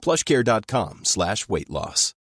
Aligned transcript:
plushcare.com 0.00 1.00
slash 1.04 1.48
weight 1.48 1.70
loss. 1.70 2.14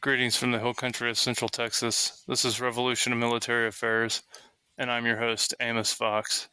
Greetings 0.00 0.36
from 0.36 0.52
the 0.52 0.58
hill 0.58 0.74
country 0.74 1.10
of 1.10 1.18
Central 1.18 1.48
Texas. 1.48 2.22
This 2.28 2.44
is 2.44 2.60
Revolution 2.60 3.12
of 3.12 3.18
Military 3.18 3.66
Affairs, 3.66 4.22
and 4.78 4.90
I'm 4.90 5.04
your 5.04 5.18
host, 5.18 5.54
Amos 5.60 5.92
Fox. 5.92 6.48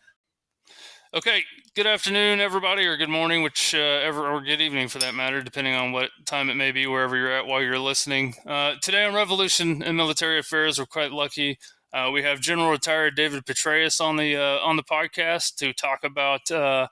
Okay, 1.13 1.43
good 1.75 1.85
afternoon, 1.85 2.39
everybody, 2.39 2.85
or 2.85 2.95
good 2.95 3.09
morning, 3.09 3.43
which 3.43 3.75
uh, 3.75 3.77
ever, 3.77 4.29
or 4.29 4.39
good 4.39 4.61
evening 4.61 4.87
for 4.87 4.97
that 4.99 5.13
matter, 5.13 5.41
depending 5.41 5.73
on 5.73 5.91
what 5.91 6.09
time 6.25 6.49
it 6.49 6.55
may 6.55 6.71
be, 6.71 6.87
wherever 6.87 7.17
you're 7.17 7.33
at 7.33 7.47
while 7.47 7.61
you're 7.61 7.77
listening. 7.77 8.33
Uh, 8.47 8.75
today 8.81 9.03
on 9.03 9.13
Revolution 9.13 9.83
and 9.83 9.97
Military 9.97 10.39
Affairs, 10.39 10.79
we're 10.79 10.85
quite 10.85 11.11
lucky. 11.11 11.59
Uh, 11.91 12.09
we 12.13 12.23
have 12.23 12.39
General 12.39 12.71
Retired 12.71 13.17
David 13.17 13.45
Petraeus 13.45 13.99
on 13.99 14.15
the 14.15 14.37
uh, 14.37 14.59
on 14.59 14.77
the 14.77 14.83
podcast 14.83 15.55
to 15.57 15.73
talk 15.73 16.05
about 16.05 16.49
uh, 16.49 16.87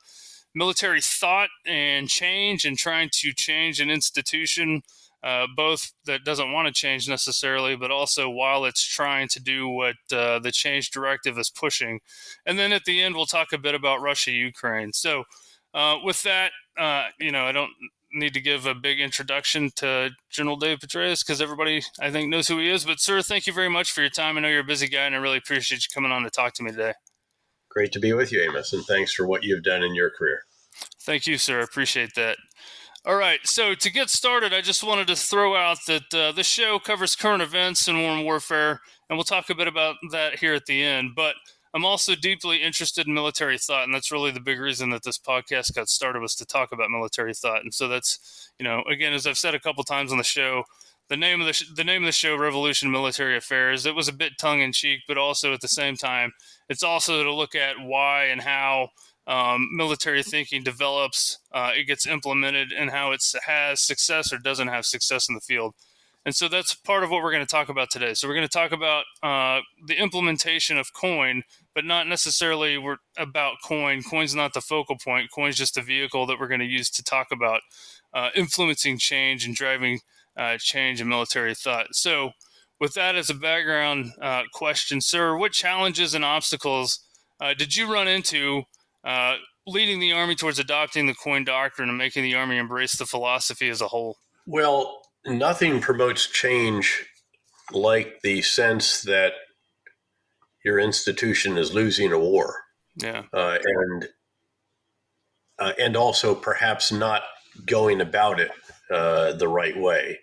military 0.53 0.99
thought 0.99 1.49
and 1.65 2.09
change, 2.09 2.65
and 2.65 2.77
trying 2.77 3.09
to 3.13 3.31
change 3.31 3.79
an 3.79 3.89
institution 3.89 4.81
uh, 5.23 5.47
both 5.55 5.93
that 6.05 6.25
doesn't 6.25 6.51
want 6.51 6.67
to 6.67 6.73
change 6.73 7.07
necessarily, 7.07 7.75
but 7.75 7.91
also 7.91 8.29
while 8.29 8.65
it's 8.65 8.83
trying 8.85 9.27
to 9.29 9.41
do 9.41 9.69
what 9.69 9.95
uh, 10.11 10.39
the 10.39 10.51
change 10.51 10.91
directive 10.91 11.37
is 11.37 11.49
pushing. 11.49 12.01
And 12.45 12.59
then 12.59 12.73
at 12.73 12.83
the 12.85 13.01
end, 13.01 13.15
we'll 13.15 13.25
talk 13.25 13.53
a 13.53 13.57
bit 13.57 13.73
about 13.73 14.01
Russia 14.01 14.31
Ukraine. 14.31 14.91
So, 14.91 15.23
uh, 15.73 15.97
with 16.03 16.21
that, 16.23 16.51
uh, 16.77 17.05
you 17.19 17.31
know, 17.31 17.45
I 17.45 17.51
don't 17.51 17.71
need 18.11 18.33
to 18.33 18.41
give 18.41 18.65
a 18.65 18.75
big 18.75 18.99
introduction 18.99 19.71
to 19.77 20.11
General 20.29 20.57
Dave 20.57 20.79
Petraeus 20.79 21.25
because 21.25 21.41
everybody, 21.41 21.81
I 21.99 22.11
think, 22.11 22.29
knows 22.29 22.47
who 22.47 22.59
he 22.59 22.69
is. 22.69 22.85
But, 22.85 22.99
sir, 22.99 23.21
thank 23.21 23.47
you 23.47 23.53
very 23.53 23.69
much 23.69 23.91
for 23.91 24.01
your 24.01 24.09
time. 24.09 24.37
I 24.37 24.41
know 24.41 24.49
you're 24.49 24.59
a 24.59 24.65
busy 24.65 24.87
guy, 24.87 25.05
and 25.05 25.15
I 25.15 25.19
really 25.19 25.37
appreciate 25.37 25.81
you 25.81 25.87
coming 25.93 26.11
on 26.11 26.23
to 26.23 26.29
talk 26.29 26.53
to 26.55 26.63
me 26.63 26.71
today. 26.71 26.93
Great 27.69 27.91
to 27.93 27.99
be 27.99 28.13
with 28.13 28.31
you, 28.31 28.41
Amos, 28.41 28.71
and 28.73 28.83
thanks 28.85 29.13
for 29.13 29.25
what 29.25 29.43
you've 29.43 29.63
done 29.63 29.81
in 29.81 29.95
your 29.95 30.11
career. 30.11 30.41
Thank 31.01 31.25
you, 31.25 31.37
sir. 31.37 31.61
I 31.61 31.63
appreciate 31.63 32.13
that. 32.15 32.37
All 33.05 33.15
right, 33.15 33.41
so 33.43 33.75
to 33.75 33.91
get 33.91 34.09
started, 34.09 34.53
I 34.53 34.61
just 34.61 34.81
wanted 34.81 35.07
to 35.07 35.15
throw 35.17 35.57
out 35.57 35.79
that 35.87 36.13
uh, 36.13 36.41
show 36.41 36.79
covers 36.79 37.17
current 37.17 37.41
events 37.41 37.89
and 37.89 38.01
war 38.01 38.11
and 38.11 38.23
warfare, 38.23 38.79
and 39.09 39.17
we'll 39.17 39.25
talk 39.25 39.49
a 39.49 39.55
bit 39.55 39.67
about 39.67 39.97
that 40.11 40.39
here 40.39 40.53
at 40.53 40.67
the 40.67 40.81
end. 40.81 41.11
But 41.13 41.35
I'm 41.73 41.83
also 41.83 42.15
deeply 42.15 42.63
interested 42.63 43.05
in 43.05 43.13
military 43.13 43.57
thought, 43.57 43.83
and 43.83 43.93
that's 43.93 44.09
really 44.09 44.31
the 44.31 44.39
big 44.39 44.57
reason 44.57 44.89
that 44.91 45.03
this 45.03 45.17
podcast 45.17 45.75
got 45.75 45.89
started 45.89 46.21
was 46.21 46.33
to 46.35 46.45
talk 46.45 46.71
about 46.71 46.91
military 46.91 47.33
thought. 47.33 47.63
And 47.63 47.73
so 47.73 47.89
that's, 47.89 48.53
you 48.57 48.63
know, 48.63 48.83
again, 48.89 49.11
as 49.11 49.27
I've 49.27 49.37
said 49.37 49.53
a 49.53 49.59
couple 49.59 49.83
times 49.83 50.13
on 50.13 50.17
the 50.17 50.23
show, 50.23 50.63
the 51.09 51.17
name 51.17 51.41
of 51.41 51.47
the 51.47 51.53
sh- 51.53 51.73
the 51.75 51.83
name 51.83 52.03
of 52.03 52.07
the 52.07 52.13
show, 52.13 52.37
Revolution 52.37 52.89
Military 52.89 53.35
Affairs. 53.35 53.85
It 53.85 53.95
was 53.95 54.07
a 54.07 54.13
bit 54.13 54.37
tongue 54.39 54.61
in 54.61 54.71
cheek, 54.71 55.01
but 55.09 55.17
also 55.17 55.51
at 55.51 55.59
the 55.59 55.67
same 55.67 55.97
time, 55.97 56.31
it's 56.69 56.83
also 56.83 57.21
to 57.21 57.33
look 57.33 57.53
at 57.53 57.81
why 57.81 58.27
and 58.27 58.39
how 58.39 58.87
um, 59.27 59.69
military 59.71 60.23
thinking 60.23 60.63
develops, 60.63 61.39
uh, 61.51 61.71
it 61.75 61.85
gets 61.85 62.05
implemented, 62.05 62.71
and 62.73 62.89
how 62.89 63.11
it 63.11 63.23
has 63.45 63.81
success 63.81 64.33
or 64.33 64.37
doesn't 64.37 64.67
have 64.67 64.85
success 64.85 65.29
in 65.29 65.35
the 65.35 65.41
field. 65.41 65.73
And 66.25 66.33
so 66.33 66.47
that's 66.47 66.73
part 66.73 67.03
of 67.03 67.09
what 67.09 67.21
we're 67.21 67.31
going 67.31 67.45
to 67.45 67.51
talk 67.51 67.67
about 67.67 67.89
today. 67.91 68.13
So 68.13 68.27
we're 68.27 68.35
going 68.35 68.47
to 68.47 68.53
talk 68.53 68.71
about 68.71 69.03
uh, 69.21 69.59
the 69.85 69.95
implementation 69.95 70.77
of 70.77 70.93
coin, 70.93 71.43
but 71.75 71.83
not 71.83 72.07
necessarily 72.07 72.77
we're 72.77 72.97
about 73.17 73.55
coin. 73.63 74.03
Coin's 74.03 74.33
not 74.33 74.53
the 74.53 74.61
focal 74.61 74.97
point. 74.97 75.31
Coin's 75.31 75.57
just 75.57 75.77
a 75.77 75.81
vehicle 75.81 76.25
that 76.27 76.39
we're 76.39 76.47
going 76.47 76.61
to 76.61 76.65
use 76.65 76.89
to 76.91 77.03
talk 77.03 77.27
about 77.31 77.61
uh, 78.13 78.29
influencing 78.35 78.97
change 78.97 79.45
and 79.45 79.53
driving 79.53 79.99
uh, 80.37 80.57
change 80.57 81.01
in 81.01 81.09
military 81.09 81.53
thought. 81.53 81.87
So, 81.91 82.31
with 82.79 82.95
that 82.95 83.15
as 83.15 83.29
a 83.29 83.35
background 83.35 84.11
uh, 84.21 84.43
question, 84.51 84.99
sir, 84.99 85.37
what 85.37 85.51
challenges 85.51 86.15
and 86.15 86.25
obstacles 86.25 86.99
uh, 87.39 87.53
did 87.53 87.75
you 87.75 87.91
run 87.91 88.07
into 88.07 88.63
uh, 89.03 89.35
leading 89.67 89.99
the 89.99 90.11
Army 90.11 90.35
towards 90.35 90.59
adopting 90.59 91.07
the 91.07 91.13
coin 91.13 91.43
doctrine 91.43 91.89
and 91.89 91.97
making 91.97 92.23
the 92.23 92.35
Army 92.35 92.57
embrace 92.57 92.97
the 92.97 93.05
philosophy 93.05 93.69
as 93.69 93.81
a 93.81 93.87
whole? 93.87 94.17
Well, 94.45 95.01
nothing 95.25 95.79
promotes 95.79 96.27
change 96.27 97.05
like 97.71 98.19
the 98.23 98.41
sense 98.41 99.01
that 99.03 99.33
your 100.63 100.79
institution 100.79 101.57
is 101.57 101.73
losing 101.73 102.11
a 102.11 102.19
war. 102.19 102.63
Yeah. 102.95 103.23
Uh, 103.33 103.57
and 103.63 104.07
uh, 105.59 105.73
and 105.79 105.95
also 105.95 106.35
perhaps 106.35 106.91
not 106.91 107.23
going 107.65 108.01
about 108.01 108.39
it 108.39 108.51
uh, 108.91 109.33
the 109.33 109.47
right 109.47 109.77
way. 109.77 110.19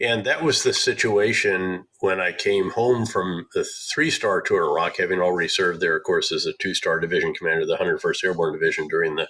And 0.00 0.24
that 0.24 0.44
was 0.44 0.62
the 0.62 0.72
situation 0.72 1.84
when 2.00 2.20
I 2.20 2.32
came 2.32 2.70
home 2.70 3.04
from 3.04 3.48
the 3.52 3.64
three 3.64 4.10
star 4.10 4.40
tour 4.40 4.62
of 4.62 4.70
Iraq, 4.70 4.96
having 4.98 5.20
already 5.20 5.48
served 5.48 5.80
there, 5.80 5.96
of 5.96 6.04
course, 6.04 6.30
as 6.30 6.46
a 6.46 6.52
two 6.52 6.74
star 6.74 7.00
division 7.00 7.34
commander 7.34 7.62
of 7.62 7.68
the 7.68 7.76
101st 7.76 8.24
Airborne 8.24 8.52
Division 8.52 8.86
during 8.86 9.16
the 9.16 9.28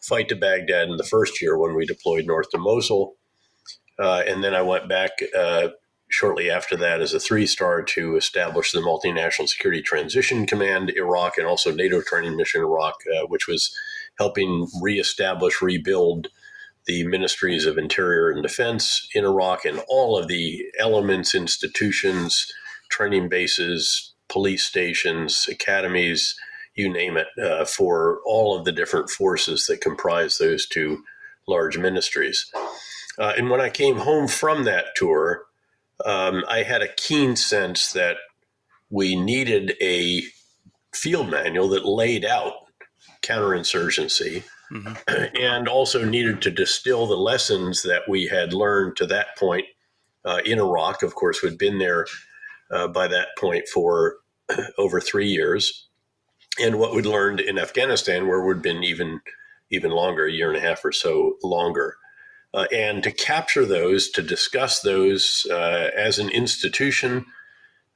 fight 0.00 0.28
to 0.28 0.36
Baghdad 0.36 0.88
in 0.88 0.96
the 0.96 1.04
first 1.04 1.42
year 1.42 1.58
when 1.58 1.74
we 1.74 1.84
deployed 1.84 2.26
north 2.26 2.50
to 2.50 2.58
Mosul. 2.58 3.16
Uh, 3.98 4.22
and 4.26 4.42
then 4.42 4.54
I 4.54 4.62
went 4.62 4.88
back 4.88 5.10
uh, 5.36 5.68
shortly 6.08 6.50
after 6.50 6.76
that 6.76 7.02
as 7.02 7.12
a 7.12 7.20
three 7.20 7.46
star 7.46 7.82
to 7.82 8.16
establish 8.16 8.72
the 8.72 8.80
Multinational 8.80 9.48
Security 9.48 9.82
Transition 9.82 10.46
Command 10.46 10.90
Iraq 10.96 11.36
and 11.36 11.46
also 11.46 11.70
NATO 11.70 12.00
Training 12.00 12.36
Mission 12.36 12.62
Iraq, 12.62 12.94
uh, 13.14 13.26
which 13.26 13.46
was 13.46 13.76
helping 14.18 14.68
reestablish, 14.80 15.60
rebuild 15.60 16.28
the 16.86 17.06
ministries 17.06 17.66
of 17.66 17.78
interior 17.78 18.30
and 18.30 18.42
defense 18.42 19.06
in 19.14 19.24
Iraq 19.24 19.64
and 19.64 19.82
all 19.88 20.18
of 20.18 20.28
the 20.28 20.64
elements, 20.78 21.34
institutions, 21.34 22.46
training 22.90 23.28
bases, 23.28 24.14
police 24.28 24.64
stations, 24.64 25.46
academies, 25.48 26.34
you 26.74 26.92
name 26.92 27.16
it, 27.16 27.26
uh, 27.42 27.64
for 27.64 28.20
all 28.26 28.56
of 28.58 28.64
the 28.64 28.72
different 28.72 29.10
forces 29.10 29.66
that 29.66 29.80
comprise 29.80 30.38
those 30.38 30.66
two 30.66 31.04
large 31.46 31.78
ministries. 31.78 32.50
Uh, 33.18 33.32
and 33.36 33.50
when 33.50 33.60
I 33.60 33.68
came 33.68 33.98
home 33.98 34.26
from 34.26 34.64
that 34.64 34.86
tour, 34.96 35.42
um, 36.04 36.44
I 36.48 36.62
had 36.62 36.82
a 36.82 36.92
keen 36.94 37.36
sense 37.36 37.92
that 37.92 38.16
we 38.90 39.16
needed 39.16 39.74
a 39.80 40.22
field 40.94 41.30
manual 41.30 41.68
that 41.70 41.84
laid 41.84 42.24
out 42.24 42.52
counterinsurgency 43.22 44.44
mm-hmm. 44.72 45.36
and 45.40 45.68
also 45.68 46.04
needed 46.04 46.42
to 46.42 46.50
distill 46.50 47.06
the 47.06 47.16
lessons 47.16 47.82
that 47.82 48.08
we 48.08 48.26
had 48.26 48.52
learned 48.52 48.96
to 48.96 49.06
that 49.06 49.36
point 49.36 49.66
uh, 50.24 50.40
in 50.44 50.58
Iraq. 50.58 51.02
Of 51.02 51.14
course, 51.14 51.42
we'd 51.42 51.58
been 51.58 51.78
there 51.78 52.06
uh, 52.70 52.88
by 52.88 53.08
that 53.08 53.28
point 53.38 53.68
for 53.68 54.16
over 54.78 55.00
three 55.00 55.28
years, 55.28 55.88
and 56.60 56.78
what 56.78 56.94
we'd 56.94 57.06
learned 57.06 57.40
in 57.40 57.58
Afghanistan, 57.58 58.26
where 58.26 58.44
we'd 58.44 58.62
been 58.62 58.82
even 58.82 59.20
even 59.70 59.90
longer, 59.90 60.26
a 60.26 60.32
year 60.32 60.48
and 60.48 60.58
a 60.58 60.68
half 60.68 60.84
or 60.84 60.92
so 60.92 61.36
longer. 61.42 61.96
Uh, 62.54 62.66
and 62.70 63.02
to 63.02 63.10
capture 63.10 63.64
those, 63.64 64.10
to 64.10 64.20
discuss 64.20 64.82
those 64.82 65.46
uh, 65.50 65.88
as 65.96 66.18
an 66.18 66.28
institution, 66.28 67.24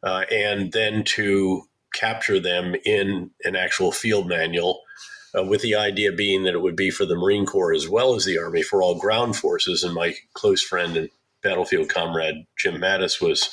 uh, 0.03 0.25
and 0.31 0.73
then 0.73 1.05
to 1.05 1.63
capture 1.93 2.41
them 2.41 2.75
in 2.87 3.31
an 3.45 3.55
actual 3.55 3.93
field 3.93 4.27
manual, 4.27 4.81
uh, 5.39 5.45
with 5.45 5.63
the 5.63 5.75
idea 5.75 6.13
being 6.13 6.45
that 6.45 6.55
it 6.55 6.63
would 6.63 6.77
be 6.77 6.91
for 6.91 7.05
the 7.05 7.17
Marine 7.17 7.47
Corps 7.47 7.75
as 7.75 7.89
well 7.89 8.15
as 8.15 8.25
the 8.25 8.39
Army, 8.39 8.63
for 8.63 8.83
all 8.83 8.99
ground 8.99 9.37
forces. 9.37 9.83
And 9.83 9.95
my 9.95 10.15
close 10.35 10.63
friend 10.63 10.97
and 10.97 11.11
battlefield 11.43 11.89
comrade 11.89 12.47
Jim 12.59 12.81
Mattis 12.81 13.21
was 13.21 13.49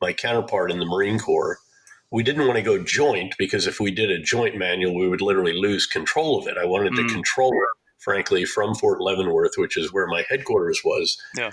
my 0.00 0.12
counterpart 0.12 0.70
in 0.70 0.78
the 0.78 0.86
Marine 0.86 1.18
Corps 1.18 1.58
we 2.14 2.22
didn't 2.22 2.46
want 2.46 2.56
to 2.56 2.62
go 2.62 2.80
joint 2.80 3.34
because 3.38 3.66
if 3.66 3.80
we 3.80 3.90
did 3.90 4.08
a 4.08 4.22
joint 4.22 4.56
manual, 4.56 4.94
we 4.94 5.08
would 5.08 5.20
literally 5.20 5.52
lose 5.52 5.84
control 5.84 6.38
of 6.38 6.46
it. 6.46 6.56
I 6.56 6.64
wanted 6.64 6.92
mm. 6.92 7.08
to 7.08 7.12
control 7.12 7.50
it, 7.50 7.68
frankly, 7.98 8.44
from 8.44 8.76
Fort 8.76 9.00
Leavenworth, 9.00 9.54
which 9.56 9.76
is 9.76 9.92
where 9.92 10.06
my 10.06 10.24
headquarters 10.28 10.82
was. 10.84 11.20
Yeah. 11.36 11.50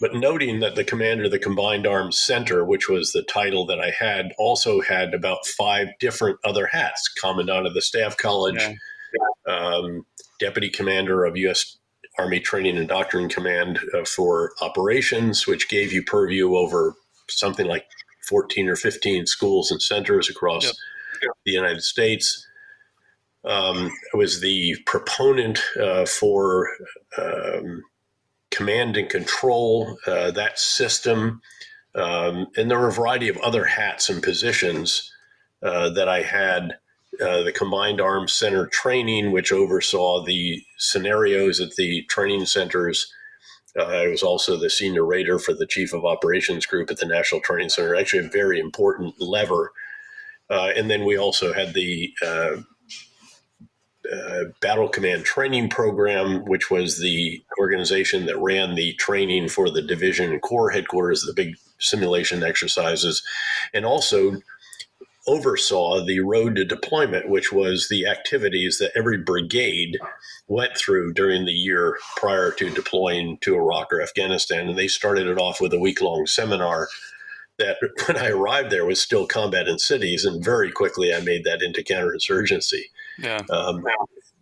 But 0.00 0.14
noting 0.14 0.58
that 0.58 0.74
the 0.74 0.82
commander 0.82 1.26
of 1.26 1.30
the 1.30 1.38
Combined 1.38 1.86
Arms 1.86 2.18
Center, 2.18 2.64
which 2.64 2.88
was 2.88 3.12
the 3.12 3.22
title 3.22 3.66
that 3.66 3.78
I 3.78 3.90
had, 3.96 4.32
also 4.36 4.80
had 4.80 5.14
about 5.14 5.46
five 5.46 5.86
different 6.00 6.40
other 6.44 6.66
hats 6.66 7.08
commandant 7.08 7.68
of 7.68 7.74
the 7.74 7.80
Staff 7.80 8.16
College, 8.16 8.58
yeah. 8.58 8.74
Um, 9.46 10.06
deputy 10.40 10.68
commander 10.68 11.24
of 11.24 11.36
U.S. 11.36 11.76
Army 12.18 12.40
Training 12.40 12.78
and 12.78 12.88
Doctrine 12.88 13.28
Command 13.28 13.80
uh, 13.94 14.04
for 14.04 14.52
operations, 14.60 15.46
which 15.46 15.68
gave 15.68 15.92
you 15.92 16.02
purview 16.02 16.56
over 16.56 16.94
something 17.28 17.66
like 17.66 17.86
14 18.28 18.68
or 18.68 18.76
15 18.76 19.26
schools 19.26 19.70
and 19.70 19.82
centers 19.82 20.30
across 20.30 20.64
yep. 20.64 21.30
the 21.44 21.52
United 21.52 21.82
States. 21.82 22.46
Um, 23.44 23.90
I 24.12 24.16
was 24.16 24.40
the 24.40 24.76
proponent 24.86 25.60
uh, 25.78 26.06
for 26.06 26.68
um, 27.18 27.82
command 28.50 28.96
and 28.96 29.08
control, 29.08 29.98
uh, 30.06 30.30
that 30.30 30.58
system. 30.58 31.42
Um, 31.94 32.46
and 32.56 32.70
there 32.70 32.78
were 32.78 32.88
a 32.88 32.92
variety 32.92 33.28
of 33.28 33.36
other 33.38 33.64
hats 33.64 34.08
and 34.08 34.22
positions 34.22 35.12
uh, 35.62 35.90
that 35.90 36.08
I 36.08 36.22
had. 36.22 36.78
Uh, 37.20 37.42
the 37.42 37.52
Combined 37.52 38.00
Arms 38.00 38.32
Center 38.32 38.66
training, 38.66 39.32
which 39.32 39.52
oversaw 39.52 40.24
the 40.24 40.62
scenarios 40.78 41.60
at 41.60 41.76
the 41.76 42.02
training 42.08 42.46
centers 42.46 43.12
uh, 43.78 43.82
I 43.82 44.08
was 44.08 44.22
also 44.22 44.56
the 44.56 44.70
senior 44.70 45.04
rater 45.04 45.38
for 45.38 45.52
the 45.52 45.66
chief 45.66 45.92
of 45.92 46.04
operations 46.04 46.66
group 46.66 46.90
at 46.90 46.98
the 46.98 47.06
National 47.06 47.40
Training 47.40 47.70
Center, 47.70 47.96
actually 47.96 48.26
a 48.26 48.30
very 48.30 48.60
important 48.60 49.20
lever. 49.20 49.72
Uh, 50.48 50.70
and 50.76 50.90
then 50.90 51.04
we 51.04 51.16
also 51.16 51.52
had 51.52 51.74
the 51.74 52.12
uh, 52.24 52.56
uh, 54.12 54.44
Battle 54.60 54.88
Command 54.88 55.24
Training 55.24 55.70
Program, 55.70 56.44
which 56.44 56.70
was 56.70 57.00
the 57.00 57.42
organization 57.58 58.26
that 58.26 58.38
ran 58.38 58.74
the 58.74 58.92
training 58.94 59.48
for 59.48 59.70
the 59.70 59.82
division 59.82 60.30
and 60.30 60.42
corps 60.42 60.70
headquarters, 60.70 61.22
the 61.22 61.32
big 61.32 61.54
simulation 61.78 62.44
exercises, 62.44 63.22
and 63.72 63.84
also 63.84 64.40
oversaw 65.26 66.04
the 66.04 66.20
road 66.20 66.56
to 66.56 66.64
deployment, 66.64 67.28
which 67.28 67.52
was 67.52 67.88
the 67.88 68.06
activities 68.06 68.78
that 68.78 68.92
every 68.94 69.16
brigade 69.16 69.98
went 70.48 70.76
through 70.76 71.12
during 71.14 71.44
the 71.46 71.52
year 71.52 71.96
prior 72.16 72.50
to 72.50 72.68
deploying 72.70 73.38
to 73.40 73.54
Iraq 73.54 73.92
or 73.92 74.02
Afghanistan. 74.02 74.68
And 74.68 74.78
they 74.78 74.88
started 74.88 75.26
it 75.26 75.38
off 75.38 75.60
with 75.60 75.72
a 75.72 75.80
week 75.80 76.02
long 76.02 76.26
seminar 76.26 76.88
that, 77.58 77.78
when 78.06 78.18
I 78.18 78.28
arrived 78.28 78.70
there, 78.70 78.84
was 78.84 79.00
still 79.00 79.26
combat 79.26 79.68
in 79.68 79.78
cities. 79.78 80.24
And 80.24 80.44
very 80.44 80.70
quickly, 80.70 81.14
I 81.14 81.20
made 81.20 81.44
that 81.44 81.62
into 81.62 81.82
counterinsurgency. 81.82 82.82
Yeah. 83.18 83.40
Um, 83.48 83.84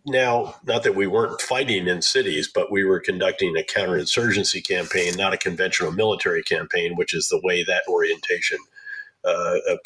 now, 0.05 0.55
not 0.65 0.83
that 0.83 0.95
we 0.95 1.07
weren't 1.07 1.39
fighting 1.39 1.87
in 1.87 2.01
cities, 2.01 2.49
but 2.53 2.71
we 2.71 2.83
were 2.83 2.99
conducting 2.99 3.55
a 3.55 3.63
counterinsurgency 3.63 4.67
campaign, 4.67 5.15
not 5.15 5.33
a 5.33 5.37
conventional 5.37 5.93
military 5.93 6.43
campaign, 6.43 6.95
which 6.95 7.13
is 7.13 7.29
the 7.29 7.39
way 7.41 7.63
that 7.63 7.83
orientation 7.87 8.57
uh, 9.25 9.57
of 9.67 9.79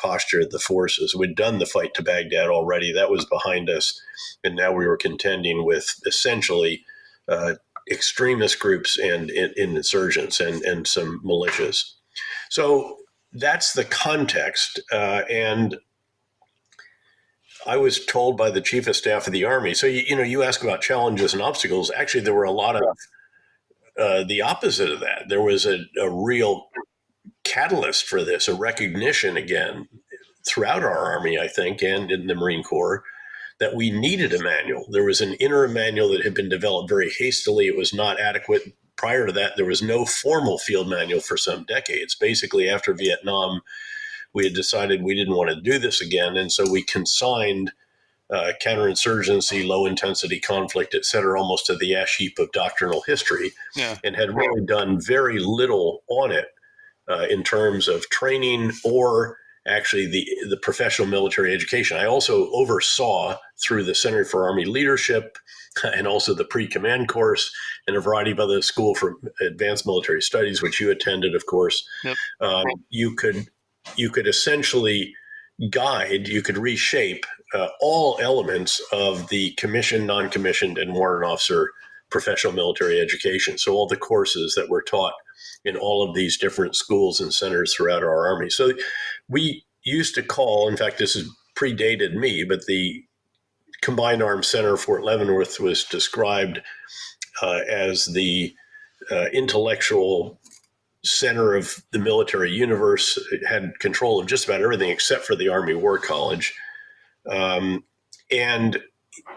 the 0.52 0.60
forces. 0.60 1.16
We'd 1.16 1.36
done 1.36 1.60
the 1.60 1.66
fight 1.66 1.94
to 1.96 2.04
Baghdad 2.04 2.50
already, 2.50 2.92
that 2.94 3.12
was 3.12 3.26
behind 3.26 3.70
us. 3.70 4.00
And 4.44 4.56
now 4.56 4.72
we 4.72 4.88
were 4.88 4.98
contending 4.98 5.66
with 5.66 6.00
essentially 6.06 6.84
uh, 7.28 7.56
extremist 7.92 8.60
groups 8.60 8.98
and, 8.98 9.30
and, 9.30 9.54
and 9.58 9.78
insurgents 9.78 10.40
and, 10.40 10.62
and 10.64 10.88
some 10.88 11.22
militias. 11.24 11.94
So 12.50 12.98
that's 13.34 13.74
the 13.74 13.86
context. 13.86 14.80
Uh, 14.92 15.22
and 15.30 15.78
I 17.66 17.78
was 17.78 18.06
told 18.06 18.38
by 18.38 18.50
the 18.50 18.62
chief 18.62 18.88
of 18.88 18.96
staff 18.96 19.28
of 19.28 19.34
the 19.34 19.46
army. 19.46 19.74
So 19.74 19.88
you, 19.88 20.04
you, 20.08 20.16
know, 20.16 20.24
you 20.24 20.44
ask 20.44 20.64
about 20.64 20.82
challenges 20.82 21.34
and 21.34 21.42
obstacles. 21.42 21.92
Actually, 21.96 22.24
there 22.24 22.34
were 22.34 22.44
a 22.44 22.52
lot 22.52 22.76
of 22.76 22.84
uh, 24.00 24.24
the 24.24 24.42
opposite 24.42 24.90
of 24.90 25.00
that. 25.02 25.26
There 25.28 25.42
was 25.42 25.66
a, 25.66 25.86
a 26.00 26.10
real 26.10 26.70
catalyst 27.54 28.06
for 28.06 28.24
this, 28.24 28.48
a 28.48 28.54
recognition 28.54 29.38
again 29.38 29.88
throughout 30.48 30.84
our 30.84 30.98
army, 30.98 31.38
I 31.40 31.48
think, 31.48 31.82
and 31.82 32.12
in 32.12 32.28
the 32.28 32.36
Marine 32.36 32.64
Corps, 32.64 33.04
that 33.60 33.76
we 33.76 33.90
needed 33.90 34.34
a 34.34 34.44
manual. 34.44 34.86
There 34.92 35.04
was 35.04 35.22
an 35.22 35.34
interim 35.36 35.74
manual 35.74 36.10
that 36.10 36.24
had 36.24 36.34
been 36.34 36.50
developed 36.50 36.90
very 36.90 37.12
hastily. 37.18 37.68
It 37.68 37.78
was 37.78 37.94
not 37.94 38.20
adequate. 38.20 38.62
Prior 38.96 39.26
to 39.26 39.34
that, 39.34 39.54
there 39.56 39.66
was 39.66 39.82
no 39.82 40.06
formal 40.06 40.58
field 40.58 40.90
manual 40.90 41.22
for 41.22 41.38
some 41.38 41.66
decades. 41.66 42.16
Basically, 42.16 42.70
after 42.70 42.94
Vietnam, 42.94 43.62
we 44.34 44.44
had 44.44 44.54
decided 44.54 45.02
we 45.02 45.16
didn't 45.16 45.36
want 45.36 45.50
to 45.50 45.62
do 45.72 45.80
this 45.80 46.02
again. 46.02 46.38
And 46.38 46.52
so 46.52 46.72
we 46.72 46.84
consigned 46.84 47.72
uh, 48.30 48.52
counterinsurgency, 48.64 49.66
low 49.66 49.86
intensity 49.86 50.40
conflict, 50.40 50.94
et 50.94 51.06
cetera, 51.06 51.40
almost 51.40 51.66
to 51.66 51.76
the 51.76 51.96
ash 51.96 52.18
heap 52.18 52.38
of 52.40 52.52
doctrinal 52.52 53.02
history 53.02 53.52
yeah. 53.76 53.98
and 54.04 54.16
had 54.16 54.36
really 54.36 54.66
done 54.66 55.00
very 55.02 55.40
little 55.40 56.04
on 56.10 56.32
it 56.32 56.48
uh, 57.10 57.26
in 57.30 57.44
terms 57.44 57.88
of 57.88 58.10
training 58.10 58.72
or 58.84 59.38
actually 59.68 60.08
the 60.08 60.26
the 60.50 60.58
professional 60.58 61.08
military 61.08 61.54
education. 61.54 61.98
I 61.98 62.06
also 62.06 62.50
oversaw 62.52 63.38
through 63.62 63.84
the 63.84 63.96
Center 63.96 64.24
for 64.24 64.48
Army 64.48 64.66
Leadership 64.66 65.38
and 65.84 66.08
also 66.08 66.34
the 66.34 66.46
pre-command 66.46 67.08
course 67.08 67.54
and 67.86 67.96
a 67.96 68.02
variety 68.02 68.32
of 68.32 68.40
other 68.40 68.62
school 68.62 68.96
for 68.96 69.16
advanced 69.42 69.86
military 69.86 70.22
studies, 70.22 70.62
which 70.62 70.80
you 70.80 70.90
attended, 70.90 71.36
of 71.36 71.46
course. 71.46 71.88
Yep. 72.04 72.18
Um, 72.42 72.66
you 72.90 73.16
could 73.16 73.48
you 73.96 74.10
could 74.10 74.28
essentially 74.28 75.14
guide, 75.70 76.28
you 76.28 76.42
could 76.42 76.58
reshape 76.58 77.26
uh, 77.54 77.70
all 77.80 78.20
elements 78.22 78.82
of 78.92 79.30
the 79.30 79.52
commissioned, 79.52 80.06
non-commissioned, 80.06 80.78
and 80.78 80.94
warrant 80.94 81.26
officer 81.26 81.72
professional 82.10 82.54
military 82.54 83.00
education. 83.00 83.58
So 83.58 83.74
all 83.74 83.88
the 83.88 83.98
courses 83.98 84.54
that 84.56 84.70
were 84.70 84.82
taught 84.82 85.14
in 85.66 85.76
all 85.76 86.08
of 86.08 86.16
these 86.16 86.38
different 86.38 86.76
schools 86.76 87.20
and 87.20 87.34
centers 87.34 87.74
throughout 87.74 88.04
our 88.04 88.28
army. 88.28 88.50
So 88.50 88.72
we 89.28 89.66
used 89.84 90.16
to 90.16 90.24
call, 90.24 90.68
in 90.68 90.78
fact, 90.78 90.98
this 90.98 91.16
is 91.16 91.30
predated 91.56 92.14
me, 92.14 92.44
but 92.44 92.66
the 92.66 93.04
Combined 93.82 94.24
Arms 94.24 94.48
Center 94.48 94.78
Fort 94.78 95.04
Leavenworth 95.04 95.60
was 95.60 95.84
described 95.84 96.62
uh, 97.42 97.62
as 97.70 98.06
the 98.06 98.54
uh, 99.12 99.26
intellectual 99.34 100.40
center 101.04 101.56
of 101.56 101.84
the 101.92 102.00
military 102.00 102.52
universe. 102.52 103.18
It 103.32 103.46
had 103.46 103.80
control 103.80 104.20
of 104.20 104.28
just 104.28 104.46
about 104.46 104.62
everything 104.62 104.90
except 104.90 105.26
for 105.26 105.36
the 105.36 105.50
Army 105.50 105.74
War 105.74 105.98
College. 106.00 106.54
Um, 107.30 107.84
and 108.32 108.82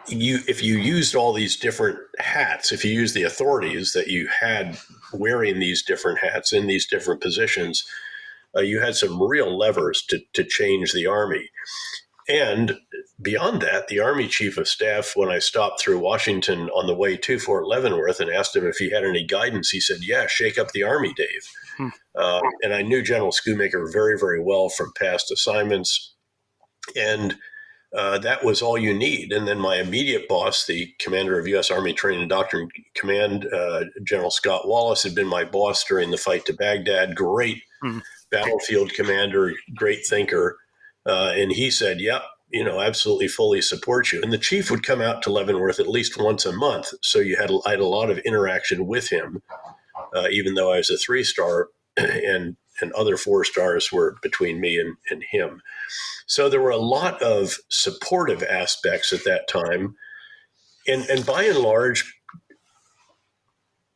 you 0.09 0.41
if 0.49 0.63
you 0.63 0.77
used 0.77 1.15
all 1.15 1.33
these 1.33 1.57
different 1.57 1.99
hats, 2.19 2.73
if 2.73 2.85
you 2.85 2.93
used 2.93 3.15
the 3.15 3.23
authorities 3.23 3.93
that 3.93 4.09
you 4.09 4.29
had 4.29 4.79
wearing 5.13 5.59
these 5.59 5.83
different 5.83 6.19
hats 6.19 6.53
in 6.53 6.67
these 6.67 6.87
different 6.87 7.21
positions, 7.21 7.85
uh, 8.57 8.61
you 8.61 8.81
had 8.81 8.97
some 8.97 9.23
real 9.23 9.57
levers 9.57 10.03
to, 10.09 10.21
to 10.33 10.45
change 10.45 10.93
the 10.93 11.07
army. 11.07 11.49
And 12.29 12.79
beyond 13.21 13.61
that, 13.63 13.89
the 13.89 13.99
Army 13.99 14.29
Chief 14.29 14.57
of 14.57 14.69
Staff, 14.69 15.13
when 15.17 15.29
I 15.31 15.41
stopped 15.41 15.81
through 15.81 15.99
Washington 15.99 16.71
on 16.71 16.87
the 16.87 16.95
way 16.95 17.17
to 17.17 17.41
Fort 17.41 17.67
Leavenworth 17.67 18.21
and 18.21 18.31
asked 18.31 18.55
him 18.55 18.67
if 18.67 18.77
he 18.77 18.91
had 18.91 19.05
any 19.05 19.27
guidance, 19.27 19.71
he 19.71 19.81
said, 19.81 19.99
Yeah, 20.03 20.27
shake 20.29 20.59
up 20.59 20.71
the 20.71 20.85
Army, 20.85 21.13
Dave. 21.17 21.49
Hmm. 21.77 21.89
Uh, 22.15 22.41
and 22.63 22.73
I 22.73 22.83
knew 22.83 23.03
General 23.03 23.33
Schoomaker 23.33 23.93
very, 23.93 24.17
very 24.19 24.41
well 24.41 24.69
from 24.69 24.93
past 24.97 25.33
assignments. 25.33 26.15
And 26.97 27.37
uh, 27.97 28.19
that 28.19 28.45
was 28.45 28.63
all 28.63 28.79
you 28.79 28.95
need. 28.95 29.33
And 29.33 29.49
then 29.49 29.59
my 29.59 29.77
immediate 29.77 30.29
boss, 30.29 30.67
the 30.67 30.95
commander 30.99 31.39
of 31.39 31.49
U.S. 31.49 31.71
Army 31.71 31.93
Training 31.93 32.21
and 32.21 32.31
Doctrine 32.31 32.69
Command, 32.95 33.47
uh, 33.53 33.85
General 34.05 34.31
Scott 34.31 34.69
Wallace, 34.69 35.03
had 35.03 35.15
been 35.15 35.27
my 35.27 35.45
boss 35.45 35.85
during 35.85 36.11
the 36.11 36.17
fight 36.17 36.45
to 36.47 36.53
Baghdad. 36.53 37.17
Great 37.17 37.63
mm-hmm. 37.83 37.99
battlefield 38.31 38.93
commander, 38.93 39.55
great 39.75 40.07
thinker. 40.07 40.59
Uh, 41.05 41.33
and 41.35 41.51
he 41.51 41.71
said, 41.71 42.01
Yep, 42.01 42.23
you 42.51 42.63
know, 42.63 42.81
absolutely 42.81 43.27
fully 43.27 43.61
support 43.61 44.13
you. 44.13 44.21
And 44.23 44.33
the 44.33 44.39
chief 44.39 44.71
would 44.71 44.87
come 44.87 45.01
out 45.01 45.23
to 45.23 45.33
Leavenworth 45.33 45.81
at 45.81 45.89
least 45.89 46.21
once 46.21 46.47
a 46.47 46.53
month. 46.53 46.93
So 47.03 47.19
you 47.19 47.37
had, 47.37 47.51
I 47.67 47.71
had 47.71 47.81
a 47.81 47.87
lot 47.87 48.11
of 48.11 48.19
interaction 48.19 48.87
with 48.87 49.09
him, 49.09 49.43
uh, 50.15 50.29
even 50.31 50.55
though 50.55 50.73
I 50.73 50.77
was 50.77 50.91
a 50.91 50.97
three 50.97 51.25
star. 51.25 51.69
and 51.97 52.57
and 52.81 52.93
other 52.93 53.17
four 53.17 53.45
stars 53.45 53.91
were 53.93 54.17
between 54.23 54.61
me 54.61 54.79
and, 54.79 54.97
and 55.11 55.25
him. 55.31 55.63
So 56.27 56.49
there 56.49 56.61
were 56.61 56.71
a 56.71 56.77
lot 56.77 57.21
of 57.23 57.57
supportive 57.69 58.43
aspects 58.43 59.13
at 59.13 59.25
that 59.25 59.49
time. 59.49 59.97
And, 60.87 61.05
and 61.11 61.27
by 61.27 61.45
and 61.45 61.59
large, 61.59 62.17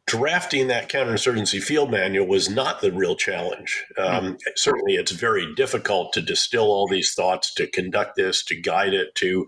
drafting 0.06 0.68
that 0.68 0.90
counterinsurgency 0.90 1.62
field 1.62 1.90
manual 1.90 2.26
was 2.26 2.50
not 2.50 2.80
the 2.80 2.92
real 2.92 3.16
challenge. 3.16 3.84
Um. 3.96 4.36
Certainly, 4.54 4.94
it's 4.94 5.12
very 5.12 5.54
difficult 5.54 6.12
to 6.12 6.20
distill 6.20 6.66
all 6.66 6.86
these 6.86 7.14
thoughts, 7.14 7.54
to 7.54 7.66
conduct 7.66 8.16
this, 8.16 8.44
to 8.44 8.60
guide 8.60 8.92
it, 8.92 9.14
to 9.16 9.46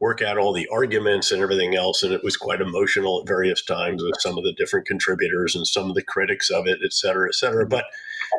work 0.00 0.22
out 0.22 0.38
all 0.38 0.54
the 0.54 0.68
arguments 0.72 1.30
and 1.30 1.42
everything 1.42 1.76
else. 1.76 2.02
And 2.02 2.14
it 2.14 2.24
was 2.24 2.36
quite 2.38 2.62
emotional 2.62 3.20
at 3.20 3.28
various 3.28 3.62
times 3.62 4.02
with 4.02 4.14
some 4.18 4.38
of 4.38 4.44
the 4.44 4.54
different 4.54 4.86
contributors 4.86 5.54
and 5.54 5.66
some 5.66 5.90
of 5.90 5.94
the 5.94 6.02
critics 6.02 6.48
of 6.48 6.66
it, 6.66 6.78
et 6.82 6.94
cetera, 6.94 7.28
et 7.28 7.34
cetera. 7.34 7.66
But 7.66 7.84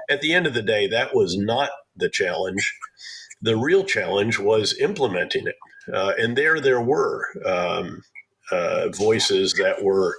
at 0.10 0.22
the 0.22 0.34
end 0.34 0.48
of 0.48 0.54
the 0.54 0.62
day, 0.62 0.88
that 0.88 1.16
was 1.16 1.38
not 1.38 1.70
the 1.96 2.10
challenge. 2.10 2.74
The 3.42 3.58
real 3.58 3.84
challenge 3.84 4.40
was 4.40 4.78
implementing 4.80 5.48
it. 5.48 5.56
Uh, 5.92 6.14
and 6.18 6.38
there, 6.38 6.60
there 6.60 6.82
were 6.82 7.26
um, 7.46 8.04
uh, 8.52 8.90
voices 8.90 9.54
that 9.54 9.84
were 9.84 10.16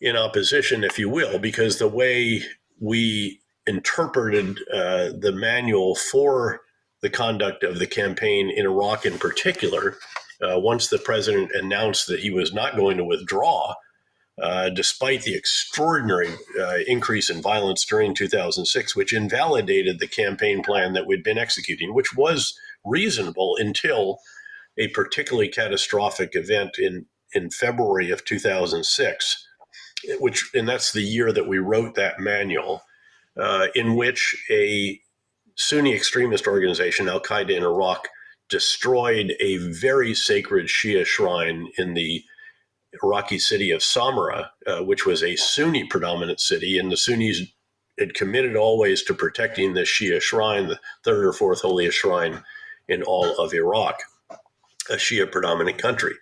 in 0.00 0.16
opposition, 0.16 0.84
if 0.84 0.98
you 0.98 1.08
will, 1.08 1.38
because 1.38 1.78
the 1.78 1.88
way 1.88 2.42
we 2.80 3.40
interpreted 3.66 4.58
uh, 4.72 5.10
the 5.18 5.32
manual 5.32 5.94
for 5.94 6.60
the 7.02 7.10
conduct 7.10 7.62
of 7.62 7.78
the 7.78 7.86
campaign 7.86 8.50
in 8.50 8.64
Iraq 8.64 9.04
in 9.04 9.18
particular, 9.18 9.96
uh, 10.42 10.58
once 10.58 10.88
the 10.88 10.98
president 10.98 11.50
announced 11.52 12.06
that 12.06 12.20
he 12.20 12.30
was 12.30 12.52
not 12.52 12.76
going 12.76 12.96
to 12.96 13.04
withdraw, 13.04 13.74
uh, 14.42 14.68
despite 14.70 15.22
the 15.22 15.34
extraordinary 15.34 16.30
uh, 16.60 16.78
increase 16.86 17.28
in 17.30 17.42
violence 17.42 17.84
during 17.84 18.14
2006, 18.14 18.94
which 18.94 19.12
invalidated 19.12 19.98
the 19.98 20.06
campaign 20.06 20.62
plan 20.62 20.92
that 20.92 21.06
we'd 21.06 21.24
been 21.24 21.38
executing, 21.38 21.94
which 21.94 22.14
was 22.14 22.58
reasonable 22.84 23.56
until 23.58 24.18
a 24.78 24.88
particularly 24.88 25.48
catastrophic 25.48 26.30
event 26.34 26.78
in, 26.78 27.06
in 27.32 27.50
February 27.50 28.10
of 28.10 28.24
2006 28.24 29.44
which 30.18 30.50
and 30.54 30.68
that's 30.68 30.92
the 30.92 31.02
year 31.02 31.32
that 31.32 31.48
we 31.48 31.58
wrote 31.58 31.94
that 31.94 32.20
manual, 32.20 32.82
uh, 33.36 33.68
in 33.74 33.96
which 33.96 34.36
a 34.50 35.00
Sunni 35.56 35.94
extremist 35.94 36.46
organization, 36.46 37.08
Al 37.08 37.20
Qaeda 37.20 37.56
in 37.56 37.64
Iraq, 37.64 38.08
destroyed 38.48 39.34
a 39.40 39.56
very 39.56 40.14
sacred 40.14 40.66
Shia 40.66 41.04
shrine 41.04 41.68
in 41.76 41.94
the 41.94 42.22
Iraqi 43.02 43.38
city 43.38 43.70
of 43.70 43.80
Samarra, 43.80 44.50
uh, 44.66 44.84
which 44.84 45.06
was 45.06 45.22
a 45.22 45.36
Sunni 45.36 45.84
predominant 45.84 46.40
city, 46.40 46.78
and 46.78 46.90
the 46.90 46.96
Sunnis 46.96 47.42
had 47.98 48.14
committed 48.14 48.56
always 48.56 49.02
to 49.02 49.14
protecting 49.14 49.74
the 49.74 49.82
Shia 49.82 50.20
shrine, 50.20 50.68
the 50.68 50.78
third 51.04 51.24
or 51.24 51.32
fourth 51.32 51.62
holiest 51.62 51.98
shrine 51.98 52.42
in 52.88 53.02
all 53.02 53.36
of 53.38 53.52
Iraq, 53.52 54.00
a 54.90 54.94
Shia 54.94 55.30
predominant 55.30 55.78
country. 55.78 56.14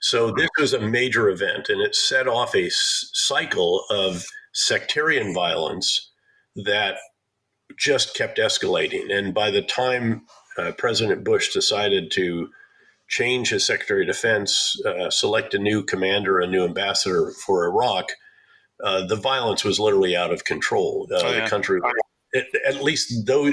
So 0.00 0.30
this 0.30 0.48
was 0.58 0.72
a 0.72 0.80
major 0.80 1.28
event, 1.28 1.68
and 1.68 1.80
it 1.80 1.94
set 1.94 2.26
off 2.26 2.54
a 2.54 2.66
s- 2.66 3.10
cycle 3.12 3.84
of 3.88 4.26
sectarian 4.52 5.32
violence 5.32 6.10
that 6.56 6.96
just 7.78 8.14
kept 8.14 8.38
escalating. 8.38 9.12
And 9.12 9.32
by 9.32 9.50
the 9.50 9.62
time 9.62 10.26
uh, 10.58 10.72
President 10.72 11.24
Bush 11.24 11.52
decided 11.52 12.10
to 12.12 12.50
change 13.12 13.50
his 13.50 13.64
Secretary 13.64 14.02
of 14.02 14.06
Defense, 14.06 14.74
uh, 14.86 15.10
select 15.10 15.52
a 15.52 15.58
new 15.58 15.84
commander, 15.84 16.40
a 16.40 16.46
new 16.46 16.64
ambassador 16.64 17.30
for 17.30 17.66
Iraq, 17.66 18.12
uh, 18.82 19.06
the 19.06 19.16
violence 19.16 19.64
was 19.64 19.78
literally 19.78 20.16
out 20.16 20.32
of 20.32 20.44
control. 20.44 21.06
Uh, 21.12 21.20
oh, 21.22 21.30
yeah. 21.30 21.44
The 21.44 21.50
country, 21.50 21.80
at, 22.34 22.46
at 22.66 22.82
least 22.82 23.26
those 23.26 23.52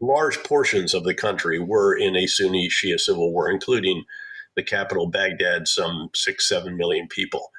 large 0.00 0.38
portions 0.44 0.94
of 0.94 1.02
the 1.02 1.12
country, 1.12 1.58
were 1.58 1.92
in 1.94 2.14
a 2.14 2.28
Sunni 2.28 2.68
Shia 2.68 3.00
civil 3.00 3.32
war, 3.32 3.50
including 3.50 4.04
the 4.54 4.62
capital, 4.62 5.08
Baghdad, 5.08 5.66
some 5.66 6.10
six, 6.14 6.48
seven 6.48 6.76
million 6.76 7.08
people. 7.08 7.50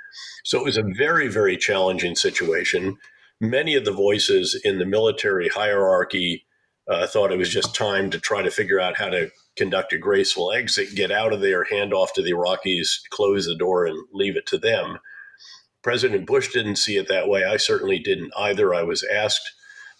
So 0.45 0.57
it 0.57 0.63
was 0.63 0.77
a 0.77 0.93
very, 0.97 1.27
very 1.27 1.57
challenging 1.57 2.15
situation. 2.15 2.97
Many 3.41 3.75
of 3.75 3.83
the 3.83 3.91
voices 3.91 4.59
in 4.63 4.79
the 4.79 4.85
military 4.85 5.49
hierarchy 5.49 6.45
uh, 6.89 7.07
thought 7.07 7.33
it 7.33 7.37
was 7.37 7.49
just 7.49 7.75
time 7.75 8.09
to 8.11 8.19
try 8.19 8.41
to 8.41 8.51
figure 8.51 8.79
out 8.79 8.97
how 8.97 9.09
to 9.09 9.31
conduct 9.55 9.93
a 9.93 9.97
graceful 9.97 10.51
exit, 10.51 10.95
get 10.95 11.11
out 11.11 11.33
of 11.33 11.41
there, 11.41 11.65
hand 11.65 11.93
off 11.93 12.13
to 12.13 12.21
the 12.21 12.31
Iraqis, 12.31 13.01
close 13.09 13.45
the 13.45 13.55
door, 13.55 13.85
and 13.85 13.97
leave 14.13 14.37
it 14.37 14.45
to 14.47 14.57
them. 14.57 14.99
President 15.81 16.25
Bush 16.27 16.51
didn't 16.53 16.77
see 16.77 16.97
it 16.97 17.07
that 17.07 17.27
way. 17.27 17.43
I 17.43 17.57
certainly 17.57 17.99
didn't 17.99 18.31
either. 18.37 18.73
I 18.73 18.83
was 18.83 19.03
asked 19.03 19.51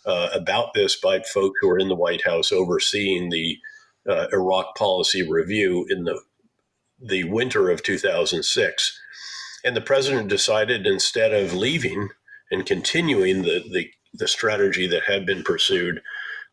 uh, 0.06 0.30
about 0.34 0.74
this 0.74 0.96
by 0.96 1.22
folks 1.22 1.60
who 1.62 1.70
are 1.70 1.80
in 1.80 1.90
the 1.90 1.96
White 1.96 2.26
House 2.26 2.52
overseeing 2.52 3.30
the 3.30 3.58
uh, 4.08 4.28
Iraq 4.32 4.76
policy 4.76 5.28
review 5.28 5.86
in 5.90 6.06
the 6.06 6.22
the 7.02 7.24
winter 7.26 7.70
of 7.70 7.84
2006. 7.84 9.00
And 9.64 9.76
the 9.76 9.82
president 9.82 10.28
decided 10.28 10.86
instead 10.86 11.34
of 11.34 11.54
leaving 11.54 12.10
and 12.52 12.66
continuing 12.66 13.42
the, 13.42 13.64
the, 13.72 13.90
the 14.14 14.28
strategy 14.28 14.88
that 14.88 15.04
had 15.08 15.26
been 15.26 15.44
pursued, 15.44 16.02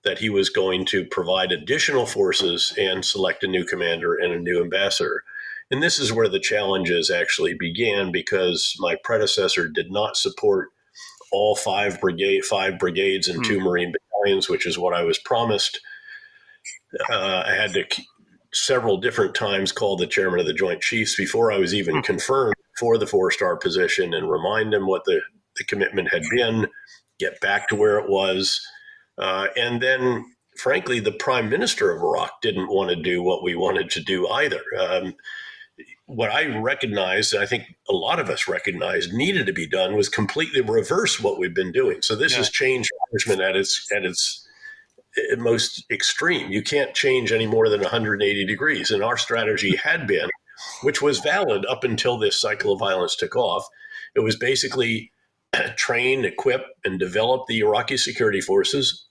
that 0.05 0.19
he 0.19 0.31
was 0.31 0.49
going 0.49 0.87
to 0.87 1.05
provide 1.07 1.53
additional 1.53 2.07
forces 2.07 2.73
and 2.79 3.05
select 3.05 3.43
a 3.43 3.49
new 3.49 3.65
commander 3.65 4.15
and 4.15 4.33
a 4.33 4.39
new 4.39 4.63
ambassador. 4.63 5.23
And 5.71 5.83
this 5.83 5.99
is 5.99 6.13
where 6.13 6.29
the 6.29 6.41
challenges 6.41 7.11
actually 7.11 7.55
began 7.55 8.11
because 8.11 8.75
my 8.79 8.97
predecessor 9.05 9.69
did 9.69 9.91
not 9.91 10.17
support 10.17 10.69
all 11.31 11.55
five 11.55 12.01
brigade 12.01 12.45
five 12.45 12.79
brigades 12.79 13.29
and 13.29 13.45
two 13.45 13.59
mm. 13.59 13.65
Marine 13.65 13.93
battalions, 13.93 14.49
which 14.49 14.67
is 14.67 14.79
what 14.79 14.95
I 14.95 15.03
was 15.03 15.19
promised. 15.19 15.81
Uh, 17.11 17.43
I 17.47 17.53
had 17.53 17.75
to 17.75 17.85
several 18.53 18.97
different 18.97 19.35
times 19.35 19.73
called 19.73 20.01
the 20.01 20.07
chairman 20.07 20.41
of 20.41 20.47
the 20.47 20.55
Joint 20.55 20.81
Chiefs 20.81 21.17
before 21.17 21.53
I 21.53 21.59
was 21.59 21.75
even 21.75 21.97
mm-hmm. 21.97 22.03
confirmed 22.03 22.55
for 22.79 22.97
the 22.97 23.07
four 23.07 23.31
star 23.31 23.57
position 23.57 24.15
and 24.15 24.31
remind 24.31 24.73
him 24.73 24.87
what 24.87 25.05
the, 25.05 25.21
the 25.57 25.65
commitment 25.65 26.13
had 26.13 26.23
been, 26.31 26.67
get 27.19 27.41
back 27.41 27.69
to 27.69 27.77
where 27.77 27.99
it 27.99 28.09
was. 28.09 28.61
Uh, 29.19 29.49
and 29.57 29.83
then, 29.83 30.25
frankly, 30.57 31.01
the 31.01 31.13
prime 31.13 31.49
minister 31.49 31.91
of 31.91 32.03
Iraq 32.03 32.41
didn't 32.41 32.69
want 32.69 32.91
to 32.91 32.97
do 32.97 33.23
what 33.23 33.43
we 33.43 33.55
wanted 33.55 33.91
to 33.91 34.03
do 34.03 34.29
either. 34.29 34.63
Um, 34.79 35.15
what 36.07 36.31
I 36.31 36.47
recognized, 36.59 37.35
and 37.35 37.43
I 37.43 37.47
think 37.47 37.77
a 37.89 37.93
lot 37.93 38.19
of 38.19 38.31
us 38.31 38.49
recognized 38.49 39.13
needed 39.13 39.47
to 39.47 39.53
be 39.53 39.67
done 39.67 39.95
was 39.95 40.09
completely 40.09 40.61
reverse 40.61 41.21
what 41.21 41.39
we've 41.39 41.55
been 41.55 41.73
doing. 41.73 42.03
So 42.03 42.17
this 42.17 42.33
yeah. 42.33 42.39
has 42.39 42.51
changed 42.51 42.91
management 43.13 43.43
at 43.43 43.57
its 43.57 43.87
at 43.93 44.05
its 44.05 44.49
most 45.37 45.85
extreme. 45.91 46.51
You 46.51 46.63
can't 46.63 46.95
change 46.95 47.33
any 47.33 47.47
more 47.47 47.69
than 47.69 47.81
180 47.81 48.45
degrees. 48.45 48.91
And 48.91 49.03
our 49.03 49.17
strategy 49.17 49.77
had 49.77 50.07
been, 50.07 50.29
which 50.83 51.03
was 51.03 51.19
valid 51.19 51.67
up 51.67 51.85
until 51.85 52.19
this 52.19 52.41
cycle 52.41 52.73
of 52.73 52.81
violence 52.81 53.17
took 53.17 53.37
off, 53.37 53.67
it 54.15 54.21
was 54.21 54.37
basically 54.37 55.13
train, 55.77 56.25
equip, 56.25 56.67
and 56.85 56.99
develop 56.99 57.47
the 57.47 57.61
Iraqi 57.61 57.97
security 57.97 58.41
forces, 58.41 59.07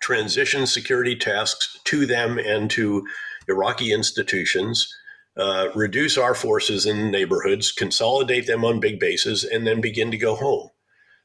transition 0.00 0.66
security 0.66 1.16
tasks 1.16 1.78
to 1.84 2.06
them 2.06 2.38
and 2.38 2.70
to 2.70 3.06
Iraqi 3.48 3.92
institutions. 3.92 4.92
Uh, 5.36 5.68
reduce 5.74 6.16
our 6.16 6.34
forces 6.34 6.86
in 6.86 7.10
neighborhoods, 7.10 7.70
consolidate 7.70 8.46
them 8.46 8.64
on 8.64 8.80
big 8.80 8.98
bases, 8.98 9.44
and 9.44 9.66
then 9.66 9.82
begin 9.82 10.10
to 10.10 10.16
go 10.16 10.34
home. 10.34 10.70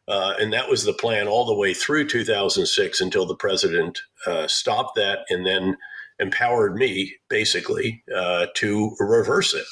Uh, 0.07 0.33
and 0.39 0.51
that 0.51 0.69
was 0.69 0.83
the 0.83 0.93
plan 0.93 1.27
all 1.27 1.45
the 1.45 1.55
way 1.55 1.73
through 1.73 2.05
2006 2.05 2.99
until 2.99 3.25
the 3.25 3.35
president 3.35 4.01
uh, 4.27 4.47
stopped 4.47 4.95
that 4.95 5.19
and 5.29 5.45
then 5.45 5.77
empowered 6.19 6.75
me 6.75 7.13
basically 7.29 8.03
uh, 8.13 8.47
to 8.55 8.95
reverse 8.99 9.53
it. 9.53 9.65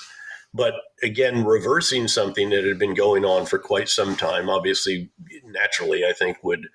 But 0.53 0.73
again, 1.03 1.45
reversing 1.45 2.07
something 2.07 2.49
that 2.49 2.63
had 2.63 2.79
been 2.79 2.95
going 2.95 3.25
on 3.25 3.45
for 3.45 3.59
quite 3.59 3.89
some 3.89 4.15
time, 4.15 4.49
obviously, 4.49 5.11
naturally, 5.45 6.05
I 6.05 6.13
think 6.13 6.37
would 6.43 6.67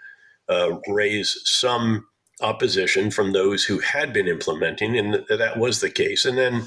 uh, 0.48 0.78
raise 0.88 1.40
some 1.44 2.06
opposition 2.40 3.10
from 3.10 3.32
those 3.32 3.64
who 3.64 3.78
had 3.78 4.12
been 4.12 4.28
implementing, 4.28 4.98
and 4.98 5.14
th- 5.14 5.38
that 5.38 5.58
was 5.58 5.80
the 5.80 5.90
case. 5.90 6.24
And 6.24 6.36
then 6.36 6.66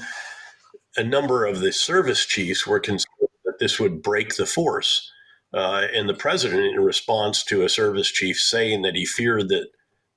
a 0.96 1.04
number 1.04 1.44
of 1.44 1.60
the 1.60 1.72
service 1.72 2.26
chiefs 2.26 2.66
were 2.66 2.80
concerned 2.80 3.28
that 3.44 3.58
this 3.58 3.78
would 3.78 4.02
break 4.02 4.36
the 4.36 4.46
force. 4.46 5.10
Uh, 5.54 5.86
and 5.94 6.08
the 6.08 6.14
president, 6.14 6.74
in 6.74 6.80
response 6.80 7.42
to 7.44 7.62
a 7.62 7.68
service 7.68 8.10
chief 8.10 8.36
saying 8.38 8.82
that 8.82 8.94
he 8.94 9.06
feared 9.06 9.48
that 9.48 9.68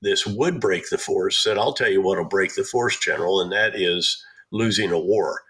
this 0.02 0.26
would 0.26 0.60
break 0.60 0.90
the 0.90 0.98
force, 0.98 1.38
said, 1.38 1.56
I'll 1.56 1.72
tell 1.72 1.90
you 1.90 2.02
what'll 2.02 2.24
break 2.24 2.54
the 2.54 2.64
force, 2.64 2.98
General, 2.98 3.40
and 3.40 3.52
that 3.52 3.74
is 3.74 4.22
losing 4.50 4.90
a 4.90 4.98
war. 4.98 5.42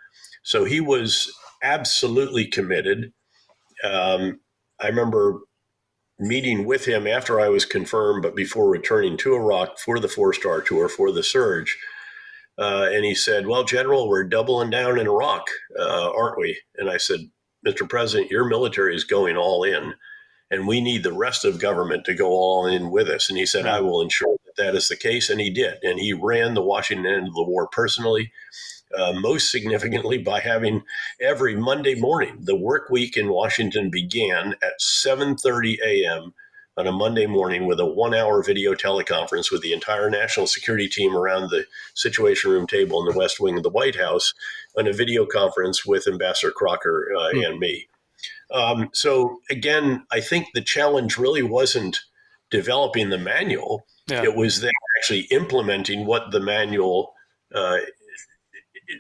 So 0.45 0.65
he 0.65 0.81
was 0.81 1.33
absolutely 1.63 2.47
committed. 2.47 3.13
Um, 3.83 4.41
I 4.81 4.89
remember 4.89 5.41
meeting 6.19 6.65
with 6.65 6.87
him 6.87 7.07
after 7.07 7.41
I 7.41 7.49
was 7.49 7.65
confirmed, 7.65 8.23
but 8.23 8.37
before 8.37 8.69
returning 8.71 9.17
to 9.19 9.35
Iraq 9.35 9.79
for 9.79 9.99
the 10.01 10.09
four 10.09 10.33
star 10.33 10.61
tour 10.63 10.89
for 10.89 11.13
the 11.13 11.23
surge. 11.23 11.79
Uh, 12.59 12.89
and 12.93 13.05
he 13.05 13.15
said, 13.15 13.47
Well, 13.47 13.65
General, 13.65 14.09
we're 14.09 14.25
doubling 14.25 14.71
down 14.71 14.99
in 14.99 15.07
Iraq, 15.07 15.47
uh, 15.79 16.11
aren't 16.13 16.39
we? 16.39 16.61
And 16.77 16.91
I 16.91 16.99
said, 16.99 17.21
Mr. 17.67 17.89
President, 17.89 18.31
your 18.31 18.45
military 18.45 18.95
is 18.95 19.05
going 19.05 19.37
all 19.37 19.65
in. 19.65 19.95
and 20.51 20.69
we 20.69 20.81
need 20.83 21.03
the 21.03 21.13
rest 21.15 21.45
of 21.45 21.61
government 21.61 22.05
to 22.05 22.15
go 22.15 22.29
all 22.29 22.67
in 22.67 22.91
with 22.91 23.09
us. 23.09 23.31
And 23.31 23.39
he 23.39 23.47
said, 23.47 23.67
I 23.67 23.81
will 23.81 24.03
ensure 24.03 24.37
that 24.45 24.63
that 24.63 24.77
is 24.77 24.89
the 24.89 24.97
case. 24.97 25.31
And 25.31 25.41
he 25.41 25.51
did. 25.51 25.79
And 25.83 25.99
he 25.99 26.13
ran 26.13 26.55
the 26.55 26.63
Washington 26.63 27.07
end 27.07 27.29
of 27.29 27.35
the 27.35 27.45
war 27.45 27.69
personally. 27.69 28.33
Uh, 28.97 29.13
most 29.15 29.51
significantly 29.51 30.19
by 30.19 30.39
having 30.41 30.83
every 31.19 31.57
Monday 31.57 31.95
morning. 31.95 32.37
The 32.41 32.57
work 32.57 32.91
week 32.91 33.17
in 33.17 33.29
Washington 33.29 33.89
began 33.89 34.55
at 34.63 34.81
7:30 34.81 35.79
a.m. 35.83 36.35
on 36.77 36.87
a 36.87 36.93
Monday 36.93 37.27
morning 37.27 37.67
with 37.67 37.81
a 37.81 37.87
one-hour 37.87 38.43
video 38.43 38.75
teleconference 38.75 39.51
with 39.51 39.63
the 39.63 39.73
entire 39.73 40.11
national 40.11 40.47
security 40.47 40.89
team 40.89 41.17
around 41.17 41.49
the 41.49 41.65
Situation 41.95 42.51
Room 42.51 42.67
table 42.67 43.01
in 43.01 43.11
the 43.11 43.19
West 43.19 43.41
Wing 43.41 43.57
of 43.57 43.63
the 43.63 43.71
White 43.71 43.97
House, 43.97 44.35
on 44.77 44.87
a 44.87 44.93
video 44.93 45.25
conference 45.25 45.87
with 45.87 46.07
Ambassador 46.07 46.53
Crocker 46.53 47.09
uh, 47.17 47.33
mm. 47.33 47.49
and 47.49 47.59
me. 47.59 47.89
Um, 48.51 48.91
so 48.93 49.41
again, 49.49 50.05
I 50.11 50.21
think 50.21 50.49
the 50.53 50.61
challenge 50.61 51.17
really 51.17 51.43
wasn't 51.43 52.01
developing 52.51 53.09
the 53.09 53.19
manual; 53.19 53.87
yeah. 54.11 54.23
it 54.23 54.35
was 54.35 54.61
then 54.61 54.73
actually 54.99 55.23
implementing 55.31 56.05
what 56.05 56.31
the 56.31 56.41
manual 56.41 57.15
uh, 57.55 57.79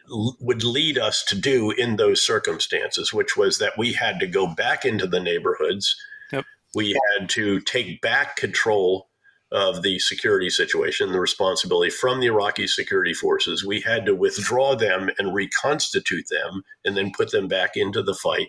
would 0.09 0.65
lead 0.65 0.99
us 0.99 1.25
to 1.25 1.37
do 1.37 1.71
in 1.71 1.97
those 1.97 2.25
circumstances, 2.25 3.13
which 3.13 3.37
was 3.37 3.59
that 3.59 3.79
we 3.79 3.93
had 3.93 4.21
to 4.21 4.27
go 4.27 4.47
back 4.47 4.85
into 4.85 5.07
the 5.07 5.21
neighborhoods. 5.21 5.97
Yep. 6.33 6.45
We 6.75 6.99
had 7.19 7.29
to 7.31 7.61
take 7.61 8.01
back 8.01 8.37
control 8.37 9.09
of 9.51 9.83
the 9.83 9.99
security 9.99 10.49
situation, 10.49 11.13
the 11.13 11.21
responsibility 11.21 11.91
from 11.91 12.21
the 12.21 12.27
Iraqi 12.27 12.67
security 12.67 13.13
forces. 13.13 13.65
We 13.65 13.81
had 13.83 14.07
to 14.07 14.15
withdraw 14.15 14.75
them 14.75 15.11
and 15.19 15.35
reconstitute 15.35 16.25
them 16.31 16.63
and 16.85 16.97
then 16.97 17.13
put 17.15 17.31
them 17.33 17.49
back 17.49 17.77
into 17.77 18.03
the 18.03 18.15
fight. 18.15 18.49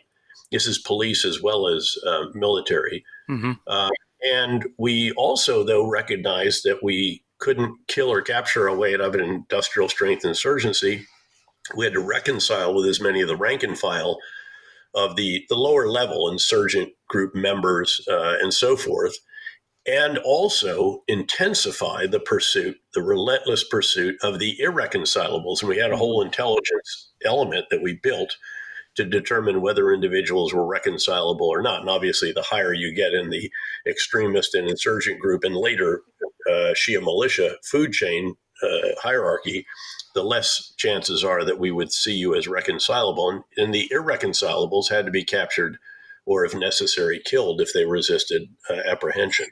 This 0.51 0.65
is 0.65 0.77
police 0.77 1.25
as 1.25 1.41
well 1.41 1.67
as 1.67 1.97
uh, 2.07 2.25
military. 2.33 3.03
Mm-hmm. 3.29 3.51
Uh, 3.67 3.89
and 4.21 4.65
we 4.77 5.11
also, 5.13 5.63
though, 5.63 5.89
recognized 5.89 6.63
that 6.63 6.81
we 6.81 7.23
couldn't 7.39 7.75
kill 7.87 8.09
or 8.09 8.21
capture 8.21 8.67
a 8.67 8.75
way 8.75 8.93
out 8.93 9.01
of 9.01 9.15
an 9.15 9.21
industrial 9.21 9.89
strength 9.89 10.23
insurgency 10.23 11.05
we 11.75 11.85
had 11.85 11.93
to 11.93 11.99
reconcile 11.99 12.73
with 12.73 12.85
as 12.85 13.01
many 13.01 13.21
of 13.21 13.27
the 13.27 13.35
rank 13.35 13.63
and 13.63 13.77
file 13.77 14.17
of 14.95 15.15
the, 15.15 15.43
the 15.49 15.55
lower 15.55 15.87
level 15.87 16.29
insurgent 16.29 16.89
group 17.07 17.33
members 17.33 18.05
uh, 18.11 18.35
and 18.41 18.53
so 18.53 18.75
forth, 18.75 19.15
and 19.87 20.17
also 20.19 21.03
intensify 21.07 22.05
the 22.05 22.19
pursuit, 22.19 22.77
the 22.93 23.01
relentless 23.01 23.63
pursuit 23.63 24.15
of 24.21 24.39
the 24.39 24.57
irreconcilables. 24.61 25.61
And 25.61 25.69
we 25.69 25.77
had 25.77 25.91
a 25.91 25.97
whole 25.97 26.21
intelligence 26.21 27.11
element 27.25 27.65
that 27.69 27.81
we 27.81 27.99
built 28.01 28.35
to 28.95 29.03
determine 29.03 29.61
whether 29.61 29.91
individuals 29.91 30.53
were 30.53 30.67
reconcilable 30.67 31.47
or 31.47 31.61
not. 31.61 31.81
And 31.81 31.89
obviously, 31.89 32.31
the 32.31 32.43
higher 32.43 32.73
you 32.73 32.93
get 32.93 33.13
in 33.13 33.29
the 33.29 33.51
extremist 33.87 34.53
and 34.53 34.69
insurgent 34.69 35.19
group 35.19 35.43
and 35.43 35.55
later 35.55 36.03
uh, 36.47 36.73
Shia 36.75 37.01
militia 37.01 37.55
food 37.63 37.91
chain 37.91 38.35
uh, 38.61 38.89
hierarchy, 39.01 39.65
the 40.13 40.23
less 40.23 40.73
chances 40.77 41.23
are 41.23 41.43
that 41.43 41.59
we 41.59 41.71
would 41.71 41.91
see 41.91 42.13
you 42.13 42.35
as 42.35 42.47
reconcilable. 42.47 43.29
And, 43.29 43.43
and 43.57 43.73
the 43.73 43.89
irreconcilables 43.91 44.89
had 44.89 45.05
to 45.05 45.11
be 45.11 45.23
captured 45.23 45.77
or, 46.25 46.45
if 46.45 46.55
necessary, 46.55 47.21
killed 47.23 47.59
if 47.59 47.73
they 47.73 47.85
resisted 47.85 48.43
uh, 48.69 48.79
apprehension. 48.89 49.47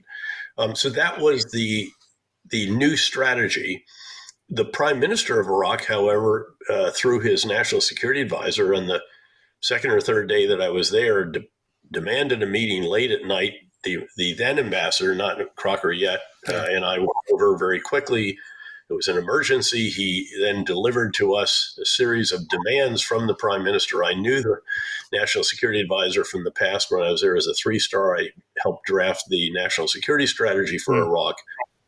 Um, 0.57 0.75
so 0.75 0.89
that 0.89 1.19
was 1.19 1.51
the 1.51 1.89
the 2.49 2.69
new 2.69 2.97
strategy. 2.97 3.83
The 4.49 4.65
prime 4.65 4.99
minister 4.99 5.39
of 5.39 5.47
Iraq, 5.47 5.85
however, 5.85 6.55
uh, 6.69 6.91
through 6.91 7.21
his 7.21 7.45
national 7.45 7.81
security 7.81 8.21
advisor, 8.21 8.73
on 8.73 8.87
the 8.87 9.01
second 9.61 9.91
or 9.91 10.01
third 10.01 10.27
day 10.27 10.45
that 10.47 10.61
I 10.61 10.69
was 10.69 10.91
there, 10.91 11.25
de- 11.25 11.47
demanded 11.91 12.43
a 12.43 12.47
meeting 12.47 12.83
late 12.83 13.11
at 13.11 13.25
night. 13.25 13.53
The 13.83 13.99
the 14.17 14.33
then 14.33 14.59
ambassador, 14.59 15.15
not 15.15 15.55
Crocker 15.55 15.91
yet, 15.91 16.21
uh, 16.47 16.67
and 16.69 16.85
I 16.85 16.99
went 16.99 17.11
over 17.31 17.57
very 17.57 17.79
quickly 17.79 18.37
it 18.91 18.95
was 18.95 19.07
an 19.07 19.17
emergency. 19.17 19.89
He 19.89 20.27
then 20.41 20.65
delivered 20.65 21.13
to 21.15 21.33
us 21.33 21.77
a 21.81 21.85
series 21.85 22.33
of 22.33 22.47
demands 22.49 23.01
from 23.01 23.27
the 23.27 23.33
prime 23.33 23.63
minister. 23.63 24.03
I 24.03 24.13
knew 24.13 24.41
the 24.41 24.57
national 25.13 25.45
security 25.45 25.79
advisor 25.79 26.25
from 26.25 26.43
the 26.43 26.51
past 26.51 26.91
when 26.91 27.01
I 27.01 27.09
was 27.09 27.21
there 27.21 27.37
as 27.37 27.47
a 27.47 27.53
three 27.53 27.79
star. 27.79 28.17
I 28.17 28.29
helped 28.61 28.85
draft 28.85 29.23
the 29.29 29.49
national 29.53 29.87
security 29.87 30.27
strategy 30.27 30.77
for 30.77 30.95
mm. 30.95 31.05
Iraq 31.05 31.35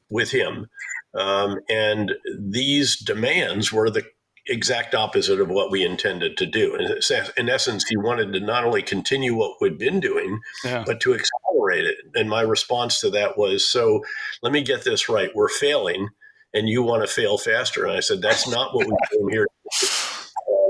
with 0.10 0.32
him. 0.32 0.68
Um, 1.13 1.60
and 1.70 2.13
these 2.39 2.98
demands 2.98 3.74
were 3.74 3.89
the 3.89 4.06
exact 4.48 4.96
opposite 4.96 5.42
of 5.42 5.50
what 5.50 5.72
we 5.72 5.86
intended 5.86 6.38
to 6.38 6.46
do. 6.46 6.76
And 6.76 7.04
in 7.38 7.50
essence, 7.50 7.86
he 7.86 7.98
wanted 7.98 8.32
to 8.34 8.39
not 8.39 8.63
only 8.63 8.82
continue 8.82 9.36
what 9.36 9.58
we'd 9.60 9.78
been 9.78 10.00
doing, 10.00 10.39
yeah. 10.63 10.84
but 10.86 11.02
to 11.02 11.13
accelerate 11.13 11.86
it. 11.86 11.98
And 12.16 12.30
my 12.30 12.42
response 12.42 13.02
to 13.02 13.10
that 13.12 13.38
was 13.38 13.66
so 13.66 14.04
let 14.42 14.54
me 14.54 14.63
get 14.63 14.86
this 14.86 15.10
right. 15.10 15.36
We're 15.36 15.50
failing 15.50 16.10
and 16.54 16.70
you 16.70 16.84
want 16.84 17.04
to 17.04 17.12
fail 17.12 17.38
faster. 17.38 17.86
And 17.86 17.98
I 17.98 18.00
said, 18.00 18.22
that's 18.22 18.48
not 18.48 18.76
what 18.76 18.88
we 18.88 18.96
came 19.12 19.30
here 19.30 19.48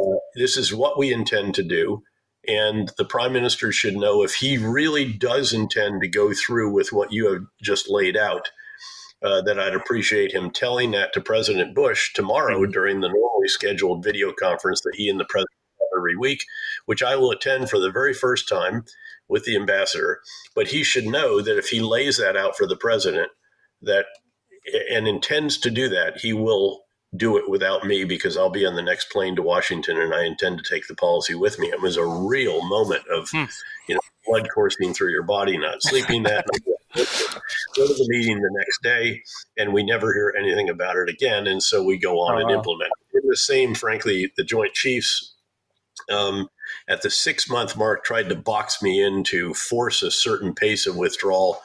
uh, 0.03 0.15
this 0.35 0.57
is 0.57 0.73
what 0.73 0.97
we 0.97 1.13
intend 1.13 1.55
to 1.55 1.63
do. 1.63 2.03
And 2.47 2.91
the 2.97 3.05
prime 3.05 3.31
minister 3.31 3.71
should 3.71 3.95
know 3.95 4.23
if 4.23 4.35
he 4.35 4.57
really 4.57 5.11
does 5.11 5.53
intend 5.53 6.01
to 6.01 6.09
go 6.09 6.33
through 6.33 6.73
with 6.73 6.91
what 6.91 7.13
you 7.13 7.31
have 7.31 7.43
just 7.61 7.89
laid 7.89 8.17
out, 8.17 8.51
uh, 9.23 9.41
that 9.43 9.57
I'd 9.57 9.73
appreciate 9.73 10.33
him 10.33 10.51
telling 10.51 10.91
that 10.91 11.13
to 11.13 11.21
President 11.21 11.73
Bush 11.73 12.11
tomorrow 12.13 12.61
mm-hmm. 12.61 12.71
during 12.71 12.99
the 12.99 13.07
normally 13.07 13.47
scheduled 13.47 14.03
video 14.03 14.33
conference 14.33 14.81
that 14.81 14.95
he 14.95 15.09
and 15.09 15.19
the 15.19 15.25
president 15.25 15.55
have 15.79 15.99
every 15.99 16.17
week, 16.17 16.43
which 16.85 17.01
I 17.01 17.15
will 17.15 17.31
attend 17.31 17.69
for 17.69 17.79
the 17.79 17.91
very 17.91 18.13
first 18.13 18.49
time 18.49 18.83
with 19.29 19.45
the 19.45 19.55
ambassador. 19.55 20.19
But 20.53 20.67
he 20.67 20.83
should 20.83 21.05
know 21.05 21.39
that 21.39 21.57
if 21.57 21.69
he 21.69 21.79
lays 21.79 22.17
that 22.17 22.35
out 22.35 22.57
for 22.57 22.67
the 22.67 22.75
president, 22.75 23.29
that 23.81 24.05
and 24.91 25.07
intends 25.07 25.57
to 25.59 25.69
do 25.69 25.89
that, 25.89 26.17
he 26.17 26.33
will 26.33 26.83
do 27.15 27.37
it 27.37 27.49
without 27.49 27.85
me 27.85 28.03
because 28.03 28.37
I'll 28.37 28.49
be 28.49 28.65
on 28.65 28.75
the 28.75 28.81
next 28.81 29.11
plane 29.11 29.35
to 29.35 29.41
Washington 29.41 29.99
and 29.99 30.13
I 30.13 30.25
intend 30.25 30.57
to 30.57 30.63
take 30.67 30.87
the 30.87 30.95
policy 30.95 31.35
with 31.35 31.59
me. 31.59 31.67
It 31.67 31.81
was 31.81 31.97
a 31.97 32.05
real 32.05 32.63
moment 32.67 33.03
of, 33.07 33.29
hmm. 33.29 33.43
you 33.87 33.95
know, 33.95 34.01
blood 34.25 34.47
coursing 34.53 34.93
through 34.93 35.11
your 35.11 35.23
body, 35.23 35.57
not 35.57 35.81
sleeping 35.81 36.23
that 36.23 36.45
night. 36.51 36.77
Go 37.75 37.87
to 37.87 37.93
the 37.93 38.05
meeting 38.07 38.39
the 38.39 38.51
next 38.53 38.83
day, 38.83 39.21
and 39.57 39.73
we 39.73 39.83
never 39.83 40.13
hear 40.13 40.33
anything 40.37 40.69
about 40.69 40.95
it 40.95 41.09
again. 41.09 41.47
And 41.47 41.61
so 41.61 41.83
we 41.83 41.97
go 41.97 42.19
on 42.19 42.35
uh-huh. 42.35 42.41
and 42.41 42.51
implement. 42.51 42.91
In 43.15 43.27
the 43.27 43.35
same, 43.35 43.73
frankly, 43.73 44.31
the 44.37 44.43
Joint 44.43 44.73
Chiefs 44.73 45.33
um, 46.11 46.49
at 46.87 47.01
the 47.01 47.09
six 47.09 47.49
month 47.49 47.75
mark 47.75 48.03
tried 48.03 48.29
to 48.29 48.35
box 48.35 48.81
me 48.83 49.01
in 49.01 49.23
to 49.25 49.55
force 49.55 50.03
a 50.03 50.11
certain 50.11 50.53
pace 50.53 50.85
of 50.85 50.95
withdrawal 50.95 51.61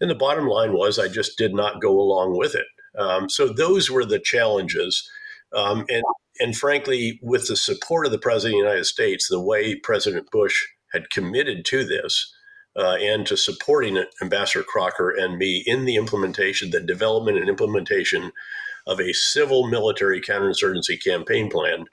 and 0.00 0.10
the 0.10 0.14
bottom 0.14 0.46
line 0.46 0.72
was 0.72 0.98
I 0.98 1.08
just 1.08 1.38
did 1.38 1.54
not 1.54 1.80
go 1.80 1.90
along 1.90 2.36
with 2.36 2.54
it. 2.54 2.66
Um, 2.98 3.28
so 3.28 3.48
those 3.48 3.90
were 3.90 4.04
the 4.04 4.18
challenges. 4.18 5.08
Um, 5.54 5.84
and, 5.88 6.02
and 6.40 6.56
frankly, 6.56 7.18
with 7.22 7.48
the 7.48 7.56
support 7.56 8.06
of 8.06 8.12
the 8.12 8.18
President 8.18 8.58
of 8.58 8.62
the 8.62 8.68
United 8.68 8.84
States, 8.84 9.28
the 9.28 9.40
way 9.40 9.74
President 9.74 10.30
Bush 10.30 10.66
had 10.92 11.10
committed 11.10 11.64
to 11.66 11.84
this 11.84 12.32
uh, 12.76 12.96
and 13.00 13.26
to 13.26 13.36
supporting 13.36 14.02
Ambassador 14.22 14.64
Crocker 14.64 15.10
and 15.10 15.36
me 15.36 15.62
in 15.66 15.84
the 15.84 15.96
implementation, 15.96 16.70
the 16.70 16.80
development 16.80 17.38
and 17.38 17.48
implementation 17.48 18.32
of 18.86 19.00
a 19.00 19.12
civil 19.12 19.68
military 19.68 20.20
counterinsurgency 20.20 21.02
campaign 21.02 21.50
plan, 21.50 21.84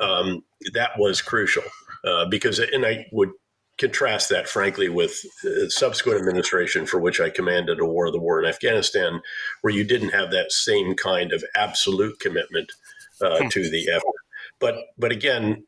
um, 0.00 0.42
that 0.74 0.90
was 0.98 1.22
crucial. 1.22 1.62
Uh, 2.04 2.26
because, 2.26 2.58
and 2.58 2.84
I 2.84 3.06
would 3.12 3.30
contrast 3.82 4.28
that, 4.28 4.48
frankly, 4.48 4.88
with 4.88 5.20
the 5.42 5.68
subsequent 5.68 6.20
administration 6.20 6.86
for 6.86 7.00
which 7.00 7.20
I 7.20 7.30
commanded 7.30 7.80
a 7.80 7.84
war, 7.84 8.12
the 8.12 8.20
war 8.20 8.40
in 8.40 8.48
Afghanistan, 8.48 9.20
where 9.60 9.74
you 9.74 9.82
didn't 9.82 10.10
have 10.10 10.30
that 10.30 10.52
same 10.52 10.94
kind 10.94 11.32
of 11.32 11.42
absolute 11.56 12.20
commitment 12.20 12.70
uh, 13.20 13.40
hmm. 13.40 13.48
to 13.48 13.68
the 13.68 13.90
effort. 13.90 14.20
But 14.60 14.76
but 14.96 15.10
again, 15.10 15.66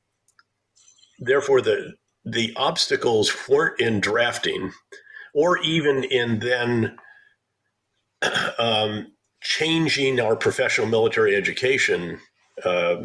therefore 1.19 1.61
the 1.61 1.95
the 2.25 2.53
obstacles 2.55 3.35
weren't 3.49 3.81
in 3.81 3.99
drafting, 3.99 4.71
or 5.35 5.59
even 5.59 6.05
in 6.05 6.39
then 6.39 6.97
um, 8.61 9.09
changing 9.43 10.21
our 10.21 10.37
professional 10.37 10.87
military 10.87 11.35
education 11.35 12.21
uh, 12.65 12.97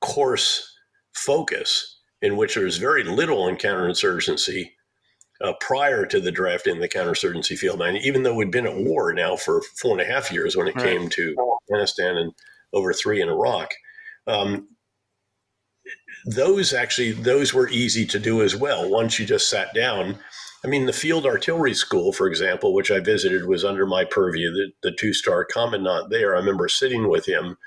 course 0.00 0.72
focus 1.12 1.93
in 2.24 2.38
which 2.38 2.54
there 2.54 2.64
was 2.64 2.78
very 2.78 3.04
little 3.04 3.42
on 3.42 3.54
counterinsurgency 3.54 4.70
uh, 5.42 5.52
prior 5.60 6.06
to 6.06 6.18
the 6.18 6.32
draft 6.32 6.66
in 6.66 6.80
the 6.80 6.88
counterinsurgency 6.88 7.54
field. 7.54 7.82
And 7.82 7.98
even 7.98 8.22
though 8.22 8.34
we'd 8.34 8.50
been 8.50 8.66
at 8.66 8.78
war 8.78 9.12
now 9.12 9.36
for 9.36 9.60
four 9.76 9.92
and 9.92 10.00
a 10.00 10.10
half 10.10 10.32
years 10.32 10.56
when 10.56 10.66
it 10.66 10.74
right. 10.74 10.86
came 10.86 11.10
to 11.10 11.36
Afghanistan 11.68 12.16
and 12.16 12.32
over 12.72 12.94
three 12.94 13.20
in 13.20 13.28
Iraq, 13.28 13.74
um, 14.26 14.68
those 16.24 16.72
actually 16.72 17.12
those 17.12 17.52
were 17.52 17.68
easy 17.68 18.06
to 18.06 18.18
do 18.18 18.40
as 18.40 18.56
well. 18.56 18.88
Once 18.88 19.18
you 19.18 19.26
just 19.26 19.50
sat 19.50 19.74
down. 19.74 20.18
I 20.64 20.66
mean, 20.66 20.86
the 20.86 20.94
Field 20.94 21.26
Artillery 21.26 21.74
School, 21.74 22.10
for 22.10 22.26
example, 22.26 22.72
which 22.72 22.90
I 22.90 23.00
visited, 23.00 23.44
was 23.44 23.66
under 23.66 23.84
my 23.84 24.06
purview. 24.06 24.50
The, 24.50 24.72
the 24.82 24.96
two 24.96 25.12
star 25.12 25.44
commandant 25.44 26.08
there, 26.08 26.34
I 26.34 26.38
remember 26.38 26.68
sitting 26.68 27.10
with 27.10 27.28
him 27.28 27.58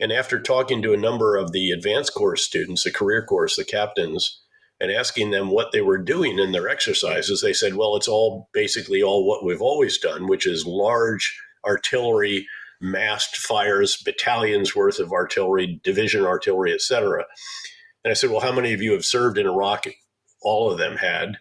and 0.00 0.10
after 0.12 0.40
talking 0.40 0.80
to 0.82 0.94
a 0.94 0.98
number 0.98 1.36
of 1.36 1.52
the 1.52 1.70
advanced 1.70 2.14
course 2.14 2.42
students, 2.42 2.84
the 2.84 2.90
career 2.90 3.24
course, 3.24 3.56
the 3.56 3.64
captains, 3.64 4.40
and 4.80 4.90
asking 4.90 5.30
them 5.30 5.50
what 5.50 5.72
they 5.72 5.82
were 5.82 5.98
doing 5.98 6.38
in 6.38 6.52
their 6.52 6.68
exercises, 6.68 7.42
they 7.42 7.52
said, 7.52 7.74
well, 7.74 7.96
it's 7.96 8.08
all 8.08 8.48
basically 8.54 9.02
all 9.02 9.28
what 9.28 9.44
we've 9.44 9.60
always 9.60 9.98
done, 9.98 10.26
which 10.26 10.46
is 10.46 10.64
large 10.64 11.38
artillery 11.66 12.46
massed 12.80 13.36
fires, 13.36 14.02
battalions 14.02 14.74
worth 14.74 14.98
of 14.98 15.12
artillery, 15.12 15.78
division 15.84 16.24
artillery, 16.24 16.72
etc. 16.72 17.26
And 18.02 18.10
I 18.10 18.14
said, 18.14 18.30
well, 18.30 18.40
how 18.40 18.52
many 18.52 18.72
of 18.72 18.80
you 18.80 18.92
have 18.92 19.04
served 19.04 19.36
in 19.36 19.46
Iraq? 19.46 19.86
All 20.40 20.72
of 20.72 20.78
them 20.78 20.96
had. 20.96 21.36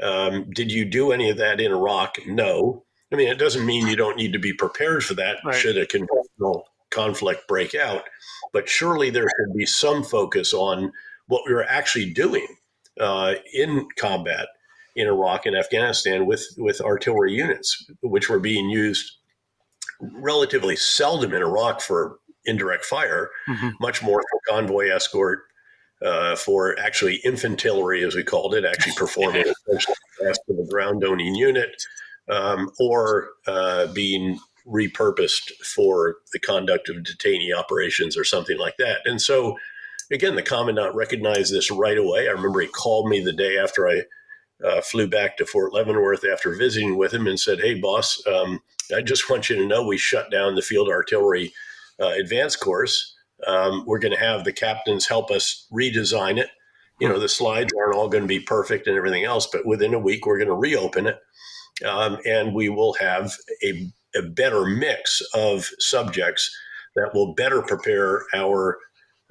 Um, 0.00 0.50
did 0.54 0.70
you 0.70 0.84
do 0.84 1.10
any 1.10 1.30
of 1.30 1.38
that 1.38 1.60
in 1.60 1.72
Iraq? 1.72 2.18
No. 2.26 2.84
I 3.12 3.16
mean, 3.16 3.28
it 3.28 3.38
doesn't 3.38 3.66
mean 3.66 3.88
you 3.88 3.96
don't 3.96 4.16
need 4.16 4.32
to 4.34 4.38
be 4.38 4.52
prepared 4.52 5.04
for 5.04 5.14
that 5.14 5.38
right. 5.44 5.54
should 5.54 5.76
a 5.76 5.86
conventional 5.86 6.68
conflict 6.94 7.48
break 7.48 7.74
out. 7.74 8.04
But 8.52 8.68
surely 8.68 9.10
there 9.10 9.24
should 9.24 9.56
be 9.56 9.66
some 9.66 10.04
focus 10.04 10.52
on 10.52 10.92
what 11.26 11.42
we 11.46 11.54
were 11.54 11.64
actually 11.64 12.12
doing 12.12 12.46
uh, 13.00 13.34
in 13.52 13.88
combat 13.96 14.46
in 14.96 15.08
Iraq 15.08 15.46
and 15.46 15.56
Afghanistan 15.56 16.26
with, 16.26 16.46
with 16.56 16.80
artillery 16.80 17.32
units, 17.32 17.84
which 18.02 18.28
were 18.30 18.38
being 18.38 18.68
used 18.68 19.16
relatively 20.00 20.76
seldom 20.76 21.32
in 21.32 21.42
Iraq 21.42 21.80
for 21.80 22.18
indirect 22.44 22.84
fire, 22.84 23.30
mm-hmm. 23.48 23.70
much 23.80 24.02
more 24.02 24.20
for 24.20 24.54
convoy 24.54 24.88
escort, 24.90 25.40
uh, 26.04 26.36
for 26.36 26.78
actually 26.78 27.16
infantry, 27.24 28.04
as 28.04 28.14
we 28.14 28.22
called 28.22 28.54
it, 28.54 28.64
actually 28.64 28.94
performing 28.94 29.44
essentially 29.70 30.62
a 30.62 30.70
ground 30.70 31.02
owning 31.04 31.34
unit, 31.34 31.70
um, 32.28 32.70
or 32.78 33.30
uh, 33.46 33.86
being 33.92 34.38
repurposed 34.66 35.52
for 35.64 36.16
the 36.32 36.38
conduct 36.38 36.88
of 36.88 36.96
detainee 36.96 37.56
operations 37.56 38.16
or 38.16 38.24
something 38.24 38.58
like 38.58 38.76
that. 38.78 38.98
And 39.04 39.20
so, 39.20 39.58
again, 40.10 40.36
the 40.36 40.42
commandant 40.42 40.94
recognized 40.94 41.52
this 41.52 41.70
right 41.70 41.98
away. 41.98 42.28
I 42.28 42.32
remember 42.32 42.60
he 42.60 42.68
called 42.68 43.08
me 43.08 43.20
the 43.20 43.32
day 43.32 43.58
after 43.58 43.88
I 43.88 44.02
uh, 44.64 44.80
flew 44.80 45.08
back 45.08 45.36
to 45.36 45.46
Fort 45.46 45.72
Leavenworth 45.72 46.24
after 46.24 46.54
visiting 46.54 46.96
with 46.96 47.12
him 47.12 47.26
and 47.26 47.38
said, 47.38 47.60
Hey, 47.60 47.74
boss, 47.74 48.22
um, 48.26 48.60
I 48.94 49.02
just 49.02 49.28
want 49.28 49.50
you 49.50 49.56
to 49.56 49.66
know 49.66 49.86
we 49.86 49.98
shut 49.98 50.30
down 50.30 50.54
the 50.54 50.62
field 50.62 50.88
artillery 50.88 51.52
uh, 52.00 52.08
advance 52.08 52.56
course. 52.56 53.14
Um, 53.46 53.84
we're 53.86 53.98
going 53.98 54.14
to 54.14 54.18
have 54.18 54.44
the 54.44 54.52
captains 54.52 55.06
help 55.06 55.30
us 55.30 55.66
redesign 55.72 56.38
it. 56.38 56.48
You 57.00 57.08
know, 57.08 57.18
the 57.18 57.28
slides 57.28 57.72
aren't 57.76 57.96
all 57.96 58.08
going 58.08 58.24
to 58.24 58.28
be 58.28 58.40
perfect 58.40 58.86
and 58.86 58.96
everything 58.96 59.24
else, 59.24 59.48
but 59.50 59.66
within 59.66 59.94
a 59.94 59.98
week, 59.98 60.26
we're 60.26 60.38
going 60.38 60.48
to 60.48 60.54
reopen 60.54 61.06
it. 61.06 61.18
Um, 61.84 62.18
and 62.24 62.54
we 62.54 62.68
will 62.68 62.94
have 62.94 63.32
a, 63.64 63.90
a 64.16 64.22
better 64.22 64.64
mix 64.64 65.20
of 65.34 65.68
subjects 65.78 66.54
that 66.96 67.10
will 67.14 67.34
better 67.34 67.62
prepare 67.62 68.22
our 68.34 68.78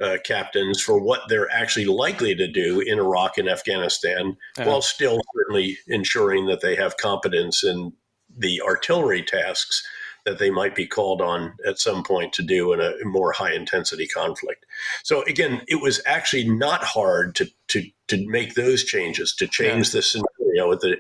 uh, 0.02 0.18
captains 0.26 0.82
for 0.82 1.00
what 1.00 1.22
they're 1.30 1.52
actually 1.52 1.86
likely 1.86 2.36
to 2.36 2.48
do 2.48 2.82
in 2.82 3.00
Iraq 3.00 3.38
and 3.38 3.48
Afghanistan, 3.48 4.36
uh-huh. 4.58 4.70
while 4.70 4.82
still 4.82 5.20
certainly 5.36 5.78
ensuring 5.88 6.48
that 6.48 6.62
they 6.62 6.76
have 6.76 6.98
competence 6.98 7.64
in 7.64 7.94
the 8.36 8.62
artillery 8.62 9.24
tasks 9.24 9.84
that 10.26 10.40
they 10.40 10.50
might 10.50 10.74
be 10.74 10.88
called 10.88 11.22
on 11.22 11.54
at 11.68 11.80
some 11.80 12.04
point 12.04 12.34
to 12.34 12.42
do 12.42 12.72
in 12.72 12.80
a 12.80 12.94
more 13.04 13.34
high 13.34 13.54
intensity 13.54 14.08
conflict. 14.08 14.66
So 15.04 15.24
again, 15.24 15.62
it 15.68 15.82
was 15.82 16.02
actually 16.06 16.50
not 16.50 16.84
hard 16.84 17.36
to 17.36 17.50
to 17.70 17.84
to 18.08 18.28
make 18.28 18.56
those 18.56 18.84
changes, 18.84 19.36
to 19.36 19.48
change 19.48 19.90
yeah. 19.90 20.00
the 20.00 20.02
scenario 20.02 20.72
at 20.72 20.80
the 20.80 20.98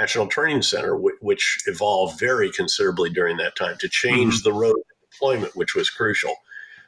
National 0.00 0.26
Training 0.26 0.62
Center, 0.62 0.96
which 0.96 1.62
evolved 1.66 2.18
very 2.18 2.50
considerably 2.50 3.10
during 3.10 3.36
that 3.38 3.56
time, 3.56 3.76
to 3.78 3.88
change 3.88 4.36
mm-hmm. 4.36 4.50
the 4.50 4.52
road 4.52 4.74
to 4.74 5.10
deployment, 5.10 5.56
which 5.56 5.74
was 5.74 5.90
crucial. 5.90 6.34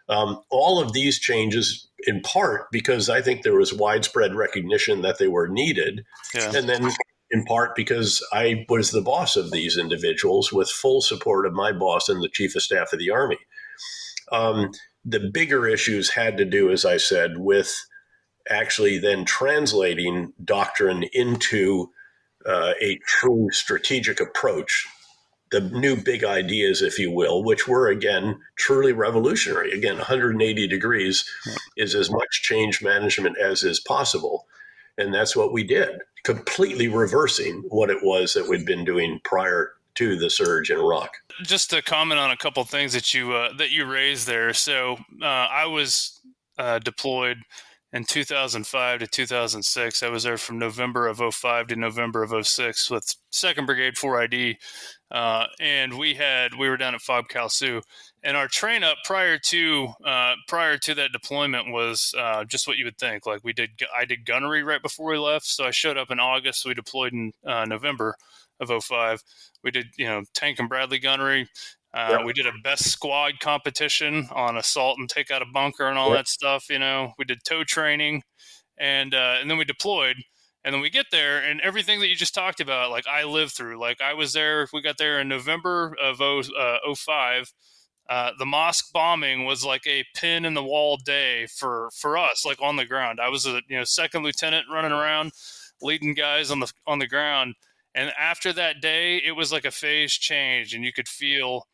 Um, 0.08 0.42
all 0.50 0.80
of 0.80 0.92
these 0.92 1.18
changes, 1.18 1.88
in 2.06 2.20
part 2.20 2.70
because 2.70 3.08
I 3.08 3.22
think 3.22 3.42
there 3.42 3.54
was 3.54 3.72
widespread 3.72 4.34
recognition 4.34 5.02
that 5.02 5.18
they 5.18 5.28
were 5.28 5.48
needed, 5.48 6.04
yeah. 6.34 6.52
and 6.54 6.68
then 6.68 6.90
in 7.30 7.44
part 7.44 7.74
because 7.74 8.24
I 8.32 8.66
was 8.68 8.90
the 8.90 9.00
boss 9.00 9.36
of 9.36 9.50
these 9.50 9.78
individuals 9.78 10.52
with 10.52 10.68
full 10.68 11.00
support 11.00 11.46
of 11.46 11.52
my 11.54 11.72
boss 11.72 12.08
and 12.08 12.22
the 12.22 12.28
chief 12.28 12.54
of 12.54 12.62
staff 12.62 12.92
of 12.92 12.98
the 12.98 13.10
Army. 13.10 13.38
Um, 14.30 14.72
the 15.04 15.30
bigger 15.32 15.66
issues 15.66 16.10
had 16.10 16.36
to 16.36 16.44
do, 16.44 16.70
as 16.70 16.84
I 16.84 16.96
said, 16.96 17.38
with 17.38 17.74
actually 18.48 18.98
then 18.98 19.24
translating 19.24 20.32
doctrine 20.44 21.04
into 21.12 21.90
uh, 22.46 22.72
a 22.80 22.98
true 23.06 23.48
strategic 23.50 24.20
approach. 24.20 24.86
The 25.50 25.60
new 25.60 25.96
big 25.96 26.24
ideas, 26.24 26.82
if 26.82 26.98
you 26.98 27.10
will, 27.12 27.44
which 27.44 27.68
were 27.68 27.88
again 27.88 28.40
truly 28.56 28.92
revolutionary. 28.92 29.72
Again, 29.72 29.96
180 29.98 30.66
degrees 30.66 31.24
is 31.76 31.94
as 31.94 32.10
much 32.10 32.42
change 32.42 32.82
management 32.82 33.38
as 33.38 33.62
is 33.62 33.78
possible. 33.78 34.46
And 34.98 35.14
that's 35.14 35.36
what 35.36 35.52
we 35.52 35.62
did 35.64 36.00
completely 36.24 36.88
reversing 36.88 37.62
what 37.68 37.90
it 37.90 37.98
was 38.02 38.34
that 38.34 38.48
we'd 38.48 38.66
been 38.66 38.84
doing 38.84 39.20
prior 39.24 39.72
to 39.94 40.16
the 40.16 40.28
surge 40.28 40.70
in 40.70 40.78
Iraq. 40.78 41.10
Just 41.42 41.70
to 41.70 41.82
comment 41.82 42.18
on 42.18 42.30
a 42.30 42.36
couple 42.36 42.64
things 42.64 42.92
that 42.94 43.14
you 43.14 43.32
uh, 43.32 43.52
that 43.58 43.70
you 43.70 43.84
raised 43.84 44.26
there. 44.26 44.52
So 44.52 44.96
uh, 45.22 45.26
I 45.26 45.66
was 45.66 46.20
uh, 46.58 46.80
deployed 46.80 47.38
in 47.94 48.04
2005 48.04 48.98
to 48.98 49.06
2006. 49.06 50.02
I 50.02 50.08
was 50.08 50.24
there 50.24 50.36
from 50.36 50.58
November 50.58 51.06
of 51.06 51.22
05 51.32 51.68
to 51.68 51.76
November 51.76 52.24
of 52.24 52.46
06 52.46 52.90
with 52.90 53.14
Second 53.30 53.66
Brigade 53.66 53.94
4ID, 53.94 54.56
uh, 55.12 55.46
and 55.60 55.96
we 55.96 56.14
had 56.14 56.56
we 56.56 56.68
were 56.68 56.76
down 56.76 56.96
at 56.96 57.00
Fob 57.00 57.28
Cal 57.28 57.48
and 58.24 58.36
our 58.36 58.48
train 58.48 58.82
up 58.82 58.98
prior 59.04 59.38
to 59.38 59.88
uh, 60.04 60.34
prior 60.48 60.76
to 60.78 60.94
that 60.96 61.12
deployment 61.12 61.70
was 61.70 62.12
uh, 62.18 62.42
just 62.44 62.66
what 62.66 62.78
you 62.78 62.84
would 62.84 62.98
think. 62.98 63.26
Like 63.26 63.44
we 63.44 63.52
did, 63.52 63.70
I 63.96 64.04
did 64.04 64.26
gunnery 64.26 64.64
right 64.64 64.82
before 64.82 65.12
we 65.12 65.18
left, 65.18 65.46
so 65.46 65.64
I 65.64 65.70
showed 65.70 65.96
up 65.96 66.10
in 66.10 66.18
August. 66.18 66.66
We 66.66 66.74
deployed 66.74 67.12
in 67.12 67.32
uh, 67.46 67.64
November 67.64 68.16
of 68.58 68.84
05. 68.84 69.22
We 69.62 69.70
did 69.70 69.86
you 69.96 70.06
know 70.06 70.24
tank 70.34 70.58
and 70.58 70.68
Bradley 70.68 70.98
gunnery. 70.98 71.48
Uh, 71.94 72.16
yep. 72.16 72.24
We 72.24 72.32
did 72.32 72.46
a 72.46 72.52
best 72.62 72.86
squad 72.90 73.38
competition 73.40 74.28
on 74.32 74.56
assault 74.56 74.98
and 74.98 75.08
take 75.08 75.30
out 75.30 75.42
a 75.42 75.46
bunker 75.46 75.86
and 75.86 75.96
all 75.96 76.08
yep. 76.08 76.18
that 76.18 76.28
stuff. 76.28 76.66
You 76.68 76.78
know, 76.80 77.12
we 77.18 77.24
did 77.24 77.38
tow 77.44 77.62
training, 77.64 78.22
and 78.76 79.14
uh, 79.14 79.36
and 79.40 79.50
then 79.50 79.58
we 79.58 79.64
deployed. 79.64 80.16
And 80.66 80.72
then 80.72 80.80
we 80.80 80.88
get 80.88 81.06
there, 81.12 81.42
and 81.42 81.60
everything 81.60 82.00
that 82.00 82.08
you 82.08 82.16
just 82.16 82.34
talked 82.34 82.58
about, 82.58 82.90
like 82.90 83.06
I 83.06 83.24
lived 83.24 83.52
through. 83.52 83.78
Like 83.78 84.00
I 84.00 84.14
was 84.14 84.32
there. 84.32 84.66
We 84.72 84.80
got 84.80 84.96
there 84.96 85.20
in 85.20 85.28
November 85.28 85.94
of 86.02 86.16
0, 86.16 86.42
uh, 86.58 86.94
05 86.94 87.52
uh, 88.08 88.32
the 88.38 88.46
mosque 88.46 88.92
bombing 88.92 89.44
was 89.44 89.64
like 89.64 89.86
a 89.86 90.04
pin 90.14 90.44
in 90.44 90.54
the 90.54 90.62
wall 90.62 90.96
day 90.96 91.46
for 91.46 91.88
for 91.94 92.18
us, 92.18 92.44
like 92.44 92.60
on 92.60 92.76
the 92.76 92.84
ground. 92.84 93.18
I 93.20 93.28
was 93.30 93.46
a 93.46 93.62
you 93.68 93.78
know 93.78 93.84
second 93.84 94.22
lieutenant 94.22 94.66
running 94.70 94.92
around, 94.92 95.32
leading 95.80 96.14
guys 96.14 96.50
on 96.50 96.60
the 96.60 96.70
on 96.86 96.98
the 96.98 97.06
ground, 97.06 97.54
and 97.94 98.12
after 98.18 98.52
that 98.52 98.82
day, 98.82 99.16
it 99.24 99.32
was 99.32 99.52
like 99.52 99.64
a 99.64 99.70
phase 99.70 100.12
change, 100.12 100.74
and 100.74 100.84
you 100.84 100.92
could 100.92 101.08
feel 101.08 101.66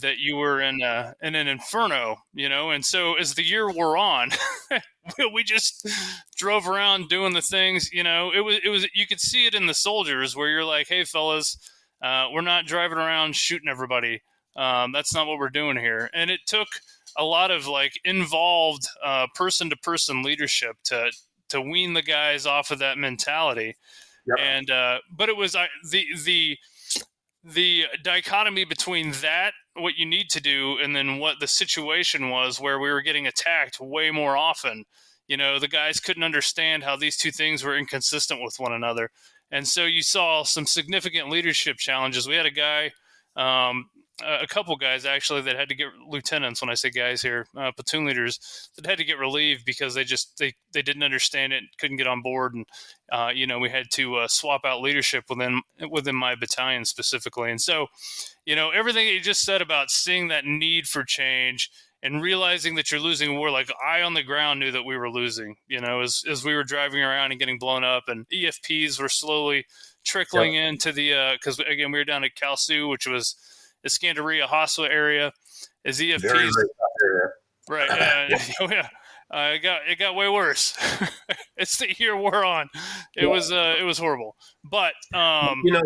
that 0.00 0.18
you 0.18 0.36
were 0.36 0.60
in 0.60 0.80
a, 0.82 1.14
in 1.22 1.34
an 1.34 1.46
inferno, 1.46 2.16
you 2.34 2.48
know. 2.48 2.70
And 2.70 2.84
so 2.84 3.14
as 3.14 3.34
the 3.34 3.42
year 3.44 3.70
wore 3.70 3.96
on, 3.96 4.30
we 5.34 5.44
just 5.44 5.88
drove 6.36 6.68
around 6.68 7.08
doing 7.08 7.34
the 7.34 7.42
things, 7.42 7.90
you 7.92 8.02
know. 8.02 8.30
It 8.34 8.40
was 8.40 8.58
it 8.64 8.68
was 8.68 8.86
you 8.94 9.06
could 9.06 9.20
see 9.20 9.46
it 9.46 9.54
in 9.54 9.66
the 9.66 9.74
soldiers 9.74 10.36
where 10.36 10.48
you're 10.48 10.64
like, 10.64 10.88
hey 10.88 11.04
fellas, 11.04 11.58
uh, 12.02 12.28
we're 12.32 12.40
not 12.40 12.66
driving 12.66 12.98
around 12.98 13.36
shooting 13.36 13.68
everybody 13.68 14.22
um, 14.56 14.92
that's 14.92 15.14
not 15.14 15.26
what 15.26 15.38
we're 15.38 15.50
doing 15.50 15.76
here. 15.76 16.10
And 16.14 16.30
it 16.30 16.40
took 16.46 16.68
a 17.16 17.24
lot 17.24 17.50
of 17.50 17.66
like 17.66 17.92
involved 18.04 18.86
person 19.34 19.70
to 19.70 19.76
person 19.76 20.22
leadership 20.22 20.76
to 20.84 21.10
to 21.50 21.60
wean 21.60 21.92
the 21.92 22.02
guys 22.02 22.46
off 22.46 22.70
of 22.70 22.78
that 22.78 22.98
mentality. 22.98 23.76
Yep. 24.26 24.38
And 24.40 24.70
uh, 24.70 24.98
but 25.10 25.28
it 25.28 25.36
was 25.36 25.54
uh, 25.54 25.66
the 25.90 26.06
the 26.24 26.56
the 27.44 27.84
dichotomy 28.02 28.64
between 28.64 29.12
that 29.22 29.52
what 29.74 29.96
you 29.96 30.06
need 30.06 30.30
to 30.30 30.40
do 30.40 30.78
and 30.82 30.96
then 30.96 31.18
what 31.18 31.40
the 31.40 31.46
situation 31.46 32.30
was 32.30 32.60
where 32.60 32.78
we 32.78 32.90
were 32.90 33.02
getting 33.02 33.26
attacked 33.26 33.80
way 33.80 34.10
more 34.10 34.36
often. 34.36 34.84
You 35.26 35.36
know 35.36 35.58
the 35.58 35.68
guys 35.68 36.00
couldn't 36.00 36.22
understand 36.22 36.82
how 36.84 36.96
these 36.96 37.16
two 37.16 37.30
things 37.30 37.62
were 37.62 37.76
inconsistent 37.76 38.42
with 38.42 38.56
one 38.58 38.72
another. 38.72 39.10
And 39.50 39.66
so 39.66 39.84
you 39.84 40.02
saw 40.02 40.42
some 40.42 40.66
significant 40.66 41.30
leadership 41.30 41.76
challenges. 41.76 42.26
We 42.26 42.34
had 42.34 42.46
a 42.46 42.50
guy 42.50 42.92
um, 43.36 43.86
a 44.22 44.46
couple 44.46 44.76
guys 44.76 45.04
actually 45.04 45.40
that 45.40 45.56
had 45.56 45.68
to 45.68 45.74
get 45.74 45.88
lieutenants 46.08 46.60
when 46.60 46.70
i 46.70 46.74
say 46.74 46.88
guys 46.88 47.20
here 47.20 47.46
uh, 47.56 47.72
platoon 47.72 48.04
leaders 48.04 48.70
that 48.76 48.86
had 48.86 48.98
to 48.98 49.04
get 49.04 49.18
relieved 49.18 49.64
because 49.64 49.94
they 49.94 50.04
just 50.04 50.38
they, 50.38 50.52
they 50.72 50.82
didn't 50.82 51.02
understand 51.02 51.52
it 51.52 51.64
couldn't 51.78 51.96
get 51.96 52.06
on 52.06 52.22
board 52.22 52.54
and 52.54 52.66
uh, 53.12 53.30
you 53.34 53.46
know 53.46 53.58
we 53.58 53.68
had 53.68 53.86
to 53.90 54.16
uh, 54.16 54.28
swap 54.28 54.64
out 54.64 54.80
leadership 54.80 55.24
within 55.28 55.60
within 55.90 56.14
my 56.14 56.34
battalion 56.34 56.84
specifically 56.84 57.50
and 57.50 57.60
so 57.60 57.86
you 58.44 58.54
know 58.54 58.70
everything 58.70 59.08
you 59.08 59.20
just 59.20 59.42
said 59.42 59.60
about 59.60 59.90
seeing 59.90 60.28
that 60.28 60.44
need 60.44 60.86
for 60.86 61.02
change 61.02 61.70
and 62.02 62.22
realizing 62.22 62.74
that 62.74 62.92
you're 62.92 63.00
losing 63.00 63.36
war 63.36 63.50
like 63.50 63.68
i 63.84 64.00
on 64.00 64.14
the 64.14 64.22
ground 64.22 64.60
knew 64.60 64.70
that 64.70 64.84
we 64.84 64.96
were 64.96 65.10
losing 65.10 65.56
you 65.66 65.80
know 65.80 66.00
as, 66.00 66.22
as 66.30 66.44
we 66.44 66.54
were 66.54 66.64
driving 66.64 67.02
around 67.02 67.32
and 67.32 67.40
getting 67.40 67.58
blown 67.58 67.82
up 67.82 68.04
and 68.06 68.26
efps 68.28 69.00
were 69.00 69.08
slowly 69.08 69.64
trickling 70.04 70.54
yep. 70.54 70.68
into 70.68 70.92
the 70.92 71.32
because 71.32 71.58
uh, 71.58 71.64
again 71.68 71.90
we 71.90 71.98
were 71.98 72.04
down 72.04 72.24
at 72.24 72.36
Kalsu, 72.36 72.88
which 72.88 73.06
was 73.06 73.36
Iskandariyah 73.86 74.48
Hoswa 74.48 74.88
area 74.88 75.32
is 75.84 76.00
EFPs. 76.00 76.20
Very, 76.20 76.50
very 76.50 77.30
right. 77.68 77.90
Uh, 77.90 78.26
yeah. 78.28 78.42
oh, 78.60 78.70
yeah. 78.70 78.88
Uh, 79.30 79.54
it 79.54 79.60
got 79.60 79.80
it 79.88 79.98
got 79.98 80.14
way 80.14 80.28
worse. 80.28 80.76
it's 81.56 81.78
the 81.78 81.92
year 81.98 82.16
we're 82.16 82.44
on. 82.44 82.68
It 83.16 83.24
yeah. 83.24 83.26
was 83.26 83.50
uh, 83.50 83.74
it 83.78 83.82
was 83.82 83.98
horrible. 83.98 84.36
But 84.62 84.92
um, 85.14 85.62
you 85.64 85.72
know, 85.72 85.82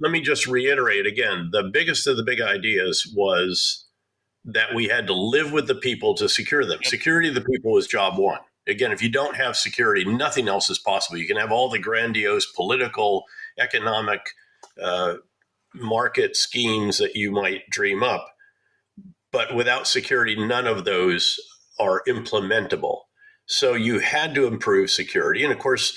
let 0.00 0.10
me 0.10 0.20
just 0.20 0.46
reiterate 0.46 1.06
again: 1.06 1.50
the 1.52 1.70
biggest 1.72 2.06
of 2.06 2.16
the 2.16 2.24
big 2.24 2.40
ideas 2.40 3.10
was 3.16 3.86
that 4.44 4.74
we 4.74 4.88
had 4.88 5.06
to 5.06 5.14
live 5.14 5.52
with 5.52 5.66
the 5.66 5.74
people 5.74 6.14
to 6.14 6.28
secure 6.28 6.66
them. 6.66 6.80
Security 6.82 7.28
of 7.28 7.34
the 7.34 7.40
people 7.42 7.76
is 7.78 7.86
job 7.86 8.18
one. 8.18 8.40
Again, 8.66 8.92
if 8.92 9.02
you 9.02 9.08
don't 9.08 9.36
have 9.36 9.56
security, 9.56 10.04
nothing 10.04 10.48
else 10.48 10.68
is 10.68 10.78
possible. 10.78 11.18
You 11.18 11.26
can 11.26 11.36
have 11.36 11.52
all 11.52 11.70
the 11.70 11.78
grandiose 11.78 12.46
political, 12.46 13.24
economic, 13.58 14.20
uh, 14.82 15.14
market 15.74 16.36
schemes 16.36 16.98
that 16.98 17.16
you 17.16 17.30
might 17.30 17.68
dream 17.70 18.02
up, 18.02 18.26
but 19.32 19.54
without 19.54 19.86
security, 19.86 20.36
none 20.36 20.66
of 20.66 20.84
those 20.84 21.38
are 21.78 22.02
implementable. 22.08 23.02
So 23.46 23.74
you 23.74 23.98
had 23.98 24.34
to 24.34 24.46
improve 24.46 24.90
security. 24.90 25.42
And 25.42 25.52
of 25.52 25.58
course, 25.58 25.96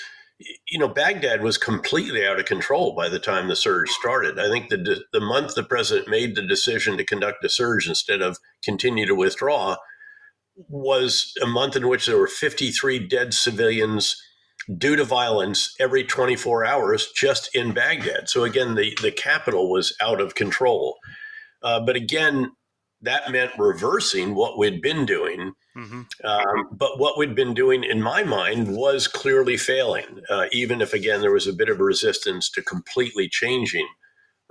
you 0.68 0.80
know, 0.80 0.88
Baghdad 0.88 1.42
was 1.42 1.58
completely 1.58 2.26
out 2.26 2.40
of 2.40 2.46
control 2.46 2.96
by 2.96 3.10
the 3.10 3.20
time 3.20 3.48
the 3.48 3.56
surge 3.56 3.90
started. 3.90 4.40
I 4.40 4.50
think 4.50 4.70
the 4.70 5.04
the 5.14 5.22
month 5.22 5.56
the 5.56 5.64
president 5.64 6.08
made 6.08 6.36
the 6.36 6.42
decision 6.42 6.98
to 6.98 7.06
conduct 7.06 7.46
a 7.46 7.50
surge 7.50 7.88
instead 7.88 8.22
of 8.22 8.40
continue 8.64 9.06
to 9.06 9.16
withdraw 9.16 9.78
was 10.56 11.34
a 11.42 11.48
month 11.48 11.76
in 11.76 11.88
which 11.88 12.06
there 12.06 12.18
were 12.18 12.28
53 12.28 13.08
dead 13.08 13.34
civilians 13.34 14.22
due 14.78 14.96
to 14.96 15.04
violence 15.04 15.76
every 15.80 16.04
24 16.04 16.66
hours 16.66 17.12
just 17.16 17.54
in 17.56 17.74
Baghdad. 17.74 18.30
So 18.30 18.44
again, 18.44 18.76
the 18.76 18.98
the 19.02 19.12
capital 19.12 19.70
was 19.70 19.96
out 20.02 20.22
of 20.22 20.36
control. 20.36 20.98
Uh, 21.62 21.80
but 21.80 21.96
again, 21.96 22.52
that 23.04 23.32
meant 23.32 23.52
reversing 23.58 24.34
what 24.34 24.58
we'd 24.58 24.82
been 24.82 25.06
doing. 25.06 25.54
Mm-hmm. 25.76 26.02
Um, 26.24 26.68
but 26.72 27.00
what 27.00 27.18
we'd 27.18 27.36
been 27.36 27.54
doing, 27.54 27.84
in 27.84 28.02
my 28.02 28.24
mind, 28.24 28.76
was 28.76 29.08
clearly 29.08 29.58
failing, 29.58 30.22
uh, 30.30 30.46
even 30.52 30.82
if, 30.82 30.94
again, 30.94 31.22
there 31.22 31.32
was 31.32 31.48
a 31.48 31.54
bit 31.54 31.70
of 31.70 31.80
resistance 31.80 32.50
to 32.52 32.62
completely 32.62 33.28
changing 33.28 33.88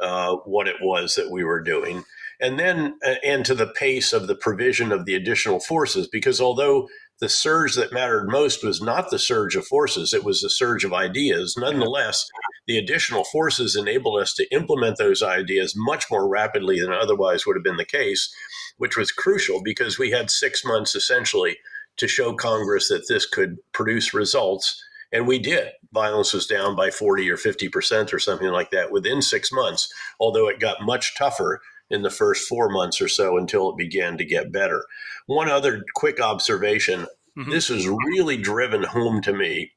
uh, 0.00 0.36
what 0.44 0.68
it 0.68 0.76
was 0.82 1.14
that 1.14 1.30
we 1.30 1.44
were 1.44 1.62
doing. 1.62 2.04
And 2.40 2.58
then, 2.58 2.98
uh, 3.06 3.14
and 3.24 3.44
to 3.46 3.54
the 3.54 3.68
pace 3.68 4.12
of 4.12 4.26
the 4.26 4.34
provision 4.34 4.92
of 4.92 5.06
the 5.06 5.14
additional 5.14 5.60
forces, 5.60 6.08
because 6.08 6.40
although 6.40 6.88
the 7.20 7.28
surge 7.28 7.76
that 7.76 7.92
mattered 7.92 8.28
most 8.28 8.64
was 8.64 8.82
not 8.82 9.10
the 9.10 9.18
surge 9.18 9.54
of 9.54 9.66
forces, 9.66 10.12
it 10.12 10.24
was 10.24 10.40
the 10.40 10.50
surge 10.50 10.84
of 10.84 10.92
ideas. 10.92 11.56
Nonetheless, 11.56 12.26
the 12.66 12.78
additional 12.78 13.24
forces 13.24 13.76
enabled 13.76 14.20
us 14.20 14.34
to 14.34 14.52
implement 14.52 14.98
those 14.98 15.22
ideas 15.22 15.74
much 15.76 16.06
more 16.10 16.28
rapidly 16.28 16.80
than 16.80 16.92
otherwise 16.92 17.46
would 17.46 17.56
have 17.56 17.64
been 17.64 17.76
the 17.76 17.84
case, 17.84 18.34
which 18.76 18.96
was 18.96 19.12
crucial 19.12 19.62
because 19.62 19.98
we 19.98 20.10
had 20.10 20.30
six 20.30 20.64
months 20.64 20.94
essentially 20.94 21.56
to 21.96 22.08
show 22.08 22.34
Congress 22.34 22.88
that 22.88 23.06
this 23.08 23.26
could 23.26 23.58
produce 23.72 24.14
results. 24.14 24.82
And 25.12 25.26
we 25.26 25.38
did. 25.38 25.68
Violence 25.92 26.32
was 26.32 26.46
down 26.46 26.74
by 26.74 26.90
40 26.90 27.30
or 27.30 27.36
50% 27.36 28.14
or 28.14 28.18
something 28.18 28.48
like 28.48 28.70
that 28.70 28.90
within 28.90 29.20
six 29.20 29.52
months, 29.52 29.92
although 30.18 30.48
it 30.48 30.58
got 30.58 30.82
much 30.82 31.16
tougher 31.16 31.60
in 31.92 32.02
the 32.02 32.10
first 32.10 32.48
four 32.48 32.68
months 32.68 33.00
or 33.00 33.08
so 33.08 33.36
until 33.36 33.70
it 33.70 33.76
began 33.76 34.16
to 34.18 34.24
get 34.24 34.50
better. 34.50 34.84
One 35.26 35.48
other 35.48 35.84
quick 35.94 36.20
observation 36.20 37.06
mm-hmm. 37.38 37.50
this 37.50 37.68
was 37.68 37.86
really 37.86 38.36
driven 38.36 38.82
home 38.82 39.20
to 39.22 39.32
me 39.32 39.72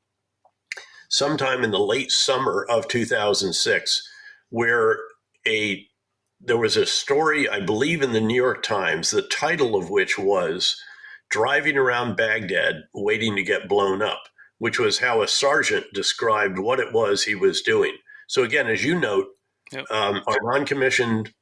sometime 1.09 1.63
in 1.63 1.71
the 1.71 1.79
late 1.79 2.11
summer 2.11 2.65
of 2.69 2.87
2006, 2.87 4.09
where 4.49 4.97
a 5.47 5.85
there 6.41 6.57
was 6.57 6.77
a 6.77 6.85
story, 6.85 7.49
I 7.49 7.59
believe, 7.59 8.01
in 8.01 8.11
the 8.11 8.21
New 8.21 8.35
York 8.35 8.61
Times, 8.61 9.09
the 9.09 9.21
title 9.21 9.75
of 9.75 9.89
which 9.89 10.19
was 10.19 10.79
Driving 11.29 11.77
Around 11.77 12.17
Baghdad 12.17 12.83
Waiting 12.93 13.35
to 13.37 13.43
Get 13.43 13.69
Blown 13.69 14.01
Up, 14.01 14.23
which 14.59 14.77
was 14.77 14.99
how 14.99 15.21
a 15.21 15.27
sergeant 15.27 15.85
described 15.93 16.59
what 16.59 16.79
it 16.79 16.93
was 16.93 17.23
he 17.23 17.35
was 17.35 17.61
doing. 17.61 17.95
So, 18.27 18.43
again, 18.43 18.67
as 18.67 18.83
you 18.83 18.99
note, 18.99 19.27
yep. 19.71 19.85
um, 19.89 20.21
our 20.27 20.37
non 20.43 20.65
commissioned 20.65 21.33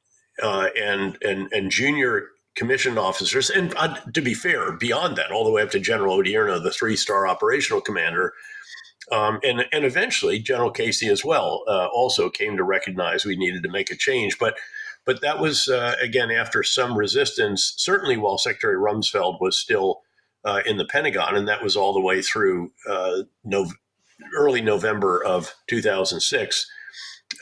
uh, 0.42 0.68
and, 0.76 1.18
and, 1.22 1.52
and 1.52 1.70
junior 1.70 2.28
commissioned 2.54 2.98
officers, 2.98 3.50
and 3.50 3.74
uh, 3.76 3.96
to 4.12 4.20
be 4.20 4.34
fair, 4.34 4.72
beyond 4.72 5.16
that, 5.16 5.32
all 5.32 5.44
the 5.44 5.50
way 5.50 5.62
up 5.62 5.70
to 5.72 5.80
General 5.80 6.18
Odierno, 6.18 6.62
the 6.62 6.70
three 6.70 6.96
star 6.96 7.26
operational 7.26 7.80
commander, 7.80 8.32
um, 9.12 9.40
and 9.42 9.66
and 9.72 9.84
eventually 9.84 10.38
General 10.38 10.70
Casey 10.70 11.08
as 11.08 11.24
well 11.24 11.64
uh, 11.68 11.86
also 11.86 12.30
came 12.30 12.56
to 12.56 12.64
recognize 12.64 13.24
we 13.24 13.36
needed 13.36 13.62
to 13.62 13.70
make 13.70 13.90
a 13.90 13.96
change, 13.96 14.38
but. 14.38 14.56
But 15.06 15.20
that 15.20 15.38
was 15.38 15.68
uh, 15.68 15.96
again 16.00 16.30
after 16.30 16.62
some 16.62 16.96
resistance, 16.96 17.74
certainly 17.76 18.16
while 18.16 18.38
Secretary 18.38 18.76
Rumsfeld 18.76 19.38
was 19.38 19.58
still 19.58 20.00
uh, 20.44 20.62
in 20.64 20.78
the 20.78 20.86
Pentagon, 20.86 21.36
and 21.36 21.46
that 21.46 21.62
was 21.62 21.76
all 21.76 21.92
the 21.92 22.00
way 22.00 22.22
through 22.22 22.72
uh, 22.88 23.22
early 24.34 24.62
November 24.62 25.22
of 25.22 25.54
2006, 25.66 26.66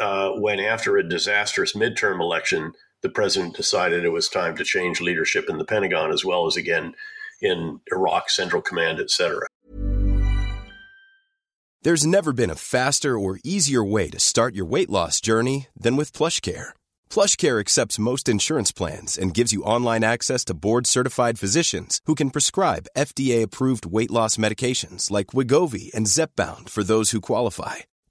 uh, 0.00 0.30
when 0.30 0.60
after 0.60 0.96
a 0.96 1.08
disastrous 1.08 1.74
midterm 1.74 2.20
election, 2.20 2.72
the 3.02 3.08
president 3.08 3.56
decided 3.56 4.04
it 4.04 4.10
was 4.10 4.28
time 4.28 4.56
to 4.56 4.64
change 4.64 5.00
leadership 5.00 5.48
in 5.48 5.58
the 5.58 5.64
Pentagon 5.64 6.12
as 6.12 6.24
well 6.24 6.46
as 6.46 6.56
again 6.56 6.94
in 7.40 7.80
Iraq, 7.92 8.30
Central 8.30 8.62
Command, 8.62 9.00
etc. 9.00 9.46
There's 11.82 12.06
never 12.06 12.32
been 12.32 12.50
a 12.50 12.54
faster 12.54 13.18
or 13.18 13.40
easier 13.42 13.82
way 13.82 14.08
to 14.10 14.20
start 14.20 14.54
your 14.54 14.66
weight 14.66 14.88
loss 14.88 15.20
journey 15.20 15.66
than 15.76 15.96
with 15.96 16.12
PlushCare. 16.12 16.70
PlushCare 17.10 17.58
accepts 17.58 17.98
most 17.98 18.28
insurance 18.28 18.70
plans 18.70 19.18
and 19.18 19.34
gives 19.34 19.52
you 19.52 19.64
online 19.64 20.04
access 20.04 20.44
to 20.44 20.54
board-certified 20.54 21.40
physicians 21.40 22.00
who 22.06 22.14
can 22.14 22.30
prescribe 22.30 22.86
FDA-approved 22.96 23.84
weight 23.84 24.12
loss 24.12 24.36
medications 24.36 25.10
like 25.10 25.34
Wegovy 25.34 25.92
and 25.92 26.06
Zepbound 26.06 26.70
for 26.70 26.84
those 26.84 27.10
who 27.10 27.20
qualify 27.20 27.80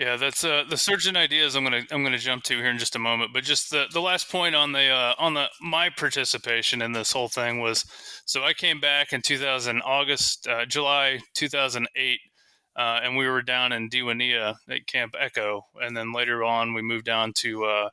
Yeah, 0.00 0.16
that's 0.16 0.44
uh, 0.44 0.64
the 0.66 0.78
surgeon 0.78 1.14
ideas. 1.14 1.54
I'm 1.54 1.62
gonna 1.62 1.82
I'm 1.90 2.02
gonna 2.02 2.16
jump 2.16 2.42
to 2.44 2.56
here 2.56 2.70
in 2.70 2.78
just 2.78 2.96
a 2.96 2.98
moment, 2.98 3.34
but 3.34 3.44
just 3.44 3.70
the, 3.70 3.84
the 3.92 4.00
last 4.00 4.30
point 4.30 4.54
on 4.54 4.72
the 4.72 4.88
uh, 4.88 5.12
on 5.18 5.34
the 5.34 5.48
my 5.60 5.90
participation 5.90 6.80
in 6.80 6.92
this 6.92 7.12
whole 7.12 7.28
thing 7.28 7.60
was, 7.60 7.84
so 8.24 8.42
I 8.42 8.54
came 8.54 8.80
back 8.80 9.12
in 9.12 9.20
2000 9.20 9.82
August 9.82 10.48
uh, 10.48 10.64
July 10.64 11.18
2008, 11.34 12.18
uh, 12.76 13.00
and 13.04 13.14
we 13.14 13.28
were 13.28 13.42
down 13.42 13.72
in 13.72 13.90
Diwania 13.90 14.54
at 14.70 14.86
Camp 14.86 15.14
Echo, 15.20 15.66
and 15.82 15.94
then 15.94 16.14
later 16.14 16.42
on 16.44 16.72
we 16.72 16.80
moved 16.80 17.04
down 17.04 17.34
to 17.40 17.64
uh, 17.64 17.90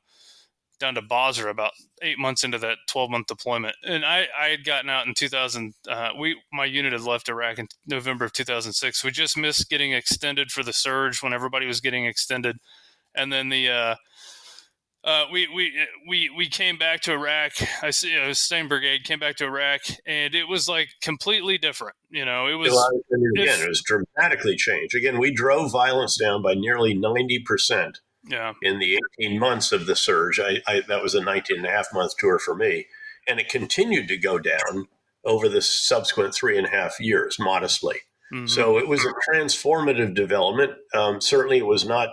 down 0.79 0.95
to 0.95 1.01
Basra 1.01 1.49
about 1.49 1.71
eight 2.01 2.19
months 2.19 2.43
into 2.43 2.57
that 2.59 2.77
12 2.87 3.09
month 3.09 3.27
deployment. 3.27 3.75
And 3.83 4.05
I, 4.05 4.27
I 4.39 4.47
had 4.47 4.63
gotten 4.63 4.89
out 4.89 5.07
in 5.07 5.13
2000. 5.13 5.73
Uh, 5.87 6.09
we, 6.17 6.39
my 6.51 6.65
unit 6.65 6.93
had 6.93 7.01
left 7.01 7.29
Iraq 7.29 7.59
in 7.59 7.67
November 7.85 8.25
of 8.25 8.33
2006. 8.33 9.03
We 9.03 9.11
just 9.11 9.37
missed 9.37 9.69
getting 9.69 9.93
extended 9.93 10.51
for 10.51 10.63
the 10.63 10.73
surge 10.73 11.23
when 11.23 11.33
everybody 11.33 11.65
was 11.65 11.81
getting 11.81 12.05
extended. 12.05 12.57
And 13.15 13.31
then 13.31 13.49
the, 13.49 13.69
uh, 13.69 13.95
uh, 15.03 15.25
we, 15.31 15.47
we, 15.55 15.71
we, 16.07 16.29
we 16.35 16.49
came 16.49 16.77
back 16.77 17.01
to 17.01 17.13
Iraq. 17.13 17.53
I 17.81 17.91
see, 17.91 18.11
you 18.11 18.19
know, 18.19 18.33
same 18.33 18.67
brigade 18.67 19.05
came 19.05 19.19
back 19.19 19.37
to 19.37 19.45
Iraq 19.45 19.81
and 20.05 20.35
it 20.35 20.47
was 20.47 20.67
like 20.67 20.89
completely 21.01 21.57
different. 21.57 21.95
You 22.09 22.25
know, 22.25 22.47
it 22.47 22.55
was, 22.55 22.73
again, 23.35 23.61
it 23.61 23.69
was 23.69 23.81
dramatically 23.81 24.55
changed. 24.55 24.95
Again, 24.95 25.17
we 25.17 25.31
drove 25.31 25.71
violence 25.71 26.17
down 26.17 26.41
by 26.41 26.55
nearly 26.55 26.93
90% 26.93 27.93
yeah. 28.29 28.53
in 28.61 28.79
the 28.79 28.99
18 29.19 29.39
months 29.39 29.71
of 29.71 29.85
the 29.85 29.95
surge. 29.95 30.39
I, 30.39 30.61
I, 30.67 30.81
that 30.87 31.03
was 31.03 31.15
a 31.15 31.23
19 31.23 31.57
and 31.57 31.65
a 31.65 31.71
half 31.71 31.87
month 31.93 32.13
tour 32.17 32.39
for 32.39 32.55
me. 32.55 32.87
And 33.27 33.39
it 33.39 33.49
continued 33.49 34.07
to 34.07 34.17
go 34.17 34.39
down 34.39 34.87
over 35.25 35.49
the 35.49 35.61
subsequent 35.61 36.33
three 36.33 36.57
and 36.57 36.67
a 36.67 36.69
half 36.69 36.99
years, 36.99 37.37
modestly. 37.39 37.97
Mm-hmm. 38.33 38.47
So 38.47 38.77
it 38.77 38.87
was 38.87 39.05
a 39.05 39.13
transformative 39.31 40.13
development. 40.13 40.73
Um, 40.93 41.21
certainly, 41.21 41.57
it 41.57 41.65
was 41.65 41.85
not 41.85 42.09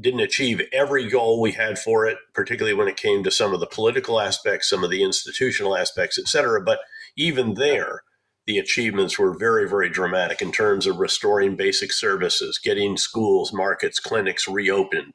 didn't 0.00 0.20
achieve 0.20 0.60
every 0.72 1.08
goal 1.08 1.40
we 1.40 1.52
had 1.52 1.78
for 1.78 2.06
it, 2.06 2.18
particularly 2.34 2.74
when 2.74 2.88
it 2.88 2.96
came 2.96 3.22
to 3.22 3.30
some 3.30 3.54
of 3.54 3.60
the 3.60 3.66
political 3.66 4.20
aspects, 4.20 4.68
some 4.68 4.82
of 4.82 4.90
the 4.90 5.02
institutional 5.02 5.76
aspects, 5.76 6.18
et 6.18 6.26
cetera. 6.26 6.60
But 6.60 6.80
even 7.16 7.54
there, 7.54 8.02
the 8.46 8.58
achievements 8.58 9.18
were 9.18 9.36
very, 9.36 9.68
very 9.68 9.90
dramatic 9.90 10.40
in 10.40 10.52
terms 10.52 10.86
of 10.86 10.98
restoring 10.98 11.56
basic 11.56 11.92
services, 11.92 12.58
getting 12.62 12.96
schools, 12.96 13.52
markets, 13.52 13.98
clinics 13.98 14.46
reopened, 14.46 15.12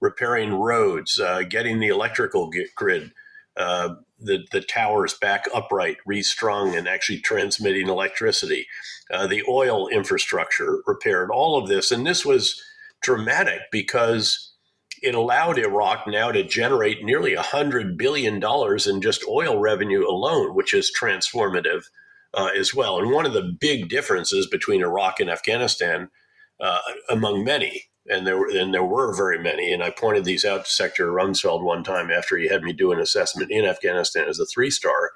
repairing 0.00 0.54
roads, 0.54 1.18
uh, 1.18 1.42
getting 1.42 1.80
the 1.80 1.88
electrical 1.88 2.50
grid, 2.76 3.12
uh, 3.56 3.94
the, 4.20 4.46
the 4.52 4.60
towers 4.60 5.14
back 5.14 5.46
upright, 5.52 5.96
restrung, 6.06 6.76
and 6.76 6.86
actually 6.86 7.18
transmitting 7.18 7.88
electricity, 7.88 8.66
uh, 9.12 9.26
the 9.26 9.42
oil 9.48 9.88
infrastructure 9.88 10.78
repaired, 10.86 11.30
all 11.30 11.58
of 11.58 11.68
this. 11.68 11.90
And 11.90 12.06
this 12.06 12.24
was 12.24 12.62
dramatic 13.02 13.60
because 13.72 14.52
it 15.02 15.14
allowed 15.14 15.58
Iraq 15.58 16.06
now 16.06 16.30
to 16.30 16.44
generate 16.44 17.04
nearly 17.04 17.34
$100 17.34 17.96
billion 17.96 18.40
in 18.86 19.00
just 19.02 19.24
oil 19.28 19.58
revenue 19.58 20.08
alone, 20.08 20.54
which 20.54 20.74
is 20.74 20.92
transformative 20.96 21.84
uh, 22.34 22.50
as 22.56 22.74
well. 22.74 22.98
And 22.98 23.10
one 23.10 23.26
of 23.26 23.32
the 23.32 23.56
big 23.60 23.88
differences 23.88 24.46
between 24.46 24.82
Iraq 24.82 25.20
and 25.20 25.30
Afghanistan, 25.30 26.10
uh, 26.60 26.80
among 27.08 27.44
many, 27.44 27.84
and 28.08 28.26
there 28.26 28.38
were, 28.38 28.48
and 28.48 28.72
there 28.72 28.84
were 28.84 29.14
very 29.14 29.38
many, 29.38 29.72
and 29.72 29.82
I 29.82 29.90
pointed 29.90 30.24
these 30.24 30.44
out 30.44 30.64
to 30.64 30.70
Secretary 30.70 31.10
Rumsfeld 31.10 31.62
one 31.62 31.84
time 31.84 32.10
after 32.10 32.36
he 32.36 32.48
had 32.48 32.62
me 32.62 32.72
do 32.72 32.92
an 32.92 33.00
assessment 33.00 33.50
in 33.50 33.64
Afghanistan 33.64 34.28
as 34.28 34.38
a 34.38 34.46
three 34.46 34.70
star. 34.70 35.12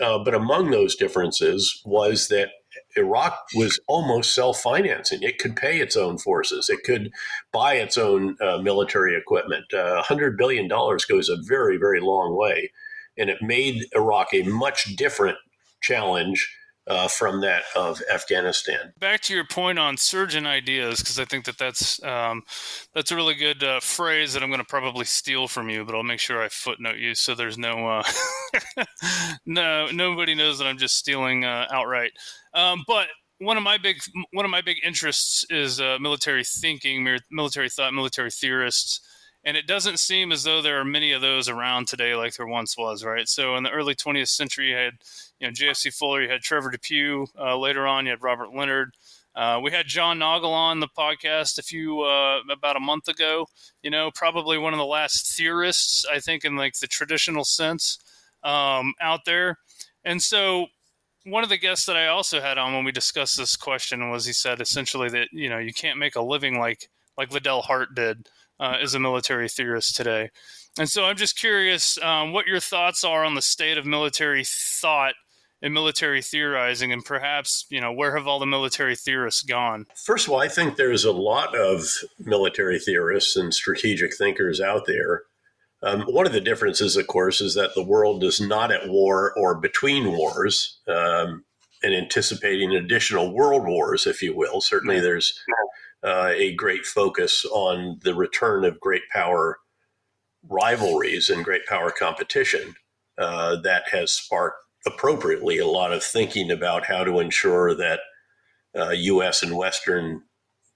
Uh, 0.00 0.18
but 0.18 0.34
among 0.34 0.70
those 0.70 0.94
differences 0.94 1.82
was 1.84 2.28
that 2.28 2.50
Iraq 2.96 3.38
was 3.54 3.80
almost 3.88 4.34
self 4.34 4.60
financing. 4.60 5.22
It 5.22 5.38
could 5.38 5.56
pay 5.56 5.80
its 5.80 5.96
own 5.96 6.18
forces, 6.18 6.68
it 6.68 6.84
could 6.84 7.10
buy 7.52 7.74
its 7.74 7.98
own 7.98 8.36
uh, 8.40 8.58
military 8.58 9.16
equipment. 9.16 9.72
Uh, 9.72 10.02
$100 10.02 10.36
billion 10.36 10.68
goes 10.68 11.28
a 11.28 11.36
very, 11.46 11.76
very 11.76 12.00
long 12.00 12.36
way. 12.36 12.70
And 13.18 13.28
it 13.28 13.42
made 13.42 13.86
Iraq 13.94 14.28
a 14.32 14.42
much 14.44 14.96
different 14.96 15.36
challenge 15.80 16.48
uh, 16.86 17.08
from 17.08 17.40
that 17.40 17.62
of 17.76 18.02
Afghanistan. 18.12 18.92
Back 18.98 19.20
to 19.22 19.34
your 19.34 19.44
point 19.44 19.78
on 19.78 19.96
surgeon 19.96 20.46
ideas, 20.46 21.00
because 21.00 21.20
I 21.20 21.24
think 21.24 21.44
that 21.44 21.56
that's 21.56 22.02
um, 22.02 22.42
that's 22.94 23.12
a 23.12 23.16
really 23.16 23.34
good 23.34 23.62
uh, 23.62 23.80
phrase 23.80 24.32
that 24.32 24.42
I'm 24.42 24.48
going 24.48 24.60
to 24.60 24.66
probably 24.66 25.04
steal 25.04 25.46
from 25.46 25.68
you, 25.68 25.84
but 25.84 25.94
I'll 25.94 26.02
make 26.02 26.18
sure 26.18 26.42
I 26.42 26.48
footnote 26.48 26.96
you 26.96 27.14
so 27.14 27.34
there's 27.34 27.58
no 27.58 27.88
uh, 27.88 28.02
no 29.46 29.88
nobody 29.92 30.34
knows 30.34 30.58
that 30.58 30.66
I'm 30.66 30.78
just 30.78 30.96
stealing 30.96 31.44
uh, 31.44 31.66
outright. 31.70 32.12
Um, 32.54 32.82
but 32.88 33.06
one 33.38 33.56
of 33.56 33.62
my 33.62 33.78
big 33.78 33.98
one 34.32 34.44
of 34.44 34.50
my 34.50 34.60
big 34.60 34.78
interests 34.84 35.44
is 35.48 35.80
uh, 35.80 35.98
military 36.00 36.44
thinking, 36.44 37.18
military 37.30 37.68
thought, 37.68 37.94
military 37.94 38.30
theorists 38.30 39.00
and 39.44 39.56
it 39.56 39.66
doesn't 39.66 39.98
seem 39.98 40.32
as 40.32 40.44
though 40.44 40.60
there 40.60 40.80
are 40.80 40.84
many 40.84 41.12
of 41.12 41.22
those 41.22 41.48
around 41.48 41.88
today 41.88 42.14
like 42.14 42.34
there 42.36 42.46
once 42.46 42.76
was 42.76 43.04
right? 43.04 43.28
So 43.28 43.56
in 43.56 43.62
the 43.62 43.70
early 43.70 43.94
20th 43.94 44.28
century 44.28 44.70
you 44.70 44.76
had 44.76 44.94
you 45.38 45.46
know 45.46 45.52
jfc 45.52 45.94
fuller 45.94 46.22
you 46.22 46.30
had 46.30 46.40
trevor 46.40 46.70
dupuy 46.70 47.26
uh, 47.38 47.56
later 47.56 47.86
on 47.86 48.06
you 48.06 48.10
had 48.10 48.22
robert 48.22 48.54
leonhard. 48.54 48.94
Uh, 49.34 49.60
we 49.62 49.70
had 49.70 49.86
john 49.86 50.18
nagl 50.18 50.50
on 50.50 50.80
the 50.80 50.88
podcast 50.88 51.58
a 51.58 51.62
few 51.62 52.00
uh, 52.00 52.40
about 52.50 52.76
a 52.76 52.80
month 52.80 53.08
ago 53.08 53.46
you 53.82 53.90
know 53.90 54.10
probably 54.14 54.58
one 54.58 54.74
of 54.74 54.78
the 54.78 54.84
last 54.84 55.36
theorists 55.36 56.04
i 56.12 56.18
think 56.18 56.44
in 56.44 56.56
like 56.56 56.74
the 56.80 56.86
traditional 56.86 57.44
sense 57.44 57.98
um, 58.42 58.94
out 59.00 59.24
there. 59.24 59.58
And 60.04 60.22
so 60.22 60.66
one 61.24 61.42
of 61.42 61.50
the 61.50 61.58
guests 61.58 61.84
that 61.84 61.98
i 61.98 62.06
also 62.06 62.40
had 62.40 62.56
on 62.56 62.72
when 62.72 62.82
we 62.82 62.90
discussed 62.90 63.36
this 63.36 63.54
question 63.54 64.08
was 64.08 64.24
he 64.24 64.32
said 64.32 64.58
essentially 64.58 65.10
that 65.10 65.28
you 65.32 65.50
know 65.50 65.58
you 65.58 65.72
can't 65.72 65.98
make 65.98 66.16
a 66.16 66.22
living 66.22 66.58
like 66.58 66.88
like 67.18 67.30
liddell 67.30 67.60
hart 67.60 67.94
did 67.94 68.26
uh, 68.60 68.76
is 68.80 68.94
a 68.94 69.00
military 69.00 69.48
theorist 69.48 69.96
today. 69.96 70.30
And 70.78 70.88
so 70.88 71.04
I'm 71.04 71.16
just 71.16 71.36
curious 71.36 71.98
um, 72.02 72.32
what 72.32 72.46
your 72.46 72.60
thoughts 72.60 73.02
are 73.02 73.24
on 73.24 73.34
the 73.34 73.42
state 73.42 73.78
of 73.78 73.86
military 73.86 74.44
thought 74.44 75.14
and 75.62 75.74
military 75.74 76.22
theorizing, 76.22 76.90
and 76.92 77.04
perhaps, 77.04 77.66
you 77.68 77.80
know, 77.80 77.92
where 77.92 78.16
have 78.16 78.26
all 78.26 78.38
the 78.38 78.46
military 78.46 78.96
theorists 78.96 79.42
gone? 79.42 79.86
First 79.94 80.26
of 80.26 80.32
all, 80.32 80.40
I 80.40 80.48
think 80.48 80.76
there's 80.76 81.04
a 81.04 81.12
lot 81.12 81.54
of 81.54 81.84
military 82.18 82.78
theorists 82.78 83.36
and 83.36 83.52
strategic 83.52 84.16
thinkers 84.16 84.60
out 84.60 84.86
there. 84.86 85.24
Um, 85.82 86.02
one 86.02 86.26
of 86.26 86.32
the 86.32 86.40
differences, 86.40 86.96
of 86.96 87.06
course, 87.06 87.40
is 87.40 87.54
that 87.54 87.74
the 87.74 87.82
world 87.82 88.24
is 88.24 88.40
not 88.40 88.72
at 88.72 88.88
war 88.88 89.34
or 89.36 89.54
between 89.54 90.16
wars 90.16 90.78
um, 90.88 91.44
and 91.82 91.94
anticipating 91.94 92.74
additional 92.74 93.34
world 93.34 93.66
wars, 93.66 94.06
if 94.06 94.22
you 94.22 94.34
will. 94.34 94.60
Certainly, 94.60 95.00
there's 95.00 95.38
uh, 96.04 96.32
a 96.34 96.54
great 96.54 96.86
focus 96.86 97.44
on 97.52 97.98
the 98.02 98.14
return 98.14 98.64
of 98.64 98.80
great 98.80 99.02
power 99.12 99.58
rivalries 100.48 101.28
and 101.28 101.44
great 101.44 101.66
power 101.66 101.90
competition 101.90 102.74
uh, 103.18 103.56
that 103.56 103.88
has 103.90 104.12
sparked 104.12 104.64
appropriately 104.86 105.58
a 105.58 105.66
lot 105.66 105.92
of 105.92 106.02
thinking 106.02 106.50
about 106.50 106.86
how 106.86 107.04
to 107.04 107.18
ensure 107.18 107.74
that 107.74 108.00
uh, 108.78 108.90
U.S. 108.90 109.42
and 109.42 109.56
Western 109.56 110.22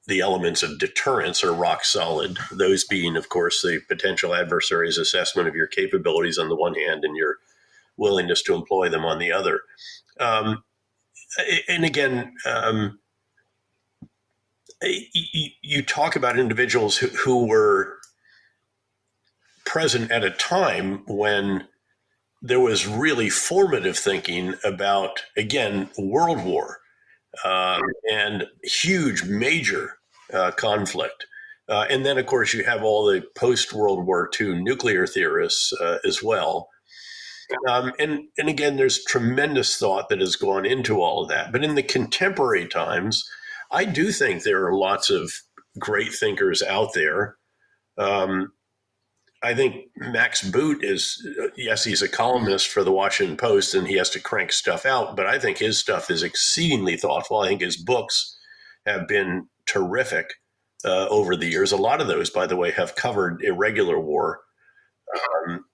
the 0.06 0.20
elements 0.20 0.62
of 0.62 0.78
deterrence 0.78 1.42
are 1.42 1.54
rock 1.54 1.84
solid. 1.84 2.36
Those 2.52 2.84
being, 2.84 3.16
of 3.16 3.28
course, 3.30 3.62
the 3.62 3.80
potential 3.88 4.34
adversary's 4.34 4.98
assessment 4.98 5.48
of 5.48 5.54
your 5.54 5.66
capabilities 5.66 6.36
on 6.36 6.48
the 6.48 6.56
one 6.56 6.74
hand 6.74 7.04
and 7.04 7.16
your 7.16 7.36
willingness 7.96 8.42
to 8.42 8.54
employ 8.54 8.90
them 8.90 9.04
on 9.04 9.18
the 9.18 9.32
other. 9.32 9.60
Um, 10.20 10.62
and 11.68 11.84
again, 11.84 12.34
um, 12.44 12.98
you, 14.82 15.82
talk 15.82 16.16
about 16.16 16.38
individuals 16.38 16.96
who, 16.96 17.08
who 17.08 17.46
were 17.46 17.98
present 19.64 20.10
at 20.10 20.24
a 20.24 20.30
time 20.30 21.02
when 21.06 21.66
there 22.42 22.60
was 22.60 22.86
really 22.86 23.30
formative 23.30 23.96
thinking 23.96 24.54
about, 24.62 25.22
again, 25.36 25.88
World 25.98 26.44
War 26.44 26.78
um, 27.44 27.80
and 28.10 28.44
huge, 28.62 29.24
major 29.24 29.98
uh, 30.32 30.50
conflict. 30.52 31.26
Uh, 31.68 31.86
and 31.88 32.04
then, 32.04 32.18
of 32.18 32.26
course, 32.26 32.52
you 32.52 32.64
have 32.64 32.82
all 32.82 33.06
the 33.06 33.24
post 33.34 33.72
World 33.72 34.06
War 34.06 34.28
II 34.38 34.62
nuclear 34.62 35.06
theorists 35.06 35.72
uh, 35.80 35.98
as 36.04 36.22
well. 36.22 36.68
Um, 37.68 37.92
and, 37.98 38.24
and 38.36 38.48
again, 38.48 38.76
there's 38.76 39.04
tremendous 39.04 39.76
thought 39.76 40.08
that 40.10 40.20
has 40.20 40.36
gone 40.36 40.66
into 40.66 41.00
all 41.00 41.22
of 41.22 41.28
that. 41.30 41.52
But 41.52 41.64
in 41.64 41.74
the 41.74 41.82
contemporary 41.82 42.68
times, 42.68 43.28
I 43.74 43.84
do 43.84 44.12
think 44.12 44.42
there 44.42 44.66
are 44.66 44.74
lots 44.74 45.10
of 45.10 45.32
great 45.78 46.12
thinkers 46.12 46.62
out 46.62 46.94
there. 46.94 47.36
Um, 47.98 48.52
I 49.42 49.54
think 49.54 49.86
Max 49.96 50.48
Boot 50.48 50.82
is, 50.82 51.26
yes, 51.56 51.84
he's 51.84 52.00
a 52.00 52.08
columnist 52.08 52.68
for 52.68 52.82
the 52.82 52.92
Washington 52.92 53.36
Post 53.36 53.74
and 53.74 53.86
he 53.86 53.96
has 53.98 54.08
to 54.10 54.20
crank 54.20 54.52
stuff 54.52 54.86
out, 54.86 55.16
but 55.16 55.26
I 55.26 55.38
think 55.38 55.58
his 55.58 55.78
stuff 55.78 56.10
is 56.10 56.22
exceedingly 56.22 56.96
thoughtful. 56.96 57.40
I 57.40 57.48
think 57.48 57.60
his 57.60 57.76
books 57.76 58.38
have 58.86 59.06
been 59.06 59.48
terrific 59.66 60.34
uh, 60.84 61.08
over 61.08 61.36
the 61.36 61.48
years. 61.48 61.72
A 61.72 61.76
lot 61.76 62.00
of 62.00 62.06
those, 62.06 62.30
by 62.30 62.46
the 62.46 62.56
way, 62.56 62.70
have 62.70 62.96
covered 62.96 63.42
irregular 63.42 64.00
war. 64.00 64.40
Um, 65.14 65.64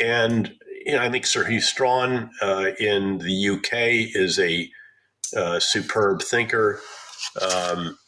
and 0.00 0.54
you 0.86 0.92
know, 0.92 1.02
I 1.02 1.10
think 1.10 1.26
Sir 1.26 1.44
Hugh 1.44 1.60
Strachan 1.60 2.30
uh, 2.40 2.70
in 2.78 3.18
the 3.18 3.48
UK 3.50 4.14
is 4.14 4.38
a 4.38 4.70
uh, 5.36 5.60
superb 5.60 6.22
thinker. 6.22 6.80
Um, 7.40 7.98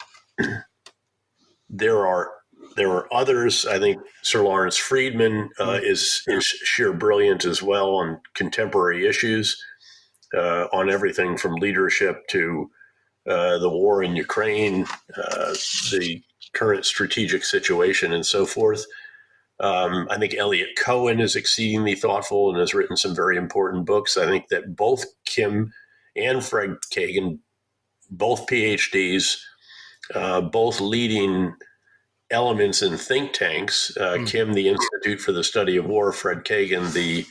there 1.68 2.06
are 2.06 2.30
there 2.76 2.90
are 2.90 3.12
others. 3.12 3.66
I 3.66 3.78
think 3.78 4.00
Sir 4.22 4.42
Lawrence 4.42 4.76
Freedman 4.76 5.50
uh, 5.58 5.66
mm-hmm. 5.66 5.84
is 5.84 6.22
is 6.26 6.44
sheer 6.46 6.92
brilliant 6.92 7.44
as 7.44 7.62
well 7.62 7.90
on 7.96 8.20
contemporary 8.34 9.06
issues, 9.06 9.60
uh, 10.36 10.66
on 10.72 10.90
everything 10.90 11.36
from 11.36 11.54
leadership 11.54 12.26
to 12.28 12.70
uh, 13.28 13.58
the 13.58 13.70
war 13.70 14.02
in 14.02 14.16
Ukraine, 14.16 14.86
uh, 15.16 15.52
the 15.92 16.22
current 16.54 16.84
strategic 16.84 17.44
situation, 17.44 18.12
and 18.12 18.26
so 18.26 18.46
forth. 18.46 18.84
Um, 19.60 20.08
I 20.10 20.16
think 20.16 20.34
Eliot 20.34 20.70
Cohen 20.78 21.20
is 21.20 21.36
exceedingly 21.36 21.94
thoughtful 21.94 22.48
and 22.48 22.58
has 22.58 22.72
written 22.72 22.96
some 22.96 23.14
very 23.14 23.36
important 23.36 23.84
books. 23.84 24.16
I 24.16 24.26
think 24.26 24.48
that 24.48 24.74
both 24.74 25.04
Kim 25.26 25.72
and 26.16 26.42
Fred 26.42 26.76
Kagan 26.92 27.40
both 28.10 28.46
PhDs, 28.46 29.38
uh, 30.14 30.40
both 30.40 30.80
leading 30.80 31.54
elements 32.30 32.82
in 32.82 32.96
think 32.96 33.32
tanks. 33.32 33.96
Uh, 33.96 34.16
mm. 34.18 34.26
Kim, 34.26 34.52
the 34.52 34.68
Institute 34.68 35.20
for 35.20 35.32
the 35.32 35.44
Study 35.44 35.76
of 35.76 35.86
War, 35.86 36.12
Fred 36.12 36.44
Kagan, 36.44 36.92
the 36.92 37.26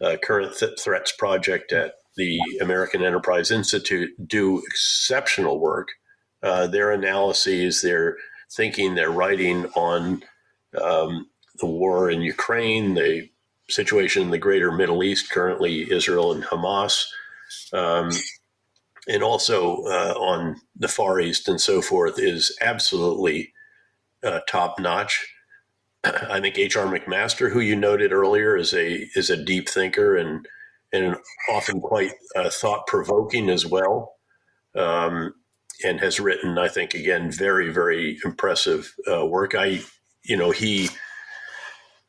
uh, 0.00 0.16
Current 0.22 0.56
Th- 0.56 0.78
Threats 0.78 1.12
Project 1.12 1.72
at 1.72 1.94
the 2.16 2.38
American 2.60 3.02
Enterprise 3.02 3.50
Institute, 3.50 4.10
do 4.26 4.62
exceptional 4.66 5.58
work. 5.58 5.88
Uh, 6.42 6.66
their 6.66 6.92
analyses, 6.92 7.80
their 7.80 8.16
thinking, 8.52 8.94
their 8.94 9.10
writing 9.10 9.66
on 9.74 10.22
um, 10.80 11.26
the 11.58 11.66
war 11.66 12.10
in 12.10 12.20
Ukraine, 12.20 12.94
the 12.94 13.28
situation 13.68 14.22
in 14.22 14.30
the 14.30 14.38
greater 14.38 14.70
Middle 14.70 15.02
East, 15.02 15.30
currently 15.30 15.90
Israel 15.90 16.32
and 16.32 16.44
Hamas. 16.44 17.06
Um, 17.72 18.10
and 19.06 19.22
also 19.22 19.82
uh, 19.84 20.14
on 20.18 20.56
the 20.76 20.88
Far 20.88 21.20
East 21.20 21.48
and 21.48 21.60
so 21.60 21.82
forth 21.82 22.18
is 22.18 22.56
absolutely 22.60 23.52
uh, 24.22 24.40
top 24.48 24.78
notch. 24.78 25.26
I 26.04 26.40
think 26.40 26.58
H.R. 26.58 26.86
McMaster, 26.86 27.50
who 27.50 27.60
you 27.60 27.76
noted 27.76 28.12
earlier, 28.12 28.56
is 28.56 28.72
a 28.72 29.08
is 29.14 29.30
a 29.30 29.42
deep 29.42 29.68
thinker 29.68 30.16
and 30.16 30.46
and 30.92 31.16
often 31.50 31.80
quite 31.80 32.12
uh, 32.36 32.50
thought 32.50 32.86
provoking 32.86 33.50
as 33.50 33.66
well. 33.66 34.14
Um, 34.74 35.34
and 35.82 36.00
has 36.00 36.20
written, 36.20 36.56
I 36.56 36.68
think, 36.68 36.94
again, 36.94 37.32
very, 37.32 37.72
very 37.72 38.18
impressive 38.24 38.94
uh, 39.10 39.26
work. 39.26 39.54
I, 39.56 39.80
you 40.22 40.36
know, 40.36 40.52
he 40.52 40.88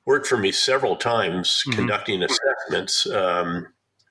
worked 0.06 0.28
for 0.28 0.38
me 0.38 0.52
several 0.52 0.96
times 0.96 1.64
mm-hmm. 1.68 1.80
conducting 1.80 2.24
assessments, 2.24 3.10
um, 3.10 3.68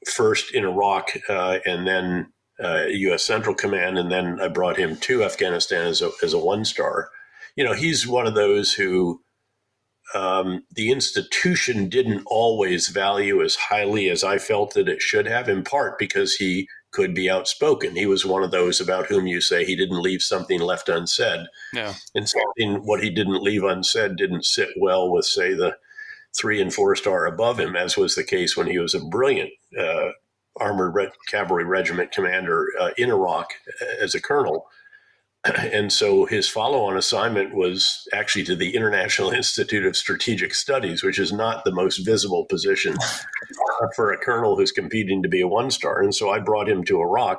first 0.06 0.52
in 0.52 0.64
Iraq 0.64 1.16
uh, 1.28 1.58
and 1.64 1.86
then 1.86 2.32
uh, 2.62 2.84
U.S. 2.86 3.24
Central 3.24 3.54
Command, 3.54 3.98
and 3.98 4.10
then 4.10 4.40
I 4.40 4.48
brought 4.48 4.76
him 4.76 4.96
to 4.96 5.24
Afghanistan 5.24 5.86
as 5.86 6.02
a, 6.02 6.10
as 6.22 6.32
a 6.32 6.38
one 6.38 6.64
star. 6.64 7.10
You 7.56 7.64
know, 7.64 7.72
he's 7.72 8.06
one 8.06 8.26
of 8.26 8.34
those 8.34 8.72
who 8.72 9.20
um, 10.14 10.64
the 10.70 10.90
institution 10.90 11.88
didn't 11.88 12.22
always 12.26 12.88
value 12.88 13.42
as 13.42 13.56
highly 13.56 14.08
as 14.08 14.22
I 14.22 14.38
felt 14.38 14.74
that 14.74 14.88
it 14.88 15.02
should 15.02 15.26
have, 15.26 15.48
in 15.48 15.64
part 15.64 15.98
because 15.98 16.34
he 16.36 16.68
could 16.92 17.14
be 17.14 17.28
outspoken. 17.28 17.96
He 17.96 18.06
was 18.06 18.24
one 18.24 18.44
of 18.44 18.52
those 18.52 18.80
about 18.80 19.06
whom 19.06 19.26
you 19.26 19.40
say 19.40 19.64
he 19.64 19.74
didn't 19.74 20.00
leave 20.00 20.22
something 20.22 20.60
left 20.60 20.88
unsaid. 20.88 21.46
Yeah. 21.72 21.94
And 22.14 22.28
something, 22.28 22.86
what 22.86 23.02
he 23.02 23.10
didn't 23.10 23.42
leave 23.42 23.64
unsaid 23.64 24.14
didn't 24.14 24.44
sit 24.44 24.68
well 24.76 25.10
with, 25.10 25.24
say, 25.24 25.54
the 25.54 25.76
three 26.36 26.60
and 26.60 26.72
four 26.72 26.94
star 26.94 27.26
above 27.26 27.58
him, 27.58 27.74
as 27.74 27.96
was 27.96 28.14
the 28.14 28.22
case 28.22 28.56
when 28.56 28.68
he 28.68 28.78
was 28.78 28.94
a 28.94 29.04
brilliant 29.04 29.50
uh, 29.76 30.10
armored 30.60 30.94
Re- 30.94 31.10
cavalry 31.28 31.64
regiment 31.64 32.12
commander 32.12 32.68
uh, 32.80 32.90
in 32.96 33.10
Iraq 33.10 33.50
as 34.00 34.14
a 34.14 34.20
colonel. 34.20 34.66
and 35.44 35.92
so 35.92 36.24
his 36.24 36.48
follow-on 36.48 36.96
assignment 36.96 37.54
was 37.54 38.08
actually 38.12 38.44
to 38.44 38.56
the 38.56 38.74
International 38.74 39.30
Institute 39.32 39.84
of 39.84 39.96
Strategic 39.96 40.54
Studies, 40.54 41.02
which 41.02 41.18
is 41.18 41.32
not 41.32 41.64
the 41.64 41.72
most 41.72 41.98
visible 41.98 42.46
position 42.46 42.96
for 43.94 44.12
a 44.12 44.18
colonel 44.18 44.56
who's 44.56 44.72
competing 44.72 45.22
to 45.22 45.28
be 45.28 45.40
a 45.40 45.48
one-star. 45.48 46.02
And 46.02 46.14
so 46.14 46.30
I 46.30 46.38
brought 46.38 46.68
him 46.68 46.84
to 46.84 47.00
Iraq 47.00 47.38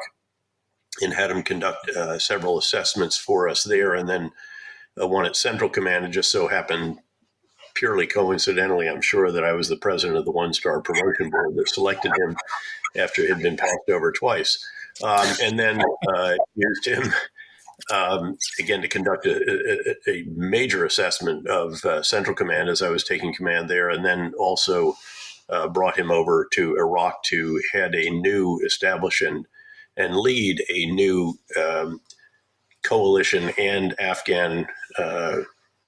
and 1.01 1.13
had 1.13 1.32
him 1.32 1.43
conduct 1.43 1.89
uh, 1.89 2.18
several 2.20 2.57
assessments 2.57 3.18
for 3.18 3.49
us 3.49 3.63
there, 3.63 3.93
and 3.93 4.07
then 4.07 4.32
uh, 5.01 5.07
one 5.07 5.26
at 5.26 5.36
Central 5.36 5.70
Command. 5.70 6.05
It 6.05 6.09
just 6.09 6.32
so 6.32 6.47
happened, 6.47 6.99
purely 7.74 8.07
coincidentally, 8.07 8.88
I'm 8.88 9.01
sure 9.01 9.30
that 9.32 9.43
I 9.43 9.51
was 9.51 9.68
the 9.68 9.76
president 9.76 10.18
of 10.18 10.24
the 10.26 10.32
one-star 10.32 10.82
promotion 10.82 11.30
board 11.30 11.55
that 11.55 11.68
selected 11.68 12.13
him 12.18 12.38
after 12.97 13.21
he 13.21 13.29
had 13.29 13.41
been 13.41 13.57
passed 13.57 13.89
over 13.89 14.11
twice. 14.11 14.63
Um, 15.03 15.27
and 15.43 15.59
then 15.59 15.81
uh, 16.15 16.35
used 16.55 16.87
him 16.87 17.13
um, 17.93 18.37
again 18.59 18.81
to 18.81 18.87
conduct 18.87 19.25
a, 19.25 19.95
a, 20.07 20.11
a 20.11 20.23
major 20.27 20.85
assessment 20.85 21.47
of 21.47 21.83
uh, 21.83 22.01
Central 22.01 22.35
Command 22.35 22.69
as 22.69 22.81
I 22.81 22.89
was 22.89 23.03
taking 23.03 23.33
command 23.33 23.69
there, 23.69 23.89
and 23.89 24.05
then 24.05 24.33
also 24.39 24.95
uh, 25.49 25.67
brought 25.67 25.99
him 25.99 26.11
over 26.11 26.47
to 26.53 26.75
Iraq 26.77 27.23
to 27.23 27.61
head 27.73 27.93
a 27.93 28.09
new 28.09 28.59
establishment 28.65 29.47
and 29.97 30.15
lead 30.15 30.63
a 30.69 30.85
new 30.87 31.37
um, 31.59 32.01
coalition 32.83 33.51
and 33.57 33.99
Afghan 33.99 34.67
uh, 34.97 35.37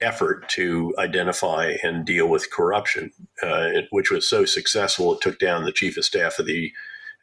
effort 0.00 0.48
to 0.50 0.94
identify 0.98 1.74
and 1.82 2.04
deal 2.04 2.28
with 2.28 2.52
corruption, 2.52 3.10
uh, 3.42 3.70
which 3.90 4.10
was 4.10 4.28
so 4.28 4.44
successful 4.44 5.14
it 5.14 5.20
took 5.20 5.38
down 5.38 5.64
the 5.64 5.72
chief 5.72 5.96
of 5.96 6.04
staff 6.04 6.38
of 6.38 6.46
the 6.46 6.72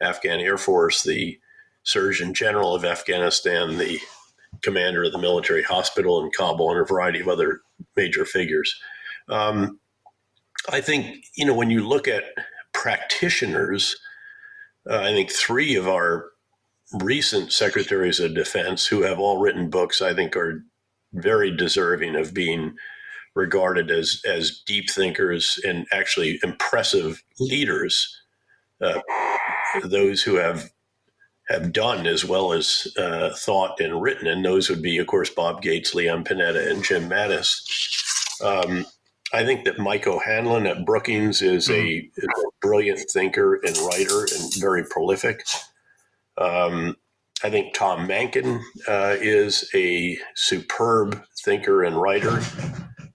Afghan 0.00 0.40
Air 0.40 0.58
Force, 0.58 1.02
the 1.02 1.38
Surgeon 1.82 2.34
General 2.34 2.74
of 2.74 2.84
Afghanistan, 2.84 3.78
the 3.78 4.00
commander 4.62 5.04
of 5.04 5.12
the 5.12 5.18
military 5.18 5.62
hospital 5.62 6.22
in 6.22 6.30
Kabul, 6.30 6.72
and 6.72 6.80
a 6.80 6.84
variety 6.84 7.20
of 7.20 7.28
other 7.28 7.60
major 7.96 8.24
figures. 8.24 8.74
Um, 9.28 9.78
I 10.70 10.80
think, 10.80 11.26
you 11.36 11.44
know, 11.44 11.54
when 11.54 11.70
you 11.70 11.86
look 11.86 12.08
at 12.08 12.24
practitioners, 12.72 13.96
uh, 14.88 15.00
I 15.00 15.12
think 15.12 15.30
three 15.30 15.76
of 15.76 15.88
our 15.88 16.30
recent 17.02 17.52
secretaries 17.52 18.20
of 18.20 18.34
defense 18.34 18.86
who 18.86 19.02
have 19.02 19.18
all 19.18 19.38
written 19.38 19.70
books, 19.70 20.00
I 20.00 20.14
think, 20.14 20.36
are 20.36 20.64
very 21.12 21.54
deserving 21.54 22.16
of 22.16 22.34
being 22.34 22.76
regarded 23.34 23.90
as 23.90 24.22
as 24.26 24.60
deep 24.66 24.90
thinkers 24.90 25.60
and 25.64 25.86
actually 25.92 26.40
impressive 26.42 27.22
leaders. 27.38 28.22
Uh, 28.80 29.00
those 29.84 30.22
who 30.22 30.36
have 30.36 30.70
have 31.48 31.72
done 31.72 32.06
as 32.06 32.24
well 32.24 32.52
as 32.52 32.88
uh, 32.98 33.30
thought 33.30 33.78
and 33.80 34.02
written, 34.02 34.26
and 34.26 34.44
those 34.44 34.68
would 34.68 34.82
be, 34.82 34.98
of 34.98 35.06
course, 35.06 35.30
Bob 35.30 35.62
Gates, 35.62 35.94
Leon 35.94 36.24
Panetta, 36.24 36.70
and 36.70 36.82
Jim 36.82 37.08
Mattis. 37.08 37.62
Um, 38.42 38.84
I 39.32 39.44
think 39.44 39.64
that 39.64 39.78
Mike 39.78 40.06
O'Hanlon 40.06 40.66
at 40.66 40.84
Brookings 40.84 41.42
is, 41.42 41.68
mm-hmm. 41.68 41.80
a, 41.80 42.10
is, 42.16 42.24
a, 42.24 42.48
brilliant 42.60 43.00
thinker 43.10 43.54
and 43.64 43.76
writer 43.78 44.22
and 44.22 44.54
very 44.58 44.84
prolific. 44.84 45.44
Um, 46.36 46.96
I 47.44 47.50
think 47.50 47.74
Tom 47.74 48.08
Mahnken 48.08 48.60
uh, 48.88 49.16
is 49.20 49.70
a 49.74 50.18
superb 50.34 51.22
thinker 51.44 51.84
and 51.84 51.96
writer. 51.96 52.40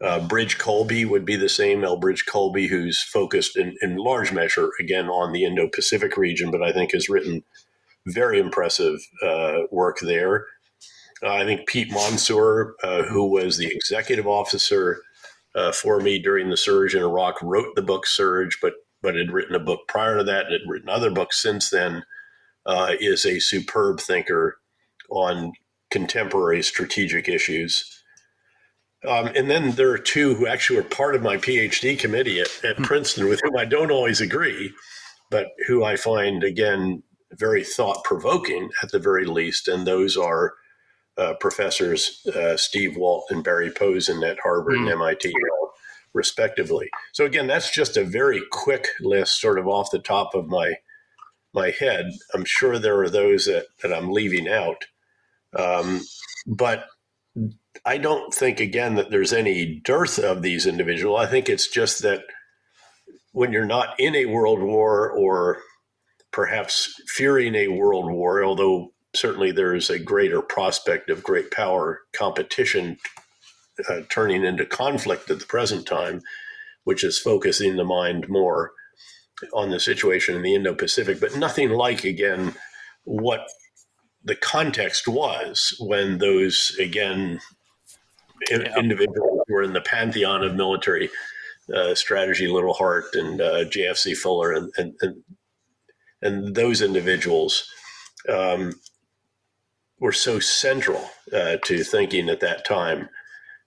Uh, 0.03 0.19
Bridge 0.19 0.57
Colby 0.57 1.05
would 1.05 1.25
be 1.25 1.35
the 1.35 1.49
same. 1.49 1.81
Elbridge 1.81 2.25
Colby, 2.25 2.67
who's 2.67 3.01
focused 3.01 3.55
in, 3.55 3.75
in 3.81 3.97
large 3.97 4.31
measure, 4.31 4.71
again, 4.79 5.07
on 5.07 5.31
the 5.31 5.43
Indo 5.43 5.67
Pacific 5.67 6.17
region, 6.17 6.49
but 6.49 6.63
I 6.63 6.71
think 6.71 6.91
has 6.91 7.09
written 7.09 7.43
very 8.07 8.39
impressive 8.39 8.99
uh, 9.23 9.59
work 9.69 9.99
there. 10.01 10.45
Uh, 11.23 11.33
I 11.33 11.45
think 11.45 11.67
Pete 11.67 11.91
Mansoor, 11.91 12.75
uh, 12.83 13.03
who 13.03 13.25
was 13.25 13.57
the 13.57 13.67
executive 13.67 14.25
officer 14.25 15.01
uh, 15.53 15.71
for 15.71 15.99
me 15.99 16.17
during 16.17 16.49
the 16.49 16.57
surge 16.57 16.95
in 16.95 17.03
Iraq, 17.03 17.39
wrote 17.43 17.75
the 17.75 17.83
book 17.83 18.07
Surge, 18.07 18.57
but 18.61 18.73
but 19.03 19.15
had 19.15 19.31
written 19.31 19.55
a 19.55 19.59
book 19.59 19.81
prior 19.87 20.19
to 20.19 20.23
that 20.23 20.45
and 20.45 20.53
had 20.53 20.61
written 20.69 20.89
other 20.89 21.09
books 21.09 21.41
since 21.41 21.69
then. 21.69 22.03
Uh, 22.63 22.93
is 22.99 23.25
a 23.25 23.39
superb 23.39 23.99
thinker 23.99 24.59
on 25.09 25.51
contemporary 25.89 26.61
strategic 26.61 27.27
issues. 27.27 28.00
Um, 29.07 29.27
and 29.35 29.49
then 29.49 29.71
there 29.71 29.89
are 29.89 29.97
two 29.97 30.35
who 30.35 30.45
actually 30.47 30.77
were 30.77 30.83
part 30.83 31.15
of 31.15 31.23
my 31.23 31.37
PhD 31.37 31.97
committee 31.97 32.39
at, 32.39 32.49
at 32.63 32.77
hmm. 32.77 32.83
Princeton, 32.83 33.27
with 33.27 33.41
whom 33.43 33.57
I 33.57 33.65
don't 33.65 33.91
always 33.91 34.21
agree, 34.21 34.71
but 35.29 35.47
who 35.67 35.83
I 35.83 35.95
find 35.95 36.43
again 36.43 37.03
very 37.33 37.63
thought 37.63 38.03
provoking 38.03 38.69
at 38.83 38.91
the 38.91 38.99
very 38.99 39.25
least. 39.25 39.67
And 39.67 39.87
those 39.87 40.17
are 40.17 40.53
uh, 41.17 41.33
professors 41.39 42.25
uh, 42.35 42.57
Steve 42.57 42.97
Walt 42.97 43.25
and 43.29 43.43
Barry 43.43 43.71
Posen 43.71 44.23
at 44.23 44.39
Harvard 44.39 44.75
mm. 44.75 44.81
and 44.81 44.89
MIT, 44.89 45.33
respectively. 46.13 46.89
So 47.13 47.25
again, 47.25 47.47
that's 47.47 47.71
just 47.71 47.97
a 47.97 48.03
very 48.03 48.41
quick 48.51 48.87
list, 48.99 49.39
sort 49.39 49.59
of 49.59 49.67
off 49.67 49.91
the 49.91 49.99
top 49.99 50.35
of 50.35 50.47
my 50.47 50.75
my 51.53 51.71
head. 51.71 52.09
I'm 52.33 52.45
sure 52.45 52.79
there 52.79 53.01
are 53.01 53.09
those 53.09 53.45
that, 53.45 53.65
that 53.81 53.93
I'm 53.93 54.11
leaving 54.11 54.47
out, 54.47 54.85
um, 55.57 55.99
but 56.47 56.85
I 57.85 57.97
don't 57.97 58.33
think 58.33 58.59
again 58.59 58.95
that 58.95 59.09
there's 59.09 59.33
any 59.33 59.81
dearth 59.83 60.19
of 60.19 60.41
these 60.41 60.67
individuals. 60.67 61.19
I 61.19 61.25
think 61.25 61.49
it's 61.49 61.67
just 61.67 62.01
that 62.03 62.23
when 63.31 63.51
you're 63.51 63.65
not 63.65 63.99
in 63.99 64.15
a 64.15 64.25
world 64.25 64.61
war 64.61 65.09
or 65.09 65.59
perhaps 66.31 66.93
fearing 67.07 67.55
a 67.55 67.69
world 67.69 68.11
war, 68.11 68.43
although 68.43 68.93
certainly 69.15 69.51
there 69.51 69.75
is 69.75 69.89
a 69.89 69.99
greater 69.99 70.41
prospect 70.41 71.09
of 71.09 71.23
great 71.23 71.51
power 71.51 72.01
competition 72.13 72.97
uh, 73.89 74.01
turning 74.09 74.43
into 74.43 74.65
conflict 74.65 75.29
at 75.29 75.39
the 75.39 75.45
present 75.45 75.85
time, 75.85 76.21
which 76.83 77.03
is 77.03 77.19
focusing 77.19 77.75
the 77.75 77.83
mind 77.83 78.29
more 78.29 78.71
on 79.53 79.71
the 79.71 79.79
situation 79.79 80.35
in 80.35 80.43
the 80.43 80.53
Indo 80.53 80.75
Pacific, 80.75 81.19
but 81.19 81.35
nothing 81.35 81.69
like, 81.69 82.03
again, 82.03 82.53
what 83.05 83.47
the 84.23 84.35
context 84.35 85.07
was 85.07 85.75
when 85.79 86.19
those, 86.19 86.75
again, 86.79 87.39
yeah. 88.49 88.77
individuals 88.77 89.41
were 89.49 89.63
in 89.63 89.73
the 89.73 89.81
pantheon 89.81 90.43
of 90.43 90.55
military 90.55 91.09
uh, 91.73 91.95
strategy, 91.95 92.47
Liddell 92.47 92.73
Hart 92.73 93.13
and 93.13 93.39
uh, 93.41 93.65
JFC 93.65 94.15
Fuller, 94.15 94.51
and, 94.51 94.71
and, 94.77 94.93
and 95.01 95.23
and 96.21 96.55
those 96.55 96.81
individuals 96.81 97.67
um, 98.29 98.73
were 99.99 100.11
so 100.11 100.39
central 100.39 101.09
uh, 101.33 101.57
to 101.65 101.83
thinking 101.83 102.29
at 102.29 102.41
that 102.41 102.65
time. 102.65 103.09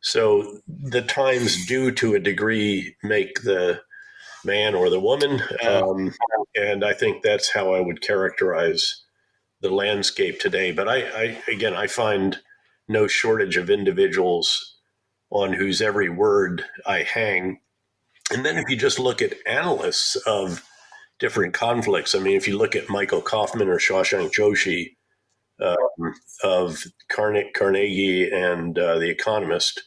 So 0.00 0.58
the 0.68 1.02
times 1.02 1.66
do, 1.66 1.90
to 1.92 2.14
a 2.14 2.20
degree, 2.20 2.94
make 3.02 3.42
the 3.42 3.80
man 4.44 4.74
or 4.74 4.90
the 4.90 5.00
woman, 5.00 5.42
um, 5.66 6.12
and 6.54 6.84
I 6.84 6.92
think 6.92 7.22
that's 7.22 7.50
how 7.52 7.72
I 7.72 7.80
would 7.80 8.02
characterize 8.02 9.02
the 9.62 9.70
landscape 9.70 10.40
today. 10.40 10.72
But 10.72 10.88
I, 10.88 10.96
I, 10.98 11.42
again, 11.50 11.74
I 11.74 11.86
find 11.86 12.38
no 12.88 13.06
shortage 13.06 13.56
of 13.56 13.70
individuals 13.70 14.76
on 15.30 15.52
whose 15.52 15.80
every 15.80 16.08
word 16.08 16.64
I 16.86 17.02
hang. 17.02 17.60
And 18.32 18.44
then 18.44 18.56
if 18.56 18.64
you 18.68 18.76
just 18.76 18.98
look 18.98 19.20
at 19.22 19.34
analysts 19.46 20.16
of 20.26 20.62
different 21.18 21.54
conflicts. 21.54 22.14
I 22.14 22.18
mean, 22.18 22.36
if 22.36 22.48
you 22.48 22.58
look 22.58 22.76
at 22.76 22.90
Michael 22.90 23.22
Kofman 23.22 23.68
or 23.68 23.78
Shashank 23.78 24.32
Joshi 24.32 24.96
um, 25.60 26.14
of 26.42 26.84
Carnegie 27.08 28.30
and 28.30 28.78
uh, 28.78 28.98
The 28.98 29.10
Economist 29.10 29.82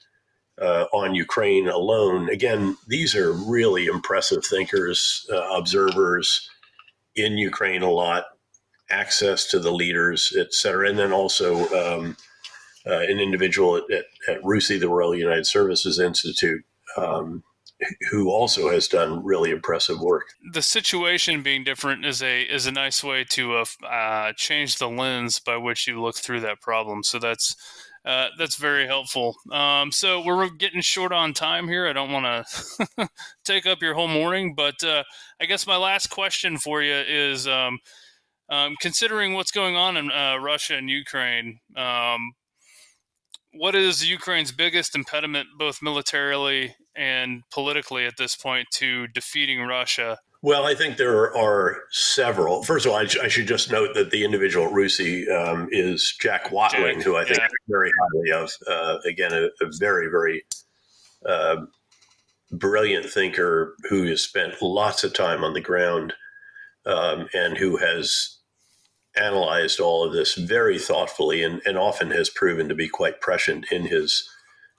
uh, 0.62 0.86
on 0.94 1.16
Ukraine 1.16 1.68
alone, 1.68 2.30
again, 2.30 2.78
these 2.88 3.16
are 3.16 3.32
really 3.34 3.86
impressive 3.86 4.46
thinkers, 4.46 5.26
uh, 5.32 5.56
observers 5.56 6.50
in 7.16 7.38
Ukraine 7.38 7.82
a 7.82 7.92
lot, 7.92 8.26
access 8.90 9.46
to 9.48 9.60
the 9.60 9.72
leaders, 9.72 10.34
et 10.38 10.54
cetera, 10.54 10.90
and 10.90 10.98
then 10.98 11.12
also 11.12 11.68
um, 11.76 12.16
uh, 12.88 13.00
an 13.00 13.20
individual 13.20 13.78
at, 13.78 13.84
at, 13.92 14.06
at 14.28 14.42
RUSI, 14.44 14.80
the 14.80 14.90
Royal 14.90 15.16
United 15.16 15.46
Services 15.46 16.00
Institute, 16.00 16.64
um, 16.96 17.44
who 18.10 18.30
also 18.30 18.70
has 18.70 18.88
done 18.88 19.24
really 19.24 19.52
impressive 19.52 20.00
work. 20.00 20.34
The 20.54 20.62
situation 20.62 21.44
being 21.44 21.64
different 21.64 22.06
is 22.06 22.24
a 22.24 22.42
is 22.42 22.66
a 22.66 22.72
nice 22.72 23.04
way 23.04 23.24
to 23.32 23.58
uh, 23.58 23.66
uh, 23.86 24.34
change 24.36 24.78
the 24.78 24.90
lens 24.90 25.40
by 25.40 25.58
which 25.58 25.88
you 25.88 26.02
look 26.02 26.16
through 26.16 26.42
that 26.42 26.62
problem. 26.62 27.04
So 27.04 27.20
that's 27.20 27.56
uh, 28.06 28.30
that's 28.38 28.56
very 28.56 28.88
helpful. 28.88 29.36
Um, 29.52 29.92
so 29.92 30.24
we're 30.24 30.50
getting 30.50 30.82
short 30.82 31.12
on 31.12 31.34
time 31.34 31.68
here. 31.68 31.88
I 31.88 31.94
don't 31.94 32.12
want 32.12 32.48
to 32.98 33.10
take 33.44 33.66
up 33.66 33.82
your 33.82 33.94
whole 33.94 34.08
morning, 34.08 34.56
but 34.56 34.82
uh, 34.84 35.04
I 35.42 35.46
guess 35.46 35.68
my 35.68 35.78
last 35.78 36.08
question 36.08 36.58
for 36.58 36.82
you 36.82 36.96
is: 36.96 37.48
um, 37.48 37.80
um, 38.50 38.76
considering 38.80 39.34
what's 39.34 39.52
going 39.52 39.76
on 39.76 39.98
in 39.98 40.10
uh, 40.10 40.38
Russia 40.38 40.76
and 40.76 40.90
Ukraine, 40.90 41.60
um, 41.76 42.32
what 43.58 43.76
is 43.76 44.08
Ukraine's 44.08 44.52
biggest 44.52 44.96
impediment, 44.96 45.50
both 45.58 45.82
militarily 45.82 46.76
and 46.96 47.44
politically, 47.52 48.06
at 48.06 48.18
this 48.18 48.36
point, 48.36 48.68
to 48.76 49.08
defeating 49.08 49.62
Russia? 49.62 50.20
Well, 50.42 50.66
I 50.66 50.76
think 50.76 50.98
there 50.98 51.36
are 51.36 51.84
several. 51.90 52.64
First 52.64 52.86
of 52.86 52.92
all, 52.92 52.98
I, 53.00 53.08
I 53.24 53.28
should 53.28 53.48
just 53.48 53.72
note 53.72 53.96
that 53.96 54.12
the 54.12 54.24
individual 54.24 54.68
at 54.68 54.74
RUSI 54.74 55.30
um, 55.30 55.68
is 55.72 56.16
Jack 56.20 56.52
Watling, 56.52 56.98
Jack, 56.98 57.04
who 57.04 57.18
I 57.18 57.26
think 57.26 57.40
yeah. 57.40 57.48
very 57.68 57.92
highly 58.00 58.44
of. 58.44 58.52
Uh, 58.68 58.98
again, 59.06 59.34
a, 59.34 59.46
a, 59.46 59.72
very, 59.80 60.10
very 60.10 60.46
uh, 61.26 61.66
brilliant 62.52 63.08
thinker 63.08 63.76
who 63.90 64.06
has 64.06 64.22
spent 64.22 64.62
lots 64.62 65.04
of 65.04 65.14
time 65.14 65.44
on 65.44 65.54
the 65.54 65.62
ground 65.62 66.14
um, 66.86 67.28
and 67.34 67.58
who 67.58 67.78
has 67.78 68.37
analyzed 69.18 69.80
all 69.80 70.04
of 70.04 70.14
this 70.14 70.36
very 70.36 70.80
thoughtfully 70.80 71.44
and, 71.44 71.62
and 71.66 71.78
often 71.78 72.12
has 72.12 72.30
proven 72.30 72.70
to 72.70 72.76
be 72.76 72.88
quite 72.88 73.22
prescient 73.22 73.72
in 73.72 73.88
his 73.88 74.30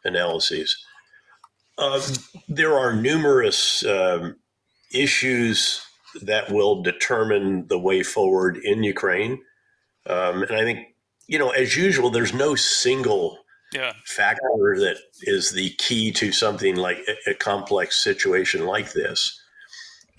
analyses. 0.05 0.77
Uh, 1.77 2.01
there 2.49 2.77
are 2.77 2.95
numerous 2.95 3.85
um, 3.85 4.37
issues 4.93 5.81
that 6.23 6.51
will 6.51 6.83
determine 6.83 7.67
the 7.69 7.79
way 7.79 8.03
forward 8.03 8.57
in 8.57 8.83
Ukraine. 8.83 9.41
Um, 10.07 10.43
and 10.43 10.57
I 10.57 10.63
think, 10.63 10.81
you 11.27 11.39
know, 11.39 11.51
as 11.51 11.77
usual, 11.77 12.11
there's 12.11 12.35
no 12.35 12.55
single 12.55 13.39
yeah. 13.73 13.93
factor 14.07 14.77
that 14.79 14.97
is 15.23 15.51
the 15.51 15.71
key 15.79 16.11
to 16.13 16.33
something 16.33 16.77
like 16.77 16.99
a, 17.07 17.31
a 17.31 17.35
complex 17.35 18.03
situation 18.03 18.65
like 18.65 18.93
this. 18.93 19.41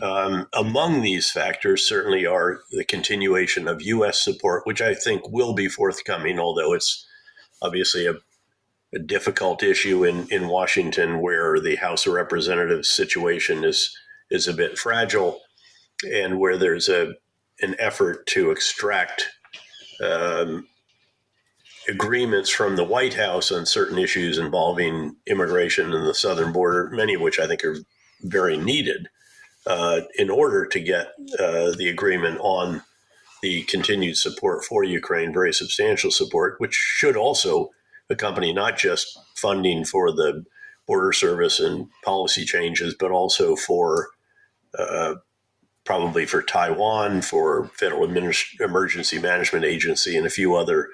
Um, 0.02 0.48
among 0.54 1.02
these 1.02 1.32
factors, 1.32 1.88
certainly 1.88 2.26
are 2.26 2.62
the 2.72 2.86
continuation 2.86 3.68
of 3.68 3.82
U.S. 3.82 4.22
support, 4.22 4.66
which 4.66 4.82
I 4.82 4.94
think 4.94 5.30
will 5.30 5.54
be 5.54 5.68
forthcoming, 5.68 6.40
although 6.40 6.74
it's 6.74 7.06
obviously 7.62 8.06
a, 8.06 8.16
a 8.94 9.00
difficult 9.00 9.62
issue 9.62 10.06
in, 10.06 10.28
in 10.30 10.48
Washington 10.48 11.20
where 11.20 11.60
the 11.60 11.76
House 11.76 12.08
of 12.08 12.14
Representatives 12.14 12.90
situation 12.90 13.64
is 13.64 13.96
is 14.32 14.48
a 14.48 14.54
bit 14.54 14.78
fragile, 14.78 15.42
and 16.10 16.40
where 16.40 16.58
there's 16.58 16.88
a 16.88 17.16
an 17.62 17.76
effort 17.78 18.26
to 18.28 18.52
extract 18.52 19.28
um, 20.02 20.66
agreements 21.90 22.50
from 22.50 22.78
the 22.78 22.86
White 22.86 23.16
House 23.16 23.52
on 23.52 23.66
certain 23.66 23.98
issues 23.98 24.38
involving 24.38 25.18
immigration 25.28 25.94
and 25.94 26.06
the 26.06 26.14
southern 26.14 26.54
border, 26.54 26.90
many 26.94 27.16
of 27.16 27.22
which 27.22 27.38
I 27.38 27.48
think 27.48 27.66
are 27.66 27.78
very 28.22 28.56
needed 28.56 29.10
uh, 29.70 30.02
in 30.18 30.30
order 30.30 30.66
to 30.66 30.80
get 30.80 31.14
uh, 31.40 31.72
the 31.78 31.88
agreement 31.90 32.40
on 32.42 32.82
the 33.42 33.62
continued 33.64 34.18
support 34.18 34.66
for 34.66 34.84
Ukraine, 34.84 35.32
very 35.32 35.54
substantial 35.54 36.12
support, 36.12 36.56
which 36.58 36.74
should 36.74 37.16
also 37.16 37.70
accompany 38.10 38.52
not 38.52 38.78
just 38.78 39.18
funding 39.36 39.86
for 39.86 40.12
the 40.12 40.44
border 40.88 41.14
service 41.14 41.60
and 41.60 41.88
policy 42.04 42.44
changes, 42.44 42.96
but 43.00 43.12
also 43.12 43.56
for 43.56 44.10
uh, 44.78 45.16
probably 45.86 46.26
for 46.26 46.42
Taiwan, 46.42 47.22
for 47.22 47.68
Federal 47.76 48.08
Administ- 48.08 48.60
Emergency 48.60 49.20
Management 49.20 49.66
Agency, 49.66 50.18
and 50.18 50.26
a 50.26 50.32
few 50.32 50.56
other 50.56 50.90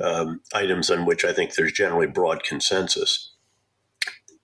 um, 0.00 0.40
items 0.52 0.90
on 0.90 1.06
which 1.06 1.24
I 1.24 1.32
think 1.32 1.54
there's 1.54 1.72
generally 1.72 2.06
broad 2.08 2.42
consensus. 2.42 3.32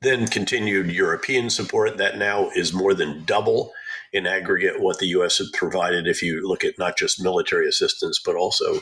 Then 0.05 0.26
continued 0.26 0.90
European 0.90 1.48
support 1.48 1.96
that 1.96 2.18
now 2.18 2.50
is 2.55 2.74
more 2.74 2.92
than 2.92 3.24
double 3.24 3.72
in 4.12 4.26
aggregate 4.26 4.80
what 4.80 4.98
the 4.98 5.09
U.S. 5.09 5.38
has 5.38 5.50
provided. 5.50 6.07
If 6.07 6.22
you 6.22 6.46
look 6.46 6.62
at 6.62 6.78
not 6.78 6.96
just 6.96 7.22
military 7.22 7.66
assistance, 7.66 8.20
but 8.24 8.36
also 8.36 8.80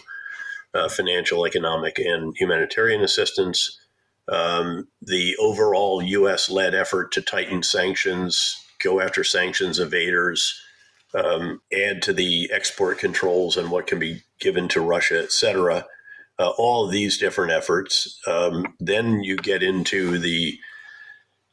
uh, 0.74 0.88
financial, 0.88 1.46
economic, 1.46 1.98
and 1.98 2.34
humanitarian 2.36 3.02
assistance. 3.02 3.78
Um, 4.28 4.88
the 5.00 5.36
overall 5.38 6.02
U.S. 6.02 6.50
led 6.50 6.74
effort 6.74 7.12
to 7.12 7.22
tighten 7.22 7.62
sanctions 7.62 8.56
go 8.82 9.00
after 9.00 9.22
sanctions 9.22 9.78
evaders, 9.78 10.52
um, 11.14 11.60
add 11.72 12.02
to 12.02 12.12
the 12.12 12.50
export 12.52 12.98
controls 12.98 13.56
and 13.56 13.70
what 13.70 13.86
can 13.86 13.98
be 13.98 14.22
given 14.40 14.68
to 14.68 14.80
Russia, 14.80 15.22
et 15.22 15.30
cetera. 15.32 15.86
Uh, 16.38 16.50
all 16.58 16.88
these 16.88 17.18
different 17.18 17.52
efforts. 17.52 18.18
Um, 18.26 18.74
then 18.80 19.22
you 19.22 19.36
get 19.36 19.62
into 19.62 20.18
the 20.18 20.58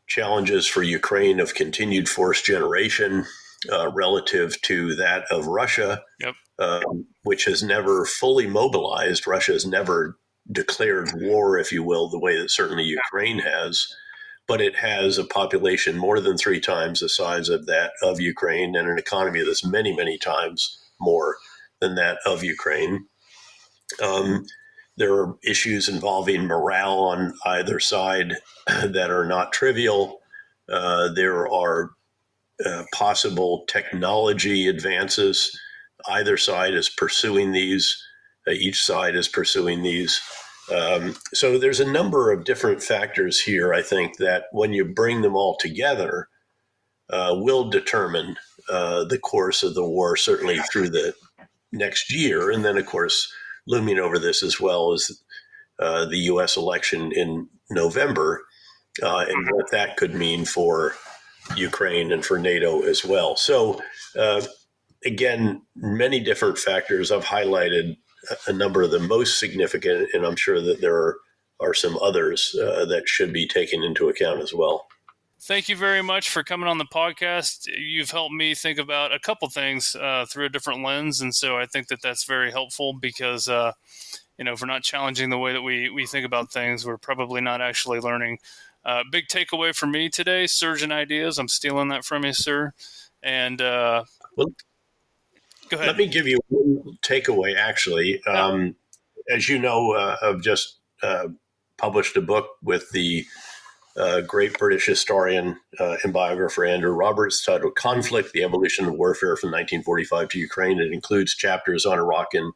challenges 0.09 0.67
for 0.67 0.83
Ukraine 0.83 1.39
of 1.39 1.53
continued 1.53 2.09
force 2.09 2.41
generation 2.41 3.25
uh, 3.71 3.91
relative 3.93 4.59
to 4.63 4.95
that 4.95 5.25
of 5.31 5.47
Russia, 5.47 6.01
yep. 6.19 6.35
um, 6.59 7.05
which 7.23 7.45
has 7.45 7.63
never 7.63 8.05
fully 8.05 8.47
mobilized. 8.47 9.27
Russia 9.27 9.53
has 9.53 9.65
never 9.65 10.17
declared 10.51 11.09
war, 11.15 11.57
if 11.57 11.71
you 11.71 11.83
will, 11.83 12.09
the 12.09 12.19
way 12.19 12.39
that 12.39 12.51
certainly 12.51 12.83
Ukraine 12.83 13.39
has 13.39 13.87
but 14.49 14.61
it 14.61 14.75
has 14.75 15.19
a 15.19 15.23
population 15.23 15.95
more 15.95 16.19
than 16.19 16.35
three 16.35 16.59
times 16.59 16.99
the 16.99 17.07
size 17.07 17.49
of 17.49 17.67
that 17.67 17.91
of 18.01 18.19
Ukraine 18.19 18.75
and 18.75 18.89
an 18.89 18.97
economy 18.97 19.43
that's 19.45 19.63
many, 19.63 19.95
many 19.95 20.17
times 20.17 20.79
more 20.99 21.37
than 21.79 21.93
that 21.95 22.17
of 22.25 22.43
Ukraine. 22.43 23.05
Um, 24.03 24.45
there 24.99 25.13
are 25.13 25.37
issues 25.43 25.87
involving 25.87 26.45
morale 26.45 26.99
on 26.99 27.33
either 27.45 27.79
side 27.79 28.35
that 28.67 29.09
are 29.09 29.25
not 29.25 29.53
trivial. 29.53 30.19
Uh, 30.67 31.07
there 31.13 31.47
are 31.47 31.91
uh, 32.63 32.83
possible 32.93 33.63
technology 33.67 34.67
advances. 34.67 35.57
Either 36.07 36.35
side 36.35 36.73
is 36.73 36.89
pursuing 36.89 37.53
these. 37.53 37.97
Uh, 38.45 38.51
each 38.51 38.83
side 38.83 39.15
is 39.15 39.29
pursuing 39.29 39.81
these. 39.83 40.19
Um, 40.75 41.15
so 41.33 41.57
there's 41.57 41.79
a 41.79 41.91
number 41.91 42.31
of 42.31 42.43
different 42.43 42.83
factors 42.83 43.39
here, 43.39 43.73
I 43.73 43.81
think, 43.81 44.17
that 44.17 44.45
when 44.51 44.73
you 44.73 44.85
bring 44.85 45.21
them 45.21 45.35
all 45.35 45.57
together, 45.57 46.27
uh, 47.09 47.35
will 47.37 47.69
determine 47.69 48.35
uh, 48.69 49.05
the 49.05 49.17
course 49.17 49.63
of 49.63 49.75
the 49.75 49.83
war, 49.83 50.17
certainly 50.17 50.59
through 50.71 50.89
the 50.89 51.15
next 51.71 52.13
year. 52.13 52.51
And 52.51 52.63
then, 52.63 52.77
of 52.77 52.85
course, 52.85 53.33
looming 53.69 53.99
over 53.99 54.19
this 54.19 54.43
as 54.43 54.59
well 54.59 54.91
as 54.91 55.21
uh, 55.79 56.05
the 56.05 56.17
U.S. 56.17 56.57
election 56.57 57.11
in 57.13 57.47
November 57.69 58.43
uh, 59.01 59.25
and 59.29 59.47
what 59.51 59.71
that 59.71 59.95
could 59.95 60.13
mean 60.13 60.43
for 60.43 60.95
Ukraine 61.55 62.11
and 62.11 62.25
for 62.25 62.37
NATO 62.37 62.81
as 62.81 63.05
well. 63.05 63.37
So, 63.37 63.79
uh, 64.17 64.41
again, 65.05 65.61
many 65.75 66.19
different 66.19 66.57
factors 66.57 67.11
I've 67.11 67.23
highlighted 67.23 67.95
a 68.47 68.53
number 68.53 68.81
of 68.81 68.91
the 68.91 68.99
most 68.99 69.39
significant, 69.39 70.09
and 70.13 70.25
I'm 70.25 70.35
sure 70.35 70.61
that 70.61 70.81
there 70.81 70.95
are, 70.95 71.17
are 71.61 71.73
some 71.73 71.97
others 72.01 72.55
uh, 72.61 72.85
that 72.85 73.07
should 73.07 73.31
be 73.31 73.47
taken 73.47 73.83
into 73.83 74.09
account 74.09 74.41
as 74.41 74.53
well. 74.53 74.87
Thank 75.41 75.69
you 75.69 75.75
very 75.75 76.01
much 76.01 76.29
for 76.29 76.43
coming 76.43 76.67
on 76.67 76.77
the 76.77 76.85
podcast. 76.85 77.67
You've 77.67 78.11
helped 78.11 78.33
me 78.33 78.53
think 78.53 78.77
about 78.77 79.13
a 79.13 79.19
couple 79.19 79.49
things 79.49 79.95
uh, 79.95 80.25
through 80.29 80.45
a 80.45 80.49
different 80.49 80.83
lens, 80.83 81.21
and 81.21 81.33
so 81.33 81.57
I 81.57 81.65
think 81.65 81.87
that 81.87 82.01
that's 82.01 82.25
very 82.25 82.51
helpful 82.51 82.93
because 82.93 83.47
uh, 83.47 83.71
you 84.37 84.43
know 84.43 84.53
if 84.53 84.61
we're 84.61 84.67
not 84.67 84.83
challenging 84.83 85.29
the 85.29 85.37
way 85.37 85.53
that 85.53 85.61
we 85.61 85.89
we 85.89 86.05
think 86.05 86.25
about 86.25 86.51
things, 86.51 86.85
we're 86.85 86.97
probably 86.97 87.41
not 87.41 87.61
actually 87.61 87.99
learning. 87.99 88.39
Uh, 88.83 89.03
big 89.11 89.27
takeaway 89.27 89.73
for 89.73 89.87
me 89.87 90.09
today: 90.09 90.45
surgeon 90.45 90.91
ideas. 90.91 91.37
I'm 91.37 91.47
stealing 91.47 91.87
that 91.87 92.03
from 92.03 92.25
you, 92.25 92.33
sir. 92.33 92.73
And 93.23 93.61
uh, 93.61 94.03
well, 94.35 94.47
Go 95.69 95.77
ahead. 95.77 95.87
Let 95.87 95.97
me 95.97 96.07
give 96.07 96.27
you 96.27 96.39
one 96.49 96.97
takeaway, 97.01 97.55
actually. 97.55 98.21
Um, 98.23 98.75
as 99.29 99.47
you 99.47 99.59
know, 99.59 99.93
uh, 99.93 100.17
I've 100.21 100.41
just 100.41 100.77
uh, 101.03 101.27
published 101.77 102.17
a 102.17 102.21
book 102.21 102.47
with 102.63 102.89
the 102.91 103.25
uh, 103.99 104.21
great 104.21 104.57
British 104.57 104.85
historian 104.85 105.59
uh, 105.79 105.97
and 106.03 106.13
biographer 106.13 106.65
Andrew 106.65 106.91
Roberts 106.91 107.43
titled 107.43 107.75
Conflict 107.75 108.31
The 108.31 108.43
Evolution 108.43 108.85
of 108.85 108.93
Warfare 108.93 109.35
from 109.35 109.51
1945 109.51 110.29
to 110.29 110.39
Ukraine. 110.39 110.79
It 110.79 110.93
includes 110.93 111.35
chapters 111.35 111.85
on 111.85 111.99
Iraq 111.99 112.33
and 112.33 112.53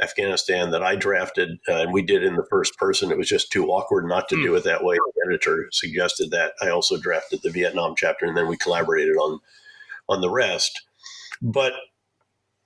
Afghanistan 0.00 0.72
that 0.72 0.82
I 0.82 0.96
drafted, 0.96 1.60
uh, 1.68 1.82
and 1.82 1.92
we 1.92 2.02
did 2.02 2.24
in 2.24 2.34
the 2.34 2.46
first 2.50 2.76
person. 2.76 3.12
It 3.12 3.18
was 3.18 3.28
just 3.28 3.52
too 3.52 3.68
awkward 3.68 4.06
not 4.06 4.28
to 4.30 4.34
mm. 4.34 4.42
do 4.42 4.54
it 4.56 4.64
that 4.64 4.82
way. 4.82 4.96
The 4.96 5.30
editor 5.30 5.68
suggested 5.70 6.32
that. 6.32 6.54
I 6.60 6.70
also 6.70 6.96
drafted 6.96 7.42
the 7.42 7.50
Vietnam 7.50 7.94
chapter, 7.96 8.26
and 8.26 8.36
then 8.36 8.48
we 8.48 8.56
collaborated 8.56 9.16
on 9.16 9.38
on 10.08 10.20
the 10.20 10.30
rest. 10.30 10.82
But 11.40 11.74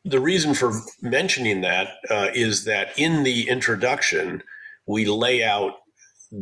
the 0.05 0.21
reason 0.21 0.55
for 0.55 0.73
mentioning 1.03 1.61
that 1.61 1.97
uh, 2.09 2.29
is 2.33 2.65
that 2.65 2.99
in 2.99 3.25
the 3.25 3.49
introduction, 3.49 4.43
we 4.87 5.05
lay 5.05 5.43
out 5.43 5.75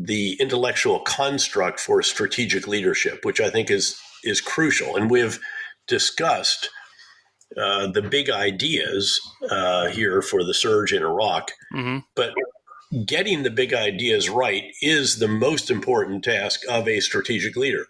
the 0.02 0.36
intellectual 0.40 1.00
construct 1.00 1.78
for 1.78 2.02
strategic 2.02 2.66
leadership, 2.66 3.24
which 3.24 3.40
I 3.40 3.50
think 3.50 3.70
is 3.70 4.00
is 4.24 4.40
crucial. 4.40 4.96
And 4.96 5.10
we've 5.10 5.38
discussed 5.86 6.70
uh, 7.56 7.86
the 7.88 8.02
big 8.02 8.30
ideas 8.30 9.20
uh, 9.50 9.88
here 9.88 10.22
for 10.22 10.42
the 10.42 10.54
surge 10.54 10.92
in 10.92 11.02
Iraq, 11.02 11.52
mm-hmm. 11.72 11.98
but 12.16 12.32
getting 13.06 13.42
the 13.42 13.50
big 13.50 13.74
ideas 13.74 14.28
right 14.30 14.64
is 14.80 15.18
the 15.18 15.28
most 15.28 15.70
important 15.70 16.24
task 16.24 16.60
of 16.68 16.88
a 16.88 17.00
strategic 17.00 17.54
leader, 17.54 17.86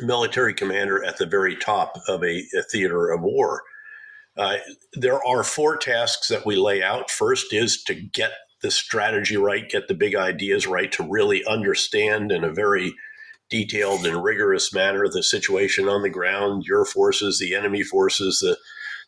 military 0.00 0.54
commander 0.54 1.04
at 1.04 1.18
the 1.18 1.26
very 1.26 1.56
top 1.56 1.94
of 2.08 2.22
a, 2.22 2.42
a 2.58 2.62
theater 2.70 3.10
of 3.10 3.20
war. 3.22 3.62
Uh, 4.36 4.56
there 4.94 5.22
are 5.26 5.42
four 5.42 5.76
tasks 5.76 6.28
that 6.28 6.46
we 6.46 6.56
lay 6.56 6.82
out. 6.82 7.10
First 7.10 7.52
is 7.52 7.82
to 7.84 7.94
get 7.94 8.32
the 8.62 8.70
strategy 8.70 9.36
right, 9.36 9.68
get 9.68 9.88
the 9.88 9.94
big 9.94 10.14
ideas 10.14 10.66
right, 10.66 10.90
to 10.92 11.02
really 11.08 11.44
understand 11.44 12.30
in 12.30 12.44
a 12.44 12.52
very 12.52 12.94
detailed 13.48 14.06
and 14.06 14.22
rigorous 14.22 14.72
manner 14.72 15.08
the 15.08 15.22
situation 15.22 15.88
on 15.88 16.02
the 16.02 16.10
ground, 16.10 16.64
your 16.66 16.84
forces, 16.84 17.38
the 17.38 17.54
enemy 17.54 17.82
forces, 17.82 18.38
the 18.40 18.56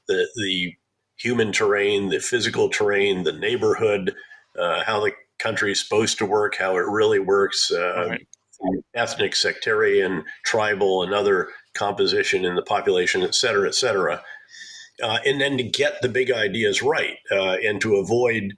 the, 0.08 0.28
the 0.34 0.72
human 1.16 1.52
terrain, 1.52 2.08
the 2.08 2.18
physical 2.18 2.68
terrain, 2.68 3.22
the 3.22 3.32
neighborhood, 3.32 4.14
uh, 4.58 4.82
how 4.84 4.98
the 4.98 5.12
country 5.38 5.70
is 5.72 5.80
supposed 5.80 6.18
to 6.18 6.26
work, 6.26 6.56
how 6.56 6.76
it 6.76 6.86
really 6.88 7.20
works, 7.20 7.70
uh, 7.70 8.08
right. 8.08 8.26
ethnic, 8.94 9.36
sectarian, 9.36 10.24
tribal, 10.44 11.02
and 11.04 11.14
other 11.14 11.48
composition 11.74 12.44
in 12.44 12.56
the 12.56 12.62
population, 12.62 13.22
et 13.22 13.34
cetera, 13.34 13.68
et 13.68 13.74
cetera. 13.74 14.22
Uh, 15.02 15.18
and 15.24 15.40
then 15.40 15.56
to 15.56 15.62
get 15.62 16.02
the 16.02 16.08
big 16.08 16.30
ideas 16.30 16.82
right 16.82 17.16
uh, 17.30 17.56
and 17.64 17.80
to 17.80 17.96
avoid 17.96 18.52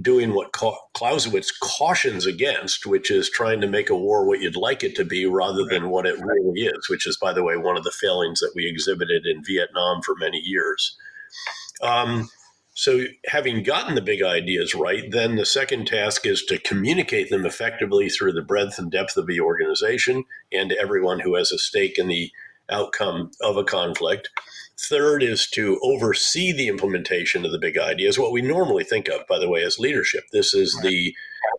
doing 0.00 0.34
what 0.34 0.52
Clausewitz 0.52 1.50
cautions 1.50 2.24
against, 2.24 2.86
which 2.86 3.10
is 3.10 3.28
trying 3.28 3.60
to 3.60 3.66
make 3.66 3.90
a 3.90 3.96
war 3.96 4.24
what 4.24 4.40
you'd 4.40 4.56
like 4.56 4.84
it 4.84 4.94
to 4.96 5.04
be 5.04 5.26
rather 5.26 5.64
than 5.64 5.90
what 5.90 6.06
it 6.06 6.18
really 6.20 6.62
is, 6.62 6.88
which 6.88 7.06
is, 7.06 7.16
by 7.16 7.32
the 7.32 7.42
way, 7.42 7.56
one 7.56 7.76
of 7.76 7.82
the 7.82 7.90
failings 7.90 8.40
that 8.40 8.52
we 8.54 8.66
exhibited 8.66 9.26
in 9.26 9.42
Vietnam 9.44 10.00
for 10.02 10.14
many 10.16 10.38
years. 10.38 10.96
Um, 11.82 12.28
so, 12.74 13.04
having 13.26 13.64
gotten 13.64 13.96
the 13.96 14.00
big 14.00 14.22
ideas 14.22 14.74
right, 14.74 15.10
then 15.10 15.36
the 15.36 15.44
second 15.44 15.86
task 15.86 16.24
is 16.24 16.44
to 16.44 16.58
communicate 16.58 17.28
them 17.28 17.44
effectively 17.44 18.08
through 18.08 18.32
the 18.32 18.42
breadth 18.42 18.78
and 18.78 18.90
depth 18.90 19.16
of 19.16 19.26
the 19.26 19.40
organization 19.40 20.24
and 20.52 20.70
to 20.70 20.78
everyone 20.78 21.20
who 21.20 21.34
has 21.34 21.50
a 21.50 21.58
stake 21.58 21.98
in 21.98 22.06
the 22.06 22.30
outcome 22.70 23.32
of 23.42 23.56
a 23.56 23.64
conflict. 23.64 24.30
Third 24.88 25.22
is 25.22 25.46
to 25.50 25.78
oversee 25.82 26.52
the 26.52 26.68
implementation 26.68 27.44
of 27.44 27.52
the 27.52 27.58
big 27.58 27.76
ideas, 27.76 28.18
what 28.18 28.32
we 28.32 28.40
normally 28.40 28.84
think 28.84 29.08
of, 29.08 29.26
by 29.26 29.38
the 29.38 29.48
way, 29.48 29.62
as 29.62 29.78
leadership. 29.78 30.24
This 30.32 30.54
is 30.54 30.74
right. 30.76 30.88
the 30.88 31.14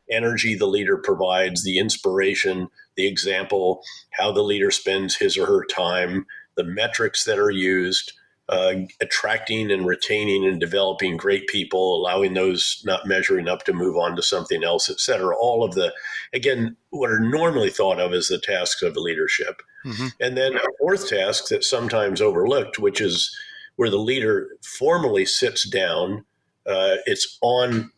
energy 0.10 0.56
the 0.56 0.66
leader 0.66 0.98
provides, 0.98 1.64
the 1.64 1.78
inspiration, 1.78 2.68
the 2.96 3.08
example, 3.08 3.82
how 4.12 4.32
the 4.32 4.42
leader 4.42 4.72
spends 4.72 5.16
his 5.16 5.38
or 5.38 5.46
her 5.46 5.66
time, 5.66 6.26
the 6.56 6.64
metrics 6.64 7.24
that 7.26 7.40
are 7.40 7.52
used, 7.52 8.14
uh, 8.50 8.74
attracting 9.00 9.72
and 9.72 9.86
retaining 9.86 10.46
and 10.46 10.60
developing 10.60 11.16
great 11.16 11.48
people, 11.48 11.96
allowing 11.96 12.34
those 12.34 12.82
not 12.86 13.08
measuring 13.08 13.48
up 13.48 13.64
to 13.64 13.74
move 13.74 13.96
on 13.96 14.16
to 14.16 14.22
something 14.22 14.64
else, 14.64 14.90
et 14.90 15.00
cetera. 15.00 15.36
All 15.38 15.64
of 15.64 15.74
the, 15.76 15.94
again, 16.34 16.76
what 16.90 17.12
are 17.12 17.20
normally 17.20 17.70
thought 17.70 18.00
of 18.00 18.14
as 18.14 18.28
the 18.28 18.40
tasks 18.40 18.82
of 18.82 18.98
leadership. 18.98 19.62
Mm-hmm. 19.86 20.08
And 20.20 20.38
then 20.38 20.56
a 20.56 20.78
fourth 20.80 21.10
task 21.10 21.46
that's 21.50 21.70
sometimes 21.70 22.22
overlooked, 22.22 22.80
which 22.80 23.02
is 23.02 23.36
where 23.76 23.90
the 23.90 23.98
leader 23.98 24.48
formally 24.64 25.26
sits 25.26 25.68
down. 25.68 26.26
Uh, 26.66 26.98
it's 27.06 27.38
on 27.42 27.92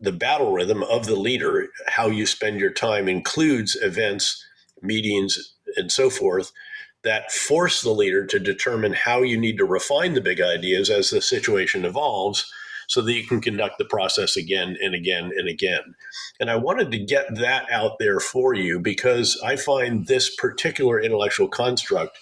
the 0.00 0.12
battle 0.12 0.52
rhythm 0.52 0.82
of 0.82 1.06
the 1.06 1.16
leader. 1.16 1.68
How 1.86 2.08
you 2.08 2.26
spend 2.26 2.60
your 2.60 2.72
time 2.72 3.08
includes 3.08 3.76
events, 3.80 4.44
meetings, 4.82 5.54
and 5.76 5.90
so 5.90 6.10
forth 6.10 6.52
that 7.02 7.30
force 7.30 7.82
the 7.82 7.90
leader 7.90 8.26
to 8.26 8.38
determine 8.38 8.92
how 8.92 9.22
you 9.22 9.38
need 9.38 9.56
to 9.58 9.64
refine 9.64 10.14
the 10.14 10.20
big 10.20 10.40
ideas 10.40 10.90
as 10.90 11.10
the 11.10 11.22
situation 11.22 11.84
evolves 11.84 12.50
so 12.88 13.00
that 13.02 13.12
you 13.12 13.24
can 13.24 13.40
conduct 13.40 13.78
the 13.78 13.84
process 13.84 14.36
again 14.36 14.76
and 14.80 14.94
again 14.94 15.32
and 15.36 15.48
again. 15.48 15.94
And 16.40 16.50
I 16.50 16.56
wanted 16.56 16.90
to 16.92 16.98
get 16.98 17.34
that 17.36 17.70
out 17.70 17.98
there 17.98 18.20
for 18.20 18.54
you 18.54 18.80
because 18.80 19.40
I 19.44 19.56
find 19.56 20.06
this 20.06 20.34
particular 20.34 21.00
intellectual 21.00 21.48
construct 21.48 22.18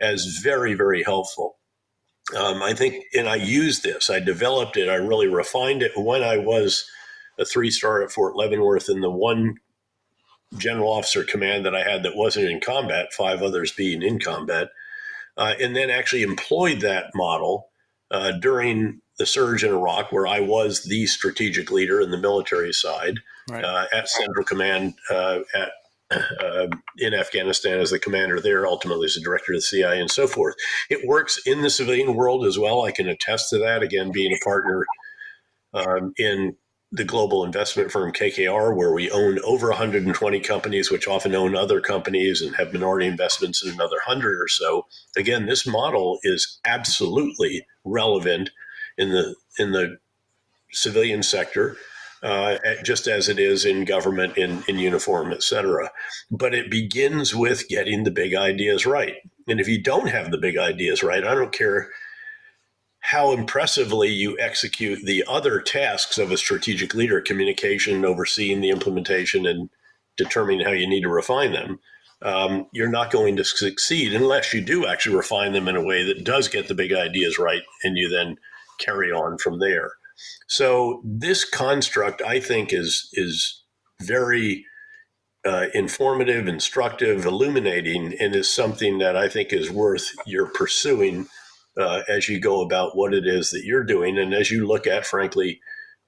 as 0.00 0.40
very, 0.42 0.74
very 0.74 1.02
helpful. 1.02 1.58
Um, 2.36 2.62
I 2.62 2.74
think, 2.74 3.04
and 3.16 3.28
I 3.28 3.36
used 3.36 3.82
this, 3.82 4.08
I 4.08 4.20
developed 4.20 4.76
it, 4.76 4.88
I 4.88 4.94
really 4.94 5.26
refined 5.26 5.82
it 5.82 5.92
when 5.96 6.22
I 6.22 6.38
was 6.38 6.88
a 7.38 7.44
three 7.44 7.70
star 7.70 8.02
at 8.02 8.12
Fort 8.12 8.36
Leavenworth 8.36 8.88
in 8.88 9.00
the 9.00 9.10
one 9.10 9.56
general 10.56 10.92
officer 10.92 11.24
command 11.24 11.64
that 11.64 11.74
I 11.74 11.82
had 11.82 12.02
that 12.02 12.16
wasn't 12.16 12.48
in 12.48 12.60
combat, 12.60 13.12
five 13.12 13.42
others 13.42 13.72
being 13.72 14.02
in 14.02 14.18
combat, 14.18 14.68
uh, 15.36 15.54
and 15.60 15.74
then 15.74 15.90
actually 15.90 16.22
employed 16.22 16.80
that 16.80 17.06
model 17.14 17.68
uh, 18.10 18.32
during 18.32 19.00
the 19.20 19.26
surge 19.26 19.62
in 19.62 19.70
Iraq, 19.70 20.10
where 20.10 20.26
I 20.26 20.40
was 20.40 20.84
the 20.84 21.04
strategic 21.06 21.70
leader 21.70 22.00
in 22.00 22.10
the 22.10 22.16
military 22.16 22.72
side 22.72 23.18
right. 23.50 23.62
uh, 23.62 23.84
at 23.92 24.08
Central 24.08 24.46
Command 24.46 24.94
uh, 25.10 25.40
at 25.54 25.72
uh, 26.10 26.66
in 26.96 27.12
Afghanistan 27.12 27.78
as 27.78 27.90
the 27.90 27.98
commander 27.98 28.40
there, 28.40 28.66
ultimately 28.66 29.04
as 29.04 29.14
the 29.14 29.20
director 29.20 29.52
of 29.52 29.58
the 29.58 29.62
CIA 29.62 30.00
and 30.00 30.10
so 30.10 30.26
forth. 30.26 30.56
It 30.88 31.06
works 31.06 31.38
in 31.46 31.60
the 31.60 31.68
civilian 31.68 32.14
world 32.14 32.46
as 32.46 32.58
well. 32.58 32.82
I 32.82 32.92
can 32.92 33.08
attest 33.08 33.50
to 33.50 33.58
that. 33.58 33.82
Again, 33.82 34.10
being 34.10 34.32
a 34.32 34.42
partner 34.42 34.86
um, 35.74 36.14
in 36.16 36.56
the 36.90 37.04
global 37.04 37.44
investment 37.44 37.92
firm 37.92 38.12
KKR, 38.12 38.74
where 38.74 38.92
we 38.92 39.10
own 39.10 39.38
over 39.44 39.68
120 39.68 40.40
companies, 40.40 40.90
which 40.90 41.06
often 41.06 41.34
own 41.34 41.54
other 41.54 41.80
companies 41.82 42.40
and 42.40 42.56
have 42.56 42.72
minority 42.72 43.06
investments 43.06 43.62
in 43.62 43.70
another 43.70 43.98
100 44.06 44.40
or 44.40 44.48
so. 44.48 44.86
Again, 45.16 45.44
this 45.44 45.66
model 45.66 46.18
is 46.22 46.58
absolutely 46.64 47.66
relevant 47.84 48.50
in 49.00 49.10
the 49.10 49.34
in 49.58 49.72
the 49.72 49.96
civilian 50.72 51.22
sector, 51.22 51.76
uh, 52.22 52.58
just 52.84 53.08
as 53.08 53.28
it 53.28 53.38
is 53.38 53.64
in 53.64 53.84
government, 53.84 54.36
in, 54.36 54.62
in 54.68 54.78
uniform, 54.78 55.32
et 55.32 55.42
cetera. 55.42 55.90
But 56.30 56.54
it 56.54 56.70
begins 56.70 57.34
with 57.34 57.68
getting 57.68 58.04
the 58.04 58.10
big 58.10 58.34
ideas 58.34 58.86
right. 58.86 59.16
And 59.48 59.58
if 59.58 59.66
you 59.66 59.82
don't 59.82 60.08
have 60.08 60.30
the 60.30 60.38
big 60.38 60.56
ideas 60.56 61.02
right, 61.02 61.24
I 61.24 61.34
don't 61.34 61.52
care 61.52 61.88
how 63.00 63.32
impressively 63.32 64.08
you 64.08 64.38
execute 64.38 65.00
the 65.04 65.24
other 65.26 65.60
tasks 65.60 66.18
of 66.18 66.30
a 66.30 66.36
strategic 66.36 66.94
leader 66.94 67.20
communication, 67.20 68.04
overseeing 68.04 68.60
the 68.60 68.70
implementation, 68.70 69.46
and 69.46 69.70
determining 70.16 70.64
how 70.64 70.72
you 70.72 70.86
need 70.86 71.00
to 71.00 71.08
refine 71.08 71.52
them. 71.52 71.80
Um, 72.22 72.66
you're 72.72 72.90
not 72.90 73.10
going 73.10 73.36
to 73.36 73.44
succeed 73.44 74.12
unless 74.12 74.52
you 74.52 74.60
do 74.60 74.86
actually 74.86 75.16
refine 75.16 75.54
them 75.54 75.68
in 75.68 75.76
a 75.76 75.82
way 75.82 76.04
that 76.04 76.22
does 76.22 76.48
get 76.48 76.68
the 76.68 76.74
big 76.74 76.92
ideas 76.92 77.38
right 77.38 77.62
and 77.82 77.96
you 77.96 78.10
then 78.10 78.36
carry 78.80 79.12
on 79.12 79.38
from 79.38 79.60
there. 79.60 79.92
So 80.48 81.02
this 81.04 81.44
construct, 81.44 82.22
I 82.22 82.40
think, 82.40 82.72
is 82.72 83.08
is 83.12 83.62
very 84.02 84.64
uh, 85.46 85.66
informative, 85.74 86.48
instructive, 86.48 87.24
illuminating, 87.24 88.14
and 88.20 88.34
is 88.34 88.52
something 88.52 88.98
that 88.98 89.16
I 89.16 89.28
think 89.28 89.52
is 89.52 89.70
worth 89.70 90.10
your 90.26 90.46
pursuing 90.46 91.28
uh, 91.78 92.02
as 92.08 92.28
you 92.28 92.40
go 92.40 92.60
about 92.60 92.96
what 92.96 93.14
it 93.14 93.26
is 93.26 93.50
that 93.50 93.64
you're 93.64 93.84
doing, 93.84 94.18
and 94.18 94.34
as 94.34 94.50
you 94.50 94.66
look 94.66 94.86
at, 94.86 95.06
frankly, 95.06 95.60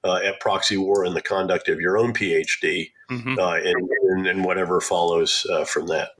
uh, 0.04 0.16
at 0.24 0.40
proxy 0.40 0.76
war 0.76 1.04
and 1.04 1.14
the 1.14 1.22
conduct 1.22 1.68
of 1.68 1.80
your 1.80 1.96
own 1.96 2.12
PhD, 2.12 2.90
mm-hmm. 3.10 3.38
Uh, 3.38 3.56
and, 3.56 3.88
and, 4.02 4.26
and, 4.26 4.44
whatever 4.44 4.80
follows 4.80 5.46
uh, 5.50 5.64
from 5.64 5.86
that. 5.86 6.10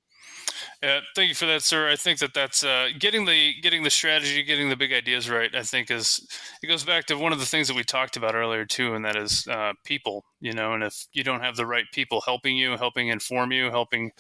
Yeah, 0.83 0.99
thank 1.15 1.29
you 1.29 1.37
for 1.37 1.47
that, 1.47 1.63
sir. 1.63 1.89
I 1.89 1.95
think 1.95 2.19
that 2.19 2.35
that's 2.35 2.65
uh, 2.65 2.89
getting 2.99 3.25
the 3.25 3.55
getting 3.63 3.85
the 3.85 3.91
strategy, 3.91 4.43
getting 4.43 4.69
the 4.69 4.75
big 4.75 4.93
ideas 4.93 5.31
right. 5.31 5.55
I 5.55 5.63
think 5.63 5.93
is 5.93 6.27
it 6.61 6.67
goes 6.67 6.83
back 6.83 7.07
to 7.07 7.15
one 7.15 7.33
of 7.33 7.39
the 7.39 7.47
things 7.47 7.69
that 7.69 7.77
we 7.77 7.85
talked 7.85 8.17
about 8.17 8.35
earlier 8.35 8.65
too, 8.65 8.95
and 8.95 9.05
that 9.05 9.15
is 9.15 9.47
uh, 9.47 9.75
people. 9.85 10.25
You 10.41 10.53
know, 10.55 10.73
and 10.75 10.83
if 10.83 11.07
you 11.13 11.23
don't 11.23 11.41
have 11.41 11.55
the 11.55 11.67
right 11.67 11.85
people 11.93 12.21
helping 12.23 12.57
you, 12.57 12.77
helping 12.77 13.09
inform 13.09 13.53
you, 13.53 13.71
helping, 13.71 14.11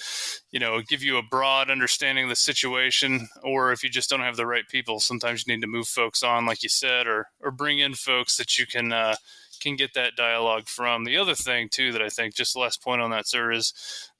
you 0.52 0.60
know, 0.60 0.80
give 0.82 1.02
you 1.02 1.16
a 1.16 1.22
broad 1.24 1.68
understanding 1.68 2.26
of 2.26 2.30
the 2.30 2.36
situation, 2.36 3.28
or 3.42 3.72
if 3.72 3.82
you 3.82 3.90
just 3.90 4.08
don't 4.08 4.20
have 4.20 4.36
the 4.36 4.46
right 4.46 4.68
people, 4.68 5.00
sometimes 5.00 5.44
you 5.44 5.52
need 5.52 5.62
to 5.62 5.66
move 5.66 5.88
folks 5.88 6.22
on, 6.22 6.46
like 6.46 6.62
you 6.62 6.68
said, 6.68 7.08
or 7.08 7.26
or 7.40 7.50
bring 7.50 7.80
in 7.80 7.94
folks 7.94 8.36
that 8.36 8.56
you 8.56 8.66
can. 8.66 8.92
Uh, 8.92 9.16
can 9.60 9.76
get 9.76 9.94
that 9.94 10.16
dialogue 10.16 10.66
from. 10.66 11.04
The 11.04 11.16
other 11.16 11.36
thing 11.36 11.68
too 11.70 11.92
that 11.92 12.02
I 12.02 12.08
think, 12.08 12.34
just 12.34 12.56
last 12.56 12.82
point 12.82 13.00
on 13.00 13.10
that, 13.12 13.28
sir, 13.28 13.52
is 13.52 13.72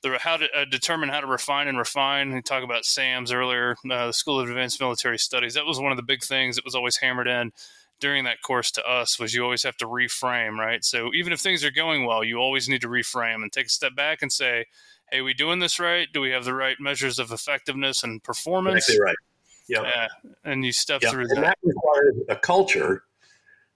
the 0.03 0.19
how 0.19 0.37
to 0.37 0.47
uh, 0.53 0.65
determine 0.65 1.09
how 1.09 1.21
to 1.21 1.27
refine 1.27 1.69
and 1.69 1.79
refine. 1.79 2.33
We 2.33 2.43
talk 2.43 2.65
about 2.65 2.85
SAMS 2.85 3.33
earlier, 3.33 3.77
uh, 3.91 4.07
the 4.07 4.13
School 4.13 4.41
of 4.41 4.49
Advanced 4.49 4.81
Military 4.81 5.19
Studies. 5.19 5.55
That 5.55 5.67
was 5.67 5.81
one 5.81 5.93
of 5.93 5.97
the 5.97 6.03
big 6.03 6.23
things 6.23 6.57
that 6.57 6.65
was 6.65 6.75
always 6.75 6.97
hammered 6.97 7.29
in 7.29 7.53
during 8.01 8.25
that 8.25 8.43
course 8.43 8.73
to 8.73 8.85
us 8.85 9.19
was 9.19 9.33
you 9.33 9.45
always 9.45 9.63
have 9.63 9.77
to 9.77 9.87
reframe, 9.87 10.59
right? 10.59 10.85
So 10.85 11.15
even 11.15 11.33
if 11.33 11.39
things 11.41 11.65
are 11.65 11.71
going 11.71 12.05
well, 12.05 12.25
you 12.25 12.39
always 12.39 12.69
need 12.69 12.81
to 12.81 12.89
reframe 12.89 13.43
and 13.43 13.53
take 13.53 13.67
a 13.67 13.71
step 13.71 13.95
back 13.95 14.23
and 14.23 14.33
say, 14.33 14.67
"Hey, 15.11 15.21
we 15.21 15.35
doing 15.35 15.61
this 15.61 15.79
right? 15.79 16.09
Do 16.13 16.21
we 16.21 16.31
have 16.31 16.45
the 16.45 16.55
right 16.55 16.77
measures 16.81 17.21
of 17.21 17.31
effectiveness 17.31 18.03
and 18.03 18.23
performance?" 18.23 18.89
Exactly 18.89 19.01
right. 19.01 19.17
Yep. 19.69 19.83
Yeah, 19.85 20.09
and 20.45 20.65
you 20.65 20.73
step 20.73 21.03
Yep. 21.03 21.13
through 21.13 21.27
And 21.29 21.37
that. 21.39 21.43
that 21.43 21.59
requires 21.63 22.17
a 22.29 22.37
culture 22.37 23.05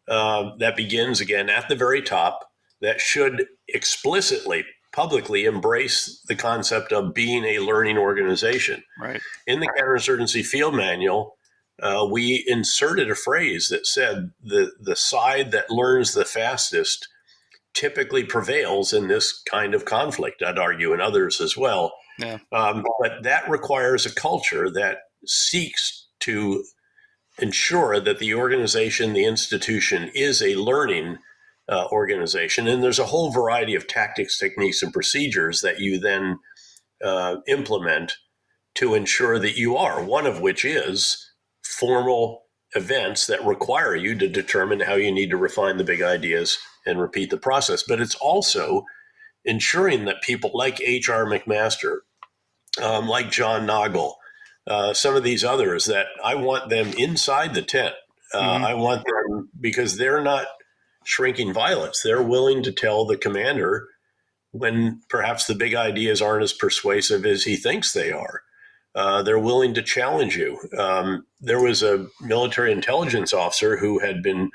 uh, 0.08 0.56
that 0.58 0.76
begins 0.76 1.20
again 1.20 1.48
at 1.48 1.68
the 1.68 1.76
very 1.76 2.02
top 2.02 2.50
that 2.80 3.00
should 3.00 3.46
explicitly, 3.68 4.64
publicly 4.96 5.44
embrace 5.44 6.22
the 6.26 6.34
concept 6.34 6.90
of 6.90 7.12
being 7.12 7.44
a 7.44 7.58
learning 7.58 7.98
organization. 7.98 8.82
Right. 8.98 9.20
In 9.46 9.60
the 9.60 9.68
counterinsurgency 9.78 10.44
field 10.44 10.74
manual, 10.74 11.36
uh, 11.82 12.08
we 12.10 12.42
inserted 12.48 13.10
a 13.10 13.14
phrase 13.14 13.68
that 13.68 13.86
said 13.86 14.30
the 14.42 14.72
the 14.80 14.96
side 14.96 15.50
that 15.50 15.70
learns 15.70 16.14
the 16.14 16.24
fastest 16.24 17.06
typically 17.74 18.24
prevails 18.24 18.94
in 18.94 19.08
this 19.08 19.42
kind 19.42 19.74
of 19.74 19.84
conflict. 19.84 20.42
I'd 20.42 20.58
argue, 20.58 20.94
and 20.94 21.02
others 21.02 21.42
as 21.42 21.58
well. 21.58 21.92
Yeah. 22.18 22.38
Um, 22.50 22.82
but 22.98 23.22
that 23.24 23.50
requires 23.50 24.06
a 24.06 24.14
culture 24.14 24.70
that 24.70 25.00
seeks 25.26 26.06
to 26.20 26.64
ensure 27.38 28.00
that 28.00 28.18
the 28.18 28.32
organization, 28.32 29.12
the 29.12 29.26
institution, 29.26 30.10
is 30.14 30.40
a 30.40 30.54
learning 30.54 31.18
uh, 31.68 31.86
organization. 31.90 32.66
And 32.66 32.82
there's 32.82 32.98
a 32.98 33.06
whole 33.06 33.30
variety 33.30 33.74
of 33.74 33.86
tactics, 33.86 34.38
techniques, 34.38 34.82
and 34.82 34.92
procedures 34.92 35.60
that 35.62 35.80
you 35.80 35.98
then 35.98 36.38
uh, 37.04 37.36
implement 37.48 38.16
to 38.76 38.94
ensure 38.94 39.38
that 39.38 39.56
you 39.56 39.76
are, 39.76 40.02
one 40.02 40.26
of 40.26 40.40
which 40.40 40.64
is 40.64 41.32
formal 41.64 42.42
events 42.74 43.26
that 43.26 43.44
require 43.44 43.96
you 43.96 44.14
to 44.16 44.28
determine 44.28 44.80
how 44.80 44.94
you 44.94 45.10
need 45.10 45.30
to 45.30 45.36
refine 45.36 45.76
the 45.76 45.84
big 45.84 46.02
ideas 46.02 46.58
and 46.84 47.00
repeat 47.00 47.30
the 47.30 47.36
process. 47.38 47.82
But 47.82 48.00
it's 48.00 48.14
also 48.14 48.84
ensuring 49.44 50.04
that 50.04 50.22
people 50.22 50.50
like 50.54 50.80
H.R. 50.80 51.24
McMaster, 51.24 51.98
um, 52.82 53.08
like 53.08 53.30
John 53.30 53.66
Nagl, 53.66 54.14
uh, 54.66 54.92
some 54.92 55.16
of 55.16 55.22
these 55.22 55.44
others, 55.44 55.86
that 55.86 56.06
I 56.22 56.34
want 56.34 56.68
them 56.68 56.92
inside 56.98 57.54
the 57.54 57.62
tent. 57.62 57.94
Uh, 58.34 58.58
Mhm. 58.58 58.64
I 58.64 58.74
want 58.74 59.04
them 59.04 59.48
because 59.60 59.96
they're 59.96 60.22
not 60.22 60.46
shrinking 61.06 61.54
violence. 61.54 62.02
They're 62.02 62.22
willing 62.22 62.62
to 62.64 62.72
tell 62.72 63.06
the 63.06 63.16
commander 63.16 63.88
when 64.50 65.00
perhaps 65.08 65.46
the 65.46 65.54
big 65.54 65.74
ideas 65.74 66.20
aren't 66.20 66.42
as 66.42 66.52
persuasive 66.52 67.24
as 67.24 67.44
he 67.44 67.56
thinks 67.56 67.92
they 67.92 68.10
are. 68.10 68.42
Uh, 68.94 69.22
they're 69.22 69.38
willing 69.38 69.74
to 69.74 69.82
challenge 69.82 70.36
you. 70.36 70.58
Um, 70.76 71.26
there 71.40 71.60
was 71.60 71.82
a 71.82 72.06
military 72.20 72.72
intelligence 72.72 73.32
officer 73.32 73.76
who 73.76 73.98
had 74.00 74.22
been 74.22 74.50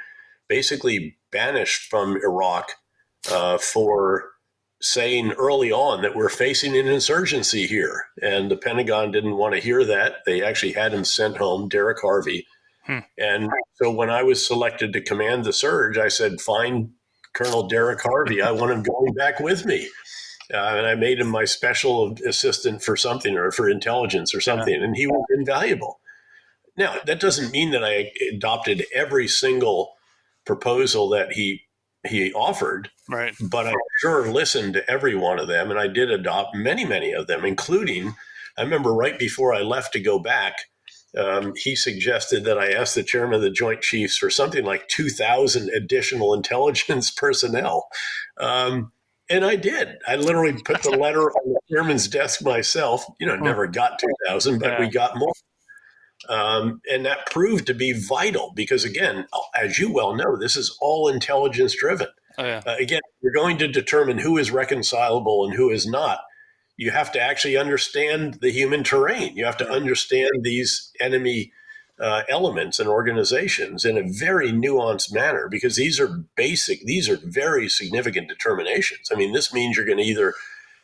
basically 0.49 1.17
banished 1.31 1.89
from 1.89 2.17
Iraq 2.17 2.71
uh, 3.31 3.57
for 3.57 4.31
saying 4.81 5.31
early 5.33 5.71
on 5.71 6.01
that 6.01 6.15
we're 6.15 6.27
facing 6.27 6.75
an 6.75 6.87
insurgency 6.87 7.67
here. 7.67 8.05
And 8.21 8.49
the 8.49 8.57
Pentagon 8.57 9.11
didn't 9.11 9.37
want 9.37 9.53
to 9.53 9.61
hear 9.61 9.85
that. 9.85 10.25
They 10.25 10.43
actually 10.43 10.73
had 10.73 10.93
him 10.93 11.05
sent 11.05 11.37
home, 11.37 11.69
Derek 11.69 12.01
Harvey. 12.01 12.47
Hmm. 12.83 12.99
And 13.17 13.49
so 13.75 13.91
when 13.91 14.09
I 14.09 14.23
was 14.23 14.45
selected 14.45 14.93
to 14.93 15.01
command 15.01 15.45
the 15.45 15.53
surge, 15.53 15.97
I 15.97 16.07
said, 16.07 16.41
find 16.41 16.91
Colonel 17.33 17.67
Derek 17.67 18.01
Harvey. 18.01 18.41
I 18.41 18.51
want 18.51 18.71
him 18.71 18.83
going 18.83 19.13
back 19.13 19.39
with 19.39 19.65
me. 19.65 19.87
Uh, 20.53 20.57
and 20.57 20.85
I 20.85 20.95
made 20.95 21.19
him 21.19 21.29
my 21.29 21.45
special 21.45 22.17
assistant 22.27 22.83
for 22.83 22.97
something 22.97 23.37
or 23.37 23.51
for 23.51 23.69
intelligence 23.69 24.35
or 24.35 24.41
something. 24.41 24.73
And 24.83 24.97
he 24.97 25.07
was 25.07 25.23
invaluable. 25.37 26.01
Now, 26.77 26.95
that 27.05 27.19
doesn't 27.19 27.51
mean 27.51 27.71
that 27.71 27.83
I 27.83 28.11
adopted 28.33 28.85
every 28.93 29.27
single 29.27 29.93
proposal 30.45 31.09
that 31.09 31.33
he 31.33 31.61
he 32.07 32.33
offered, 32.33 32.89
Right. 33.07 33.35
but 33.39 33.67
I 33.67 33.73
sure 33.99 34.25
listened 34.31 34.73
to 34.73 34.89
every 34.89 35.13
one 35.13 35.37
of 35.37 35.47
them, 35.47 35.69
and 35.69 35.79
I 35.79 35.85
did 35.87 36.09
adopt 36.09 36.55
many, 36.55 36.83
many 36.83 37.13
of 37.13 37.27
them, 37.27 37.45
including. 37.45 38.15
I 38.57 38.63
remember 38.63 38.91
right 38.91 39.19
before 39.19 39.53
I 39.53 39.61
left 39.61 39.93
to 39.93 39.99
go 39.99 40.17
back, 40.17 40.65
um, 41.17 41.53
he 41.55 41.75
suggested 41.75 42.45
that 42.45 42.57
I 42.57 42.71
ask 42.71 42.95
the 42.95 43.03
chairman 43.03 43.35
of 43.35 43.41
the 43.41 43.51
Joint 43.51 43.81
Chiefs 43.81 44.17
for 44.17 44.29
something 44.29 44.63
like 44.63 44.87
two 44.87 45.09
thousand 45.09 45.69
additional 45.69 46.33
intelligence 46.35 47.11
personnel, 47.11 47.87
um, 48.37 48.91
and 49.29 49.45
I 49.45 49.55
did. 49.55 49.97
I 50.07 50.15
literally 50.15 50.61
put 50.63 50.83
the 50.83 50.91
letter 50.91 51.31
on 51.31 51.53
the 51.53 51.59
chairman's 51.71 52.07
desk 52.07 52.43
myself. 52.43 53.05
You 53.19 53.27
know, 53.27 53.35
never 53.35 53.67
got 53.67 53.99
two 53.99 54.13
thousand, 54.27 54.59
but 54.59 54.79
we 54.79 54.89
got 54.89 55.17
more. 55.17 55.33
Um, 56.29 56.81
and 56.89 57.05
that 57.05 57.25
proved 57.31 57.65
to 57.67 57.73
be 57.73 57.93
vital 57.93 58.53
because, 58.55 58.85
again, 58.85 59.25
as 59.59 59.79
you 59.79 59.91
well 59.91 60.15
know, 60.15 60.37
this 60.37 60.55
is 60.55 60.77
all 60.79 61.07
intelligence 61.07 61.75
driven. 61.75 62.07
Oh 62.37 62.45
yeah. 62.45 62.61
Uh, 62.65 62.75
again, 62.79 63.01
you're 63.21 63.33
going 63.33 63.57
to 63.57 63.67
determine 63.67 64.17
who 64.17 64.37
is 64.37 64.51
reconcilable 64.51 65.45
and 65.45 65.53
who 65.53 65.69
is 65.69 65.87
not. 65.87 66.19
You 66.81 66.89
have 66.89 67.11
to 67.11 67.21
actually 67.21 67.57
understand 67.57 68.39
the 68.41 68.51
human 68.51 68.83
terrain. 68.83 69.37
You 69.37 69.45
have 69.45 69.57
to 69.57 69.69
understand 69.69 70.31
these 70.41 70.91
enemy 70.99 71.51
uh, 71.99 72.23
elements 72.27 72.79
and 72.79 72.89
organizations 72.89 73.85
in 73.85 73.99
a 73.99 74.11
very 74.11 74.51
nuanced 74.51 75.13
manner 75.13 75.47
because 75.47 75.75
these 75.75 75.99
are 75.99 76.23
basic, 76.35 76.83
these 76.85 77.07
are 77.07 77.19
very 77.23 77.69
significant 77.69 78.29
determinations. 78.29 79.09
I 79.11 79.15
mean, 79.15 79.31
this 79.31 79.53
means 79.53 79.77
you're 79.77 79.85
going 79.85 79.99
to 79.99 80.03
either 80.03 80.33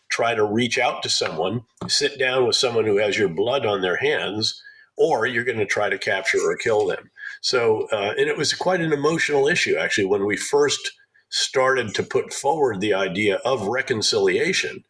try 0.09 0.35
to 0.35 0.45
reach 0.45 0.77
out 0.77 1.01
to 1.01 1.09
someone, 1.09 1.63
sit 1.87 2.19
down 2.19 2.45
with 2.45 2.55
someone 2.55 2.85
who 2.85 2.97
has 2.97 3.17
your 3.17 3.29
blood 3.29 3.65
on 3.65 3.81
their 3.81 3.97
hands, 3.97 4.61
or 4.97 5.25
you're 5.25 5.43
going 5.43 5.57
to 5.57 5.65
try 5.65 5.89
to 5.89 5.97
capture 5.97 6.39
or 6.39 6.55
kill 6.57 6.85
them. 6.85 7.09
So, 7.41 7.87
uh, 7.91 8.13
and 8.17 8.29
it 8.29 8.37
was 8.37 8.53
quite 8.53 8.81
an 8.81 8.93
emotional 8.93 9.47
issue 9.47 9.77
actually 9.77 10.05
when 10.05 10.27
we 10.27 10.37
first 10.37 10.91
started 11.29 11.95
to 11.95 12.03
put 12.03 12.33
forward 12.33 12.81
the 12.81 12.93
idea 12.93 13.37
of 13.37 13.65
reconciliation. 13.67 14.83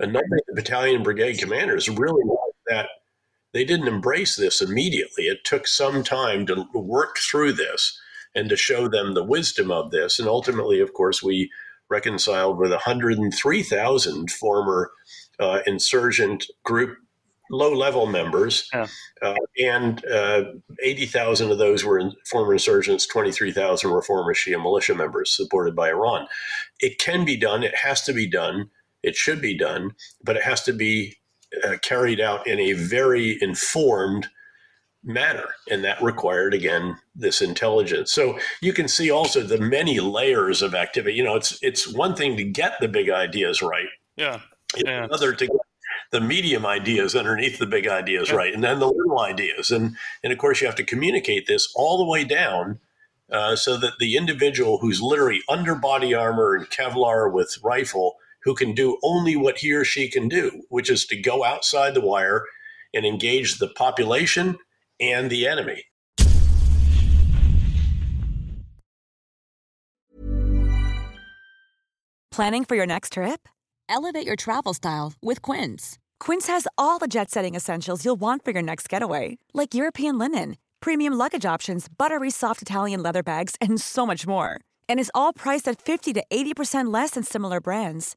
A 0.00 0.06
number 0.06 0.36
of 0.36 0.42
the 0.48 0.54
battalion 0.54 0.96
and 0.96 1.04
brigade 1.04 1.38
commanders 1.38 1.88
really 1.88 2.22
that 2.68 2.88
they 3.52 3.64
didn't 3.64 3.88
embrace 3.88 4.36
this 4.36 4.60
immediately. 4.60 5.24
It 5.24 5.44
took 5.44 5.66
some 5.66 6.02
time 6.02 6.46
to 6.46 6.66
work 6.74 7.18
through 7.18 7.52
this 7.52 7.98
and 8.34 8.48
to 8.48 8.56
show 8.56 8.88
them 8.88 9.14
the 9.14 9.24
wisdom 9.24 9.70
of 9.70 9.90
this. 9.90 10.18
And 10.18 10.28
ultimately, 10.28 10.80
of 10.80 10.92
course, 10.92 11.22
we 11.22 11.50
reconciled 11.88 12.58
with 12.58 12.70
103,000 12.70 14.30
former 14.30 14.92
uh, 15.38 15.60
insurgent 15.66 16.46
group 16.64 16.96
low 17.50 17.72
level 17.72 18.06
members. 18.06 18.68
Yeah. 18.72 18.86
Uh, 19.20 19.34
and 19.60 20.04
uh, 20.06 20.44
80,000 20.82 21.50
of 21.50 21.58
those 21.58 21.84
were 21.84 21.98
in, 21.98 22.12
former 22.24 22.52
insurgents, 22.52 23.06
23,000 23.06 23.90
were 23.90 24.02
former 24.02 24.32
Shia 24.32 24.62
militia 24.62 24.94
members 24.94 25.36
supported 25.36 25.74
by 25.74 25.88
Iran. 25.88 26.28
It 26.78 26.98
can 26.98 27.24
be 27.24 27.36
done, 27.36 27.64
it 27.64 27.74
has 27.74 28.02
to 28.02 28.12
be 28.12 28.28
done, 28.28 28.70
it 29.02 29.16
should 29.16 29.40
be 29.40 29.56
done, 29.56 29.92
but 30.22 30.36
it 30.36 30.42
has 30.42 30.62
to 30.64 30.72
be 30.72 31.16
uh, 31.64 31.76
carried 31.82 32.20
out 32.20 32.46
in 32.46 32.58
a 32.60 32.72
very 32.72 33.38
informed 33.40 34.28
manner. 35.02 35.46
And 35.70 35.82
that 35.84 36.02
required, 36.02 36.52
again, 36.52 36.96
this 37.14 37.40
intelligence. 37.40 38.12
So 38.12 38.38
you 38.60 38.72
can 38.72 38.86
see 38.88 39.10
also 39.10 39.42
the 39.42 39.58
many 39.58 39.98
layers 39.98 40.60
of 40.62 40.74
activity. 40.74 41.16
You 41.16 41.24
know, 41.24 41.36
it's, 41.36 41.58
it's 41.62 41.92
one 41.92 42.14
thing 42.14 42.36
to 42.36 42.44
get 42.44 42.74
the 42.80 42.88
big 42.88 43.08
ideas 43.08 43.62
right, 43.62 43.88
Yeah. 44.16 44.40
it's 44.74 44.82
Yeah. 44.86 45.04
another 45.04 45.32
to 45.32 45.46
get 45.46 45.56
the 46.10 46.20
medium 46.20 46.66
ideas 46.66 47.14
underneath 47.14 47.58
the 47.58 47.66
big 47.66 47.86
ideas 47.86 48.32
right 48.32 48.52
and 48.52 48.64
then 48.64 48.80
the 48.80 48.86
little 48.88 49.20
ideas 49.20 49.70
and 49.70 49.96
and 50.24 50.32
of 50.32 50.38
course 50.40 50.60
you 50.60 50.66
have 50.66 50.74
to 50.74 50.82
communicate 50.84 51.46
this 51.46 51.72
all 51.76 51.98
the 51.98 52.04
way 52.04 52.24
down 52.24 52.80
uh, 53.30 53.54
so 53.54 53.76
that 53.76 53.92
the 54.00 54.16
individual 54.16 54.78
who's 54.78 55.00
literally 55.00 55.40
under 55.48 55.74
body 55.76 56.12
armor 56.12 56.56
and 56.56 56.68
kevlar 56.68 57.32
with 57.32 57.56
rifle 57.62 58.16
who 58.42 58.54
can 58.54 58.74
do 58.74 58.98
only 59.02 59.36
what 59.36 59.58
he 59.58 59.72
or 59.72 59.84
she 59.84 60.08
can 60.08 60.28
do 60.28 60.62
which 60.68 60.90
is 60.90 61.06
to 61.06 61.20
go 61.20 61.44
outside 61.44 61.94
the 61.94 62.00
wire 62.00 62.44
and 62.94 63.04
engage 63.04 63.58
the 63.58 63.68
population 63.68 64.56
and 65.00 65.30
the 65.30 65.46
enemy 65.46 65.82
Planning 72.30 72.64
for 72.64 72.76
your 72.76 72.86
next 72.86 73.12
trip? 73.14 73.48
Elevate 73.88 74.24
your 74.24 74.36
travel 74.36 74.72
style 74.72 75.12
with 75.20 75.42
Quince. 75.42 75.98
Quince 76.20 76.46
has 76.46 76.66
all 76.78 76.98
the 76.98 77.08
jet 77.08 77.30
setting 77.30 77.54
essentials 77.54 78.04
you'll 78.04 78.20
want 78.20 78.44
for 78.44 78.52
your 78.52 78.62
next 78.62 78.88
getaway, 78.88 79.36
like 79.52 79.74
European 79.74 80.16
linen, 80.16 80.56
premium 80.80 81.12
luggage 81.12 81.44
options, 81.44 81.86
buttery 81.88 82.30
soft 82.30 82.62
Italian 82.62 83.02
leather 83.02 83.22
bags, 83.22 83.56
and 83.60 83.80
so 83.80 84.06
much 84.06 84.26
more. 84.26 84.60
And 84.88 85.00
is 85.00 85.10
all 85.12 85.32
priced 85.32 85.66
at 85.66 85.82
50 85.82 86.12
to 86.14 86.24
80% 86.30 86.94
less 86.94 87.10
than 87.10 87.24
similar 87.24 87.60
brands. 87.60 88.16